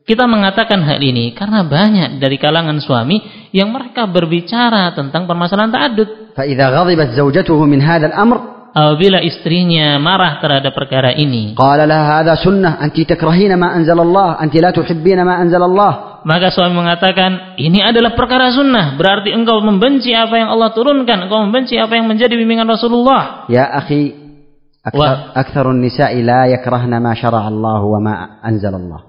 Kita 0.00 0.26
mengatakan 0.26 0.82
hal 0.82 0.98
ini 0.98 1.34
karena 1.34 1.62
banyak 1.62 2.18
dari 2.18 2.34
kalangan 2.34 2.78
suami 2.78 3.20
yang 3.50 3.70
mereka 3.70 4.06
berbicara 4.06 4.90
tentang 4.94 5.26
permasalahan 5.26 5.70
ta'adud. 5.70 6.34
فإذا 6.38 6.66
غضبت 6.70 7.08
زوجته 7.18 7.58
من 7.66 7.82
هذا 7.82 8.06
الأمر 8.14 8.36
apabila 8.75 9.23
istrinya 9.23 9.95
marah 10.03 10.43
terhadap 10.43 10.75
perkara 10.75 11.15
ini. 11.15 11.55
Qala 11.55 11.87
sunnah 12.35 12.75
anti 12.83 13.07
takrahina 13.07 13.55
ma 13.55 13.71
anzal 13.71 14.03
Allah, 14.03 14.35
anti 14.35 14.59
la 14.59 14.75
tuhibbina 14.75 15.23
ma 15.23 15.39
anzal 15.39 15.63
Allah. 15.63 16.19
Maka 16.25 16.49
suami 16.49 16.73
mengatakan, 16.73 17.55
ini 17.61 17.85
adalah 17.85 18.17
perkara 18.17 18.49
sunnah, 18.49 18.97
berarti 18.97 19.29
engkau 19.29 19.61
membenci 19.61 20.09
apa 20.09 20.41
yang 20.41 20.49
Allah 20.49 20.73
turunkan, 20.73 21.29
engkau 21.29 21.45
membenci 21.45 21.77
apa 21.77 21.95
yang 21.95 22.09
menjadi 22.09 22.33
bimbingan 22.33 22.65
Rasulullah. 22.65 23.45
Ya 23.45 23.69
akhi, 23.77 24.24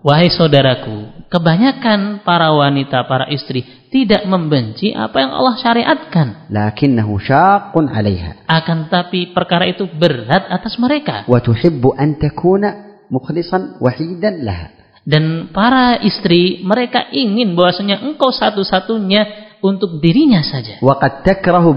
Wahai 0.01 0.33
saudaraku, 0.33 1.29
kebanyakan 1.29 2.24
para 2.24 2.49
wanita, 2.57 3.05
para 3.05 3.29
istri 3.29 3.61
tidak 3.93 4.24
membenci 4.24 4.97
apa 4.97 5.20
yang 5.20 5.37
Allah 5.37 5.55
syariatkan. 5.61 6.49
Akan 8.49 8.89
tapi 8.89 9.37
perkara 9.37 9.68
itu 9.68 9.85
berat 9.85 10.49
atas 10.49 10.81
mereka. 10.81 11.29
Dan 15.07 15.53
para 15.53 16.03
istri 16.03 16.64
mereka 16.64 17.07
ingin 17.12 17.55
bahwasanya 17.55 18.03
engkau 18.03 18.33
satu-satunya 18.33 19.22
untuk 19.61 20.01
dirinya 20.01 20.41
saja. 20.41 20.81
Takrahu 20.81 21.70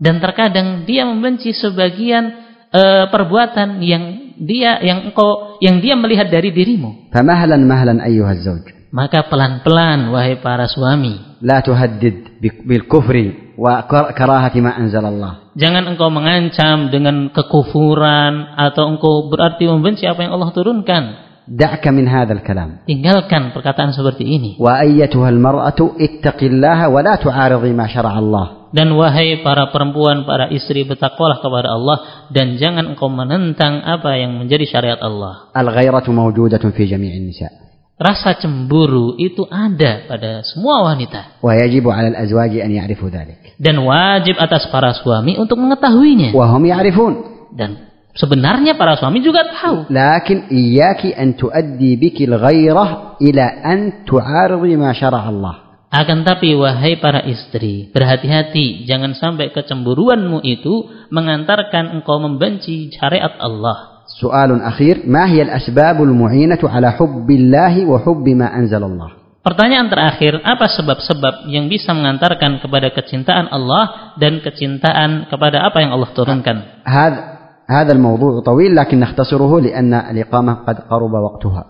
dan 0.00 0.16
terkadang 0.18 0.88
dia 0.88 1.04
membenci 1.04 1.52
sebagian 1.52 2.32
uh, 2.72 3.12
perbuatan 3.12 3.84
yang 3.84 4.34
dia 4.40 4.80
yang 4.80 5.12
engkau 5.12 5.60
yang 5.60 5.84
dia 5.84 5.92
melihat 5.94 6.32
dari 6.32 6.48
dirimu. 6.50 7.12
Famahlan 7.12 7.68
mahlan 7.68 8.00
ayyuhaz 8.00 8.40
zawj. 8.40 8.66
Maka 8.90 9.28
pelan-pelan 9.30 10.10
wahai 10.10 10.42
para 10.42 10.66
suami. 10.66 11.38
La 11.44 11.62
tuhaddid 11.62 12.42
bil 12.42 12.90
kufri 12.90 13.54
wa 13.54 13.86
karahati 13.86 14.58
ma 14.58 14.74
anzalallah. 14.74 15.54
Jangan 15.54 15.94
engkau 15.94 16.10
mengancam 16.10 16.90
dengan 16.90 17.30
kekufuran 17.30 18.56
atau 18.58 18.90
engkau 18.90 19.30
berarti 19.30 19.68
membenci 19.68 20.08
apa 20.10 20.26
yang 20.26 20.34
Allah 20.34 20.50
turunkan. 20.50 21.29
دعك 21.49 21.87
من 21.93 22.09
هذا 22.09 22.33
الكلام 22.33 22.89
Tinggalkan 22.89 23.53
perkataan 23.53 23.93
seperti 23.93 24.25
ini. 24.25 24.51
وأيتها 24.57 25.29
المرأة 25.29 25.79
اتق 26.01 26.39
الله 26.41 26.89
ولا 26.89 27.13
تعارضي 27.21 27.71
ما 27.73 27.85
شرع 27.87 28.13
الله 28.19 28.47
Dan 28.75 28.91
wahai 28.99 29.39
para 29.39 29.71
perempuan, 29.71 30.27
para 30.27 30.51
istri, 30.51 30.83
bertakwalah 30.83 31.39
kepada 31.39 31.71
Allah 31.71 32.27
dan 32.27 32.59
jangan 32.59 32.91
engkau 32.91 33.07
menentang 33.07 33.79
apa 33.79 34.19
yang 34.19 34.35
menjadi 34.35 34.65
syariat 34.67 34.99
Allah. 34.99 35.53
الغيرة 35.53 36.03
موجودة 36.09 36.59
في 36.73 36.83
جميع 36.89 37.13
النساء 37.13 37.51
Rasa 37.95 38.35
cemburu 38.35 39.15
itu 39.15 39.47
ada 39.47 40.03
pada 40.11 40.43
semua 40.43 40.83
wanita 40.83 41.39
ويجب 41.39 41.87
على 41.87 42.07
الأزواج 42.11 42.59
أن 42.59 42.71
يعرفوا 42.75 43.07
ذلك 43.07 43.55
dan 43.55 43.79
wajib 43.79 44.35
atas 44.35 44.67
para 44.67 44.91
suami 44.97 45.39
untuk 45.39 45.55
mengetahuinya. 45.55 46.35
وهم 46.35 46.65
يعرفون 46.65 47.13
Dan 47.55 47.88
Sebenarnya 48.18 48.74
para 48.74 48.98
suami 48.98 49.22
juga 49.22 49.46
tahu. 49.46 49.86
Lakin 49.90 50.50
iyaki 50.50 51.14
an 51.14 51.38
tuaddi 51.38 51.94
biki 51.94 52.26
al-ghairah 52.26 53.20
ila 53.22 53.44
an 53.62 54.02
tu'aridi 54.02 54.74
ma 54.74 54.90
syarah 54.90 55.24
Allah. 55.30 55.54
Akan 55.90 56.22
tapi 56.22 56.54
wahai 56.54 57.02
para 57.02 57.18
istri, 57.26 57.90
berhati-hati 57.90 58.86
jangan 58.86 59.10
sampai 59.10 59.50
kecemburuanmu 59.50 60.38
itu 60.46 60.86
mengantarkan 61.10 61.98
engkau 61.98 62.22
membenci 62.22 62.94
syariat 62.94 63.34
Allah. 63.42 64.06
Soalun 64.22 64.62
akhir, 64.62 65.06
ma 65.06 65.26
hiya 65.26 65.50
al-asbabul 65.50 66.14
mu'inatu 66.14 66.70
ala 66.70 66.94
hubbillah 66.94 67.74
wa 67.90 67.98
hubbi 68.06 68.38
ma 68.38 68.54
anzal 68.54 68.86
Allah. 68.86 69.18
Pertanyaan 69.40 69.90
terakhir, 69.90 70.38
apa 70.44 70.68
sebab-sebab 70.68 71.50
yang 71.50 71.66
bisa 71.66 71.90
mengantarkan 71.96 72.60
kepada 72.62 72.92
kecintaan 72.94 73.50
Allah 73.50 74.14
dan 74.20 74.38
kecintaan 74.44 75.26
kepada 75.26 75.64
apa 75.64 75.80
yang 75.82 75.96
Allah 75.96 76.10
turunkan? 76.12 76.86
Had 76.86 77.39
هذا 77.69 77.91
الموضوع 77.93 78.41
طويل 78.45 78.75
لكن 78.75 78.99
نختصره 78.99 79.61
لأن 79.61 79.93
الإقامة 79.93 80.53
قد 80.53 80.77
قرب 80.89 81.13
وقتها 81.13 81.63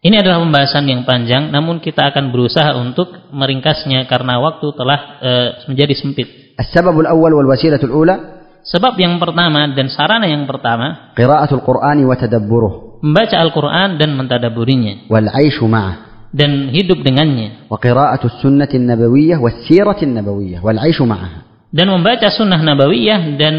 Ini 0.00 0.16
adalah 0.16 0.40
pembahasan 0.40 0.88
yang 0.88 1.04
panjang, 1.04 1.52
namun 1.52 1.76
kita 1.84 2.08
akan 2.08 2.32
berusaha 2.32 2.72
untuk 2.72 3.12
meringkasnya 3.36 4.08
karena 4.08 4.40
waktu 4.40 4.72
telah 4.72 4.98
eh, 5.20 5.48
menjadi 5.68 5.92
sempit. 5.92 6.28
السبب 6.56 7.00
الأول 7.00 7.32
والوسيلة 7.32 7.80
الأولى 7.84 8.16
Sebab 8.60 8.92
yang 9.00 9.16
pertama 9.16 9.72
dan 9.72 9.88
sarana 9.92 10.24
yang 10.28 10.44
pertama, 10.48 11.12
قراءة 11.16 11.52
القرآن 11.52 11.98
وتدبره 12.04 12.72
membaca 13.04 13.36
Al-Quran 13.40 13.96
dan 14.00 14.16
mentadaburinya 14.16 15.08
والعيش 15.12 15.60
معه 15.64 15.94
dan 16.32 16.72
hidup 16.72 17.04
dengannya 17.04 17.68
وقراءة 17.68 18.22
السنة 18.24 18.72
النبوية 18.72 19.36
والسيرة 19.36 20.00
النبوية 20.00 20.64
والعيش 20.64 20.98
معها 21.04 21.40
dan 21.76 21.86
membaca 21.92 22.28
sunnah 22.32 22.60
nabawiyah 22.60 23.20
dan 23.36 23.54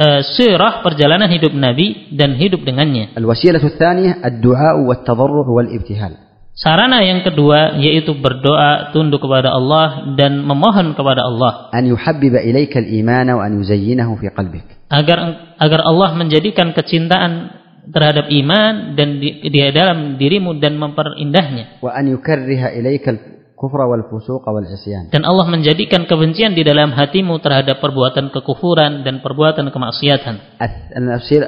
E, 0.00 0.24
sirah 0.32 0.80
perjalanan 0.80 1.28
hidup 1.28 1.52
Nabi 1.52 2.08
dan 2.16 2.32
hidup 2.32 2.64
dengannya. 2.64 3.12
Al-wasilah 3.20 3.60
tsaniyah 3.60 4.24
ad-du'a 4.24 4.80
wal-ibtihal. 4.80 6.16
Sarana 6.56 7.04
yang 7.04 7.20
kedua 7.20 7.76
yaitu 7.76 8.16
berdoa 8.16 8.96
tunduk 8.96 9.20
kepada 9.20 9.52
Allah 9.52 10.16
dan 10.16 10.40
memohon 10.40 10.96
kepada 10.96 11.20
Allah. 11.24 11.68
An 11.76 11.84
yuhabbiba 11.84 12.40
ilaika 12.40 12.80
al-iman 12.80 13.28
wa 13.28 13.44
an 13.44 13.60
yuzayyinahu 13.60 14.16
fi 14.16 14.32
qalbik. 14.32 14.64
Agar 14.88 15.52
agar 15.60 15.80
Allah 15.84 16.16
menjadikan 16.16 16.72
kecintaan 16.72 17.60
terhadap 17.92 18.32
iman 18.32 18.96
dan 18.96 19.20
di, 19.20 19.52
di 19.52 19.58
dalam 19.72 20.16
dirimu 20.16 20.56
dan 20.64 20.80
memperindahnya. 20.80 21.84
Wa 21.84 21.92
an 21.92 22.08
yukarriha 22.08 22.72
ilaika 22.72 23.39
kufra 23.60 23.84
wal 23.84 24.08
fusuq 24.08 24.40
wal 24.48 24.64
isyan. 24.64 25.12
Dan 25.12 25.28
Allah 25.28 25.44
menjadikan 25.52 26.08
kebencian 26.08 26.56
di 26.56 26.64
dalam 26.64 26.96
hatimu 26.96 27.44
terhadap 27.44 27.84
perbuatan 27.84 28.32
kekufuran 28.32 29.04
dan 29.04 29.20
perbuatan 29.20 29.68
kemaksiatan. 29.68 30.56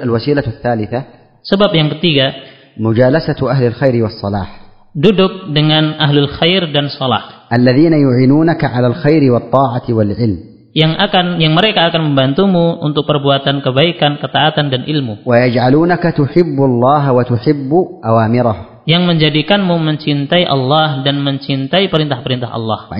Al-wasilah 0.05 0.45
al-thalithah. 0.45 1.01
Sebab 1.41 1.73
yang 1.73 1.89
ketiga, 1.97 2.37
mujalasatu 2.77 3.49
ahli 3.49 3.73
al-khair 3.73 3.97
was 4.05 4.21
salah. 4.21 4.61
Duduk 4.93 5.49
dengan 5.57 5.97
ahli 5.97 6.21
al-khair 6.21 6.69
dan 6.69 6.93
salah. 6.93 7.49
Alladzina 7.49 7.97
yu'inunaka 7.97 8.69
'ala 8.69 8.93
al-khairi 8.93 9.33
wat 9.33 9.49
ta'ati 9.49 9.89
wal 9.89 10.13
ilm. 10.13 10.69
Yang 10.73 10.93
akan 11.05 11.25
yang 11.37 11.53
mereka 11.53 11.89
akan 11.89 12.13
membantumu 12.13 12.81
untuk 12.81 13.05
perbuatan 13.05 13.61
kebaikan, 13.61 14.21
ketaatan 14.21 14.69
dan 14.73 14.85
ilmu. 14.85 15.25
Wa 15.25 15.45
yaj'alunaka 15.49 16.13
tuhibbu 16.13 16.61
Allah 16.61 17.13
wa 17.13 17.21
tuhibbu 17.25 18.01
awamirahu 18.01 18.72
yang 18.83 19.07
menjadikanmu 19.07 19.75
mencintai 19.79 20.43
Allah 20.43 21.03
dan 21.07 21.23
mencintai 21.23 21.87
perintah-perintah 21.87 22.49
Allah. 22.51 22.91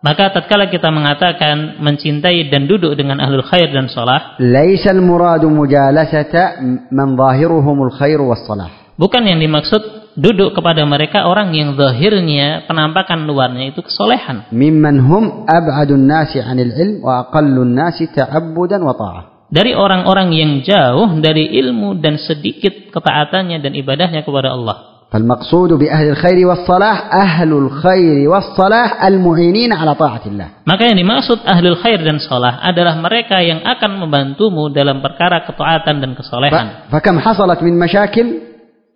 Maka 0.00 0.32
tatkala 0.32 0.72
kita 0.72 0.88
mengatakan 0.88 1.76
mencintai 1.84 2.48
dan 2.48 2.64
duduk 2.64 2.96
dengan 2.96 3.20
ahlul 3.20 3.44
khair 3.44 3.68
dan 3.68 3.84
salah. 3.92 4.40
Bukan 8.96 9.22
yang 9.28 9.40
dimaksud 9.40 10.00
duduk 10.16 10.56
kepada 10.56 10.88
mereka 10.88 11.28
orang 11.28 11.52
yang 11.52 11.76
zahirnya 11.76 12.64
penampakan 12.64 13.28
luarnya 13.28 13.76
itu 13.76 13.84
kesolehan. 13.84 14.48
Mimman 14.50 15.04
hum 15.04 15.44
ab'adun 15.44 16.04
nasi 16.08 16.40
'anil 16.40 16.72
ilm 16.72 17.04
wa 17.04 17.28
aqallun 17.28 17.70
nasi 17.70 18.08
ta'abudan 18.08 18.80
wa 18.80 18.96
ta'ah 18.96 19.29
Dari 19.49 19.77
orang-orang 19.77 20.33
yang 20.33 20.51
jauh 20.65 21.21
dari 21.21 21.45
ilmu 21.61 22.01
dan 22.01 22.17
sedikit 22.17 22.89
ketaatannya 22.89 23.61
dan 23.61 23.71
ibadahnya 23.73 24.25
kepada 24.25 24.51
Allah. 24.51 24.77
فالمقصود 25.05 25.79
بأهل 25.79 26.17
الخير 26.17 26.47
والصلاح 26.47 26.97
أهل 27.13 27.51
الخير 27.53 28.25
والصلاح 28.29 28.89
المعينين 29.05 29.71
على 29.71 29.95
طاعة 29.95 30.25
الله 30.27 30.47
Maka 30.65 30.81
yang 30.91 30.97
dimaksud 30.97 31.45
ahlul 31.45 31.77
khair 31.77 32.01
dan 32.01 32.17
salah 32.19 32.59
adalah 32.59 32.97
mereka 32.99 33.37
yang 33.39 33.61
akan 33.63 34.01
membantumu 34.01 34.67
dalam 34.73 34.99
perkara 34.99 35.45
ketaatan 35.45 36.01
dan 36.01 36.11
kesolehan. 36.17 36.89
ف- 36.89 36.99
فكم 36.99 37.21
حصلت 37.21 37.59
من 37.63 37.79
مشاكل 37.79 38.27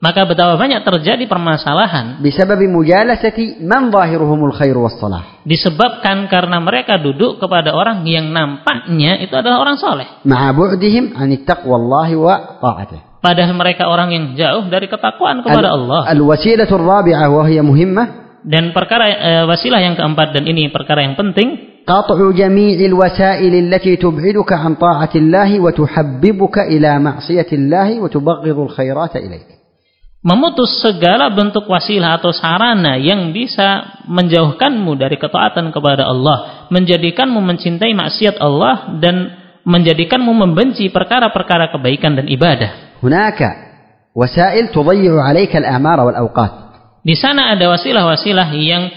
maka 0.05 0.29
betapa 0.29 0.61
banyak 0.61 0.85
terjadi 0.85 1.25
permasalahan. 1.25 2.21
Bisababi 2.21 2.69
mujalasati 2.69 3.65
man 3.65 3.89
zahiruhumul 3.89 4.53
khair 4.53 4.77
was 4.77 5.01
salah? 5.01 5.41
Disebabkan 5.49 6.29
karena 6.29 6.61
mereka 6.61 7.01
duduk 7.01 7.41
kepada 7.41 7.73
orang 7.73 8.05
yang 8.05 8.29
nampaknya 8.29 9.17
itu 9.25 9.33
adalah 9.33 9.65
orang 9.65 9.81
soleh. 9.81 10.05
Ma'a 10.29 10.53
bu'dihim 10.53 11.17
anit 11.17 11.49
taqwallahi 11.49 12.21
wa 12.21 12.61
ta'atih. 12.61 13.25
Padahal 13.25 13.57
mereka 13.57 13.89
orang 13.89 14.13
yang 14.13 14.25
jauh 14.37 14.69
dari 14.69 14.93
ketakwaan 14.93 15.41
kepada 15.41 15.73
al, 15.73 15.89
Allah. 15.89 16.13
al 16.13 16.21
wasilatul 16.21 16.85
rabi'ah 16.85 17.25
wa 17.33 17.49
hiya 17.49 17.65
muhimmah. 17.65 18.37
Dan 18.45 18.77
perkara 18.77 19.09
e, 19.09 19.31
wasilah 19.49 19.81
yang 19.81 19.97
keempat 19.97 20.37
dan 20.37 20.45
ini 20.45 20.69
perkara 20.69 21.01
yang 21.01 21.17
penting. 21.17 21.81
Qat'u 21.89 22.29
jami'il 22.37 22.93
wasail 22.93 23.49
allati 23.57 23.97
tub'iduka 23.97 24.61
an 24.61 24.77
ta'atillahi 24.77 25.57
wa 25.65 25.73
tuhabbibuka 25.73 26.69
ila 26.69 27.01
ma'siyatillahi 27.01 28.05
wa 28.05 28.13
tubaghidul 28.13 28.69
khairata 28.69 29.17
ilaik 29.17 29.64
memutus 30.25 30.81
segala 30.81 31.29
bentuk 31.29 31.69
wasilah 31.69 32.17
atau 32.17 32.33
sarana 32.33 32.97
yang 32.97 33.37
bisa 33.37 34.01
menjauhkanmu 34.09 34.97
dari 34.97 35.21
ketaatan 35.21 35.69
kepada 35.69 36.09
Allah, 36.09 36.67
menjadikanmu 36.73 37.45
mencintai 37.45 37.93
maksiat 37.93 38.41
Allah 38.41 38.97
dan 39.05 39.37
menjadikanmu 39.69 40.33
membenci 40.33 40.89
perkara-perkara 40.89 41.69
kebaikan 41.77 42.17
dan 42.17 42.27
ibadah. 42.27 42.99
Hunaka 43.05 43.51
wasail 44.17 44.73
tudayyi'u 44.73 45.21
'alaika 45.21 45.61
al-a'mara 45.61 46.09
wal 46.09 46.19
awqat. 46.25 46.53
Di 47.05 47.13
sana 47.21 47.53
ada 47.53 47.69
wasilah-wasilah 47.69 48.49
yang 48.57 48.89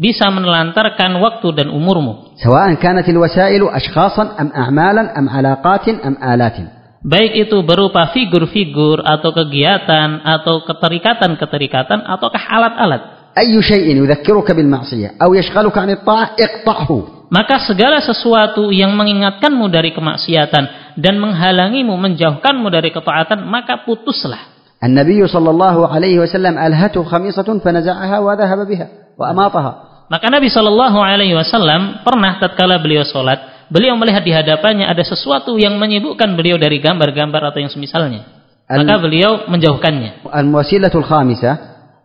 bisa 0.00 0.32
menelantarkan 0.32 1.12
waktu 1.20 1.60
dan 1.60 1.68
umurmu. 1.68 2.40
Sawa'an 2.40 2.80
kanat 2.80 3.04
al-wasailu 3.04 3.68
ashkhasan 3.68 4.32
am 4.32 4.48
a'malan 4.48 5.12
am 5.12 5.28
'alaqatin 5.28 6.00
am 6.00 6.16
alatin 6.16 6.79
baik 7.00 7.48
itu 7.48 7.56
berupa 7.64 8.12
figur-figur 8.12 9.00
atau 9.04 9.32
kegiatan 9.32 10.20
atau 10.20 10.64
keterikatan-keterikatan 10.68 12.04
ataukah 12.04 12.42
alat-alat. 12.44 13.02
Ayyu 13.36 13.62
syai'in 13.62 13.96
yudhakkiruka 14.02 14.52
bil 14.52 14.68
ma'siyah 14.68 15.16
aw 15.16 15.30
yashghaluka 15.32 15.86
'anil 15.86 16.02
ta'ah 16.02 16.36
iqta'hu. 16.36 17.30
Maka 17.30 17.62
segala 17.62 18.02
sesuatu 18.02 18.74
yang 18.74 18.98
mengingatkanmu 18.98 19.70
dari 19.70 19.94
kemaksiatan 19.94 20.98
dan 20.98 21.14
menghalangimu 21.22 21.94
menjauhkanmu 21.94 22.66
dari 22.74 22.90
ketaatan 22.90 23.46
maka 23.46 23.86
putuslah. 23.86 24.50
An-Nabi 24.82 25.22
sallallahu 25.22 25.86
alaihi 25.86 26.18
wasallam 26.18 26.58
alhatu 26.58 27.06
khamisatun 27.06 27.62
fanaza'aha 27.62 28.16
wa 28.18 28.34
dhahaba 28.34 28.64
biha 28.66 29.14
wa 29.14 29.30
amataha. 29.30 29.72
Maka 30.10 30.26
Nabi 30.26 30.50
sallallahu 30.50 30.98
alaihi 30.98 31.38
wasallam 31.38 32.02
pernah 32.02 32.42
tatkala 32.42 32.82
beliau 32.82 33.06
salat 33.06 33.49
beliau 33.70 33.96
melihat 33.96 34.26
di 34.26 34.34
hadapannya 34.34 34.84
ada 34.84 35.00
sesuatu 35.06 35.56
yang 35.56 35.78
menyibukkan 35.78 36.36
beliau 36.36 36.58
dari 36.60 36.82
gambar-gambar 36.82 37.54
atau 37.54 37.58
yang 37.62 37.72
semisalnya. 37.72 38.26
Maka 38.70 39.02
beliau 39.02 39.50
menjauhkannya. 39.50 40.30
Al-wasilatul 40.30 41.02
khamisah. 41.02 41.54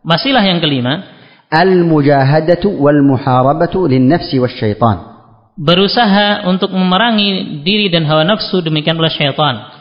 Masilah 0.01 0.41
yang 0.41 0.57
kelima. 0.61 1.13
Al-mujahadatu 1.49 2.74
wal-muharabatu 2.74 3.86
lin-nafsi 3.86 4.41
wasyaitan. 4.41 5.13
Berusaha 5.55 6.49
untuk 6.49 6.74
memerangi 6.74 7.61
diri 7.61 7.88
dan 7.93 8.09
hawa 8.09 8.26
nafsu 8.26 8.66
demikian 8.66 8.97
pula 8.97 9.13
syaitan 9.13 9.74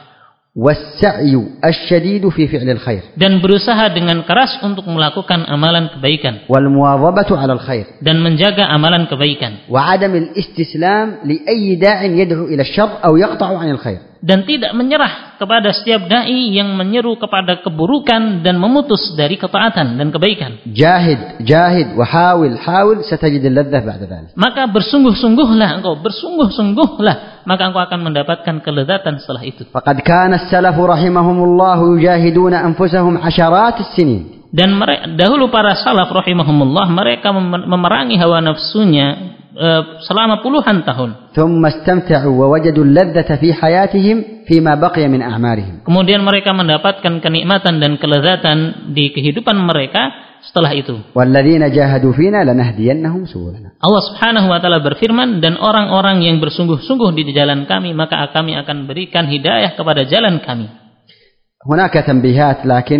wassa'yu 0.55 1.59
asyadidu 1.59 2.30
fi 2.30 2.46
fi'lil 2.46 2.78
khair 2.78 3.02
dan 3.18 3.42
berusaha 3.42 3.90
dengan 3.90 4.22
keras 4.22 4.62
untuk 4.62 4.86
melakukan 4.86 5.42
amalan 5.50 5.90
kebaikan. 5.98 6.46
wal 6.46 6.70
muwadhabatu 6.70 7.34
'alal 7.34 7.59
khair 7.59 7.98
dan 7.98 8.22
menjaga 8.22 8.62
amalan 8.70 9.11
kebaikan. 9.11 9.66
wa 9.66 9.82
'adamil 9.82 10.30
istislam 10.38 11.26
li 11.26 11.42
ayyi 11.42 11.74
da'in 11.74 12.14
yad'u 12.14 12.46
ila 12.55 12.62
syarr 12.62 13.02
aw 13.02 13.12
yaqta'u 13.18 13.55
'anil 13.59 13.82
khair 13.82 14.14
dan 14.22 14.46
tidak 14.46 14.72
menyerah 14.78 15.36
kepada 15.42 15.74
setiap 15.74 16.07
dai 16.09 16.55
yang 16.55 16.72
menyeru 16.78 17.18
kepada 17.18 17.61
keburukan 17.61 18.40
dan 18.40 18.57
memutus 18.57 19.12
dari 19.18 19.34
ketaatan 19.34 19.98
dan 19.98 20.14
kebaikan. 20.14 20.62
jahid 20.70 21.42
jahid 21.42 21.98
wa 21.98 22.07
hawil 22.07 22.55
hawil 22.55 23.02
satajidil 23.02 23.52
ladzah 23.52 23.82
ba'da 23.82 24.32
maka 24.38 24.70
bersungguh-sungguhlah 24.70 25.82
engkau. 25.82 25.98
Bersungguh-sungguhlah 25.98 27.34
maka 27.45 27.70
engkau 27.70 27.80
akan 27.84 28.01
mendapatkan 28.11 28.61
kelezatan 28.64 29.20
setelah 29.20 29.45
itu. 29.45 29.68
Faqad 29.68 30.01
kana 30.05 30.40
as-salafu 30.42 30.84
rahimahumullah 30.84 31.80
yujahiduna 31.80 32.64
anfusahum 32.64 33.20
hasyarat 33.20 33.80
as-sinin. 33.80 34.45
Dan 34.55 34.78
mereka, 34.78 35.11
dahulu 35.18 35.51
para 35.51 35.74
salaf 35.74 36.14
rahimahumullah 36.14 36.86
mereka 36.95 37.34
memerangi 37.34 38.14
hawa 38.22 38.38
nafsunya 38.38 39.34
eh, 39.51 39.82
selama 40.07 40.47
puluhan 40.47 40.86
tahun. 40.86 41.34
Kemudian 45.82 46.22
mereka 46.22 46.55
mendapatkan 46.55 47.18
kenikmatan 47.18 47.82
dan 47.82 47.99
kelezatan 47.99 48.59
di 48.95 49.11
kehidupan 49.11 49.59
mereka 49.59 50.14
setelah 50.45 50.72
itu. 50.74 50.95
والذين 51.16 51.64
جاهدوا 51.72 52.12
فينا 52.14 52.43
لنهدينهم 52.47 53.22
سبلنا 53.26 53.70
Allah 53.80 54.01
Subhanahu 54.12 54.47
wa 54.49 54.60
taala 54.64 54.80
berfirman 54.80 55.43
dan 55.43 55.60
orang-orang 55.60 56.24
yang 56.24 56.39
bersungguh-sungguh 56.39 57.12
di 57.16 57.32
jalan 57.36 57.68
kami 57.68 57.91
maka 57.93 58.24
kami 58.32 58.55
akan 58.55 58.88
berikan 58.88 59.28
hidayah 59.28 59.76
kepada 59.76 60.03
jalan 60.10 60.39
kami. 60.43 60.68
هناك 61.68 61.93
تنبيهات 61.93 62.66
لكن 62.66 62.99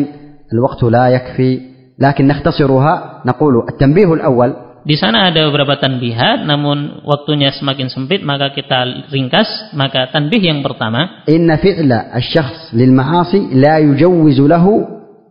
الوقت 0.54 0.84
لا 0.84 1.06
يكفي 1.10 1.52
لكن 2.00 2.28
نختصرها 2.28 3.24
نقول 3.26 3.54
التنبيه 3.72 4.14
الأول 4.14 4.52
Di 4.80 4.96
sana 4.96 5.28
ada 5.28 5.44
beberapa 5.52 5.76
tanbihat 5.76 6.48
namun 6.48 7.04
waktunya 7.04 7.52
semakin 7.52 7.92
sempit 7.92 8.24
maka 8.24 8.56
kita 8.56 9.12
ringkas 9.12 9.76
maka 9.76 10.08
tanbih 10.12 10.40
yang 10.40 10.64
pertama 10.64 11.24
إن 11.28 11.52
فعل 11.56 11.92
الشخص 12.16 12.74
للمعاصي 12.74 13.60
لا 13.60 13.78
يجوز 13.80 14.40
له 14.40 14.66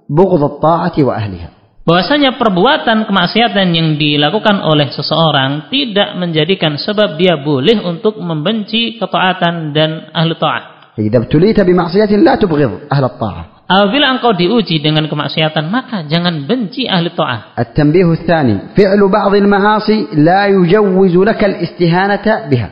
بغض 0.09 0.43
الطاعة 0.45 0.97
وأهلها 1.01 1.49
bahwasanya 1.84 2.40
perbuatan 2.40 3.08
kemaksiatan 3.08 3.68
yang 3.76 3.96
dilakukan 4.00 4.64
oleh 4.64 4.92
seseorang 4.92 5.68
tidak 5.68 6.16
menjadikan 6.16 6.80
sebab 6.80 7.20
dia 7.20 7.40
boleh 7.40 7.80
untuk 7.84 8.20
membenci 8.20 9.00
ketaatan 9.00 9.76
dan 9.76 10.12
ahlu 10.16 10.36
ta'ah. 10.40 10.96
Jika 10.96 11.26
btulita 11.28 11.62
bi 11.68 11.76
la 11.76 12.36
tubghid 12.40 12.88
ahlu 12.88 13.08
ta'ah. 13.20 13.54
Apabila 13.64 14.12
engkau 14.12 14.36
diuji 14.36 14.84
dengan 14.84 15.08
kemaksiatan, 15.08 15.72
maka 15.72 16.04
jangan 16.04 16.44
benci 16.44 16.84
ahli 16.84 17.16
ta'ah. 17.16 17.56
At-tanbih 17.56 18.12
tsani, 18.28 18.76
fi'lu 18.76 19.08
ba'd 19.08 19.34
al-ma'asi 19.40 20.20
la 20.20 20.52
yujawwizu 20.52 21.24
laka 21.24 21.48
al-istihanata 21.48 22.52
biha. 22.52 22.68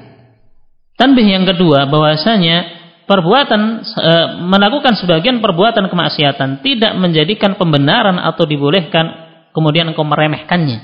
Tanbih 1.00 1.26
yang 1.26 1.48
kedua 1.48 1.88
bahwasanya 1.88 2.81
perbuatan 3.12 3.84
e, 3.84 4.12
melakukan 4.48 4.96
sebagian 4.96 5.44
perbuatan 5.44 5.92
kemaksiatan 5.92 6.64
tidak 6.64 6.96
menjadikan 6.96 7.60
pembenaran 7.60 8.16
atau 8.16 8.48
dibolehkan 8.48 9.12
kemudian 9.52 9.92
engkau 9.92 10.08
meremehkannya. 10.08 10.80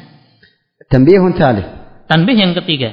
Tanbihun 0.91 1.39
thalith. 1.39 1.67
Tanbih 2.11 2.35
yang 2.35 2.51
ketiga. 2.51 2.91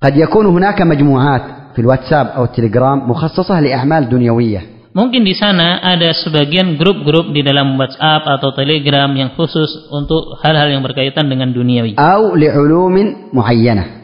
Qad 0.00 0.16
yakunu 0.16 0.48
hunaka 0.48 0.88
majmu'at 0.88 1.76
fil 1.76 1.88
WhatsApp 1.88 2.32
atau 2.32 2.48
Telegram 2.48 2.96
mukhassasah 2.96 3.60
li 3.60 3.76
a'mal 3.76 4.08
dunyawiyah. 4.08 4.72
Mungkin 4.92 5.24
di 5.24 5.32
sana 5.32 5.80
ada 5.80 6.12
sebagian 6.12 6.76
grup-grup 6.76 7.32
di 7.32 7.40
dalam 7.40 7.80
WhatsApp 7.80 8.28
atau 8.28 8.52
Telegram 8.52 9.08
yang 9.16 9.32
khusus 9.32 9.88
untuk 9.88 10.36
hal-hal 10.44 10.68
yang 10.68 10.84
berkaitan 10.84 11.32
dengan 11.32 11.48
duniawi. 11.48 11.96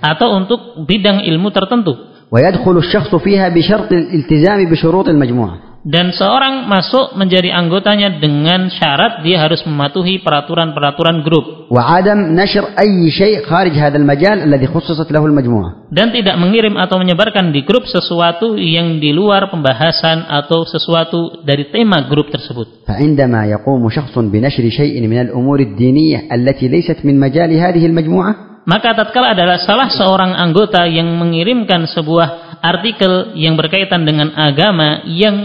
Atau 0.01 0.33
untuk 0.33 0.89
bidang 0.89 1.29
ilmu 1.29 1.53
tertentu. 1.53 2.18
ويدخل 2.33 2.76
الشخص 2.76 3.14
فيها 3.14 3.49
بشرط 3.49 3.93
الالتزام 3.93 4.70
بشروط 4.70 5.09
المجموعة 5.09 5.68
dan 5.89 6.11
seorang 6.11 6.66
masuk 6.66 7.14
menjadi 7.14 7.55
anggotanya 7.55 8.18
dengan 8.18 8.66
syarat 8.68 9.22
dia 9.22 9.39
harus 9.41 9.62
mematuhi 9.64 10.20
peraturan-peraturan 10.20 11.22
grup 11.24 11.70
وعدم 11.70 12.35
نشر 12.35 12.64
أي 12.76 13.11
شيء 13.11 13.47
خارج 13.47 13.72
هذا 13.72 13.97
المجال 13.97 14.43
الذي 14.43 14.66
خصصت 14.66 15.09
له 15.12 15.22
المجموعة 15.26 15.95
dan 15.95 16.12
tidak 16.12 16.37
mengirim 16.37 16.76
atau 16.76 16.99
menyebarkan 16.99 17.55
di 17.55 17.62
grup 17.64 17.87
sesuatu 17.89 18.59
yang 18.59 19.01
di 19.01 19.14
luar 19.14 19.49
pembahasan 19.49 20.29
atau 20.29 20.66
sesuatu 20.66 21.47
dari 21.47 21.70
tema 21.72 22.05
grup 22.11 22.29
tersebut. 22.29 22.85
فعندما 22.85 23.47
يقوم 23.47 23.89
شخص 23.89 24.18
بنشر 24.18 24.64
شيء 24.68 24.99
من 25.07 25.20
الأمور 25.20 25.61
الدينية 25.61 26.29
التي 26.33 26.68
ليست 26.68 27.07
من 27.07 27.20
مجال 27.20 27.55
هذه 27.55 27.87
المجموعة 27.87 28.47
Maka 28.69 28.93
tatkala 28.93 29.33
adalah 29.33 29.64
salah 29.64 29.89
seorang 29.89 30.37
anggota 30.37 30.85
yang 30.85 31.09
mengirimkan 31.16 31.89
sebuah 31.89 32.61
artikel 32.61 33.33
yang 33.41 33.57
berkaitan 33.57 34.05
dengan 34.05 34.29
agama 34.37 35.09
yang 35.09 35.37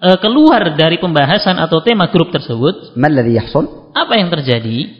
uh, 0.00 0.16
keluar 0.16 0.72
dari 0.80 0.96
pembahasan 0.96 1.60
atau 1.60 1.84
tema 1.84 2.08
grup 2.08 2.32
tersebut. 2.32 2.96
Apa 3.92 4.16
yang 4.16 4.32
terjadi? 4.32 4.96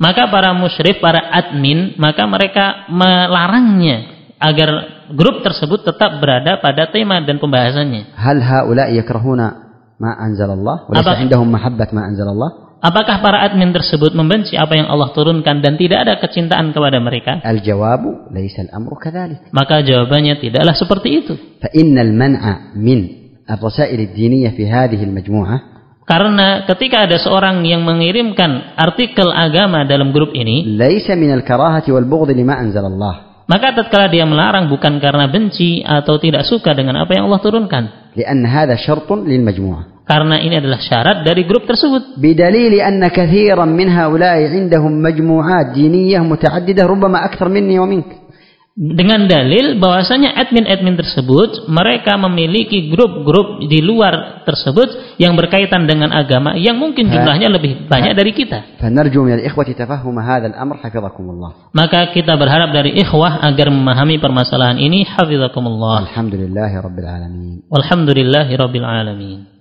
Maka 0.00 0.32
para 0.32 0.56
musyrif, 0.56 1.04
para 1.04 1.20
admin, 1.28 2.00
maka 2.00 2.24
mereka 2.24 2.88
melarangnya 2.88 4.24
agar 4.40 4.70
grup 5.12 5.44
tersebut 5.44 5.84
tetap 5.84 6.16
berada 6.16 6.56
pada 6.64 6.88
tema 6.88 7.20
dan 7.20 7.36
pembahasannya. 7.36 8.16
Hal 8.16 8.40
haula 8.40 8.88
yakrahuna 8.88 9.67
ma 9.98 10.14
anzalallah 10.14 10.86
wa 10.86 11.14
indahum 11.18 11.50
mahabbat 11.50 11.90
ma 11.92 12.06
anzalallah 12.06 12.68
Apakah 12.78 13.18
para 13.18 13.42
admin 13.42 13.74
tersebut 13.74 14.14
membenci 14.14 14.54
apa 14.54 14.78
yang 14.78 14.86
Allah 14.86 15.10
turunkan 15.10 15.58
dan 15.58 15.74
tidak 15.74 15.98
ada 16.06 16.14
kecintaan 16.22 16.70
kepada 16.70 17.02
mereka? 17.02 17.42
Al-jawabu 17.42 18.30
laisa 18.30 18.70
amru 18.70 18.94
kadzalik. 18.94 19.50
Maka 19.50 19.82
jawabannya 19.82 20.38
tidaklah 20.38 20.78
seperti 20.78 21.08
itu. 21.10 21.34
Fa 21.58 21.74
innal 21.74 22.14
man'a 22.14 22.78
min 22.78 23.34
ar-rasail 23.50 23.98
ad-diniyah 23.98 24.54
fi 24.54 24.62
hadhihi 24.62 25.10
al-majmu'ah 25.10 25.60
karena 26.08 26.64
ketika 26.64 27.04
ada 27.04 27.20
seorang 27.20 27.60
yang 27.68 27.84
mengirimkan 27.84 28.80
artikel 28.80 29.28
agama 29.28 29.84
dalam 29.84 30.08
grup 30.08 30.32
ini, 30.32 30.64
laisa 30.64 31.12
min 31.12 31.28
al-karahati 31.36 31.92
wal 31.92 32.08
bughdh 32.08 32.32
lima 32.32 32.56
anzalallah 32.56 33.27
maka 33.47 33.75
tatkala 33.75 34.07
dia 34.07 34.23
melarang 34.23 34.71
bukan 34.71 35.03
karena 35.03 35.27
benci 35.27 35.83
atau 35.83 36.15
tidak 36.15 36.47
suka 36.47 36.71
dengan 36.71 37.03
apa 37.03 37.11
yang 37.11 37.27
Allah 37.27 37.41
turunkan. 37.43 37.83
لأن 38.13 38.45
هذا 38.45 38.75
شرط 38.77 39.09
للمجموعة 39.09 39.83
Karena 40.03 40.35
ini 40.35 40.59
adalah 40.59 40.83
syarat 40.83 41.23
dari 41.23 41.47
grup 41.47 41.63
tersebut. 41.63 42.19
بدليل 42.19 42.75
أن 42.83 42.99
كثيرا 43.07 43.65
من 43.65 43.87
هؤلاء 43.87 44.51
عندهم 44.51 44.99
مجموعات 45.01 45.71
دينية 45.71 46.19
متعددة 46.19 46.83
ربما 46.83 47.25
أكثر 47.25 47.47
مني 47.49 47.79
ومنك 47.79 48.09
dengan 48.78 49.26
dalil 49.26 49.74
bahwasanya 49.82 50.38
admin-admin 50.38 50.94
tersebut 50.94 51.66
mereka 51.66 52.14
memiliki 52.14 52.86
grup-grup 52.86 53.66
di 53.66 53.82
luar 53.82 54.46
tersebut 54.46 55.18
yang 55.18 55.34
berkaitan 55.34 55.90
dengan 55.90 56.14
agama 56.14 56.54
yang 56.54 56.78
mungkin 56.78 57.10
jumlahnya 57.10 57.50
lebih 57.50 57.90
banyak 57.90 58.14
dari 58.14 58.30
kita. 58.30 58.78
Maka 61.74 62.14
kita 62.14 62.38
berharap 62.38 62.70
dari 62.70 62.94
ikhwah 63.02 63.42
agar 63.42 63.66
memahami 63.66 64.22
permasalahan 64.22 64.78
ini 64.78 65.02
hafizakumullah. 65.02 66.06
Alhamdulillahirabbil 67.74 68.86
alamin. 68.86 69.58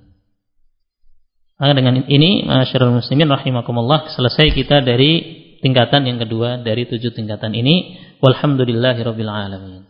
Maka 1.57 1.73
dengan 1.73 2.05
ini 2.05 2.45
masyarakat 2.45 3.01
muslimin 3.01 3.33
rahimakumullah 3.33 4.13
selesai 4.13 4.53
kita 4.53 4.85
dari 4.85 5.41
tingkatan 5.63 6.05
yang 6.05 6.19
kedua 6.21 6.61
dari 6.61 6.85
tujuh 6.85 7.15
tingkatan 7.15 7.55
ini 7.55 7.97
walhamdulillahi 8.21 8.99
rabbil 9.01 9.31
alamin. 9.31 9.86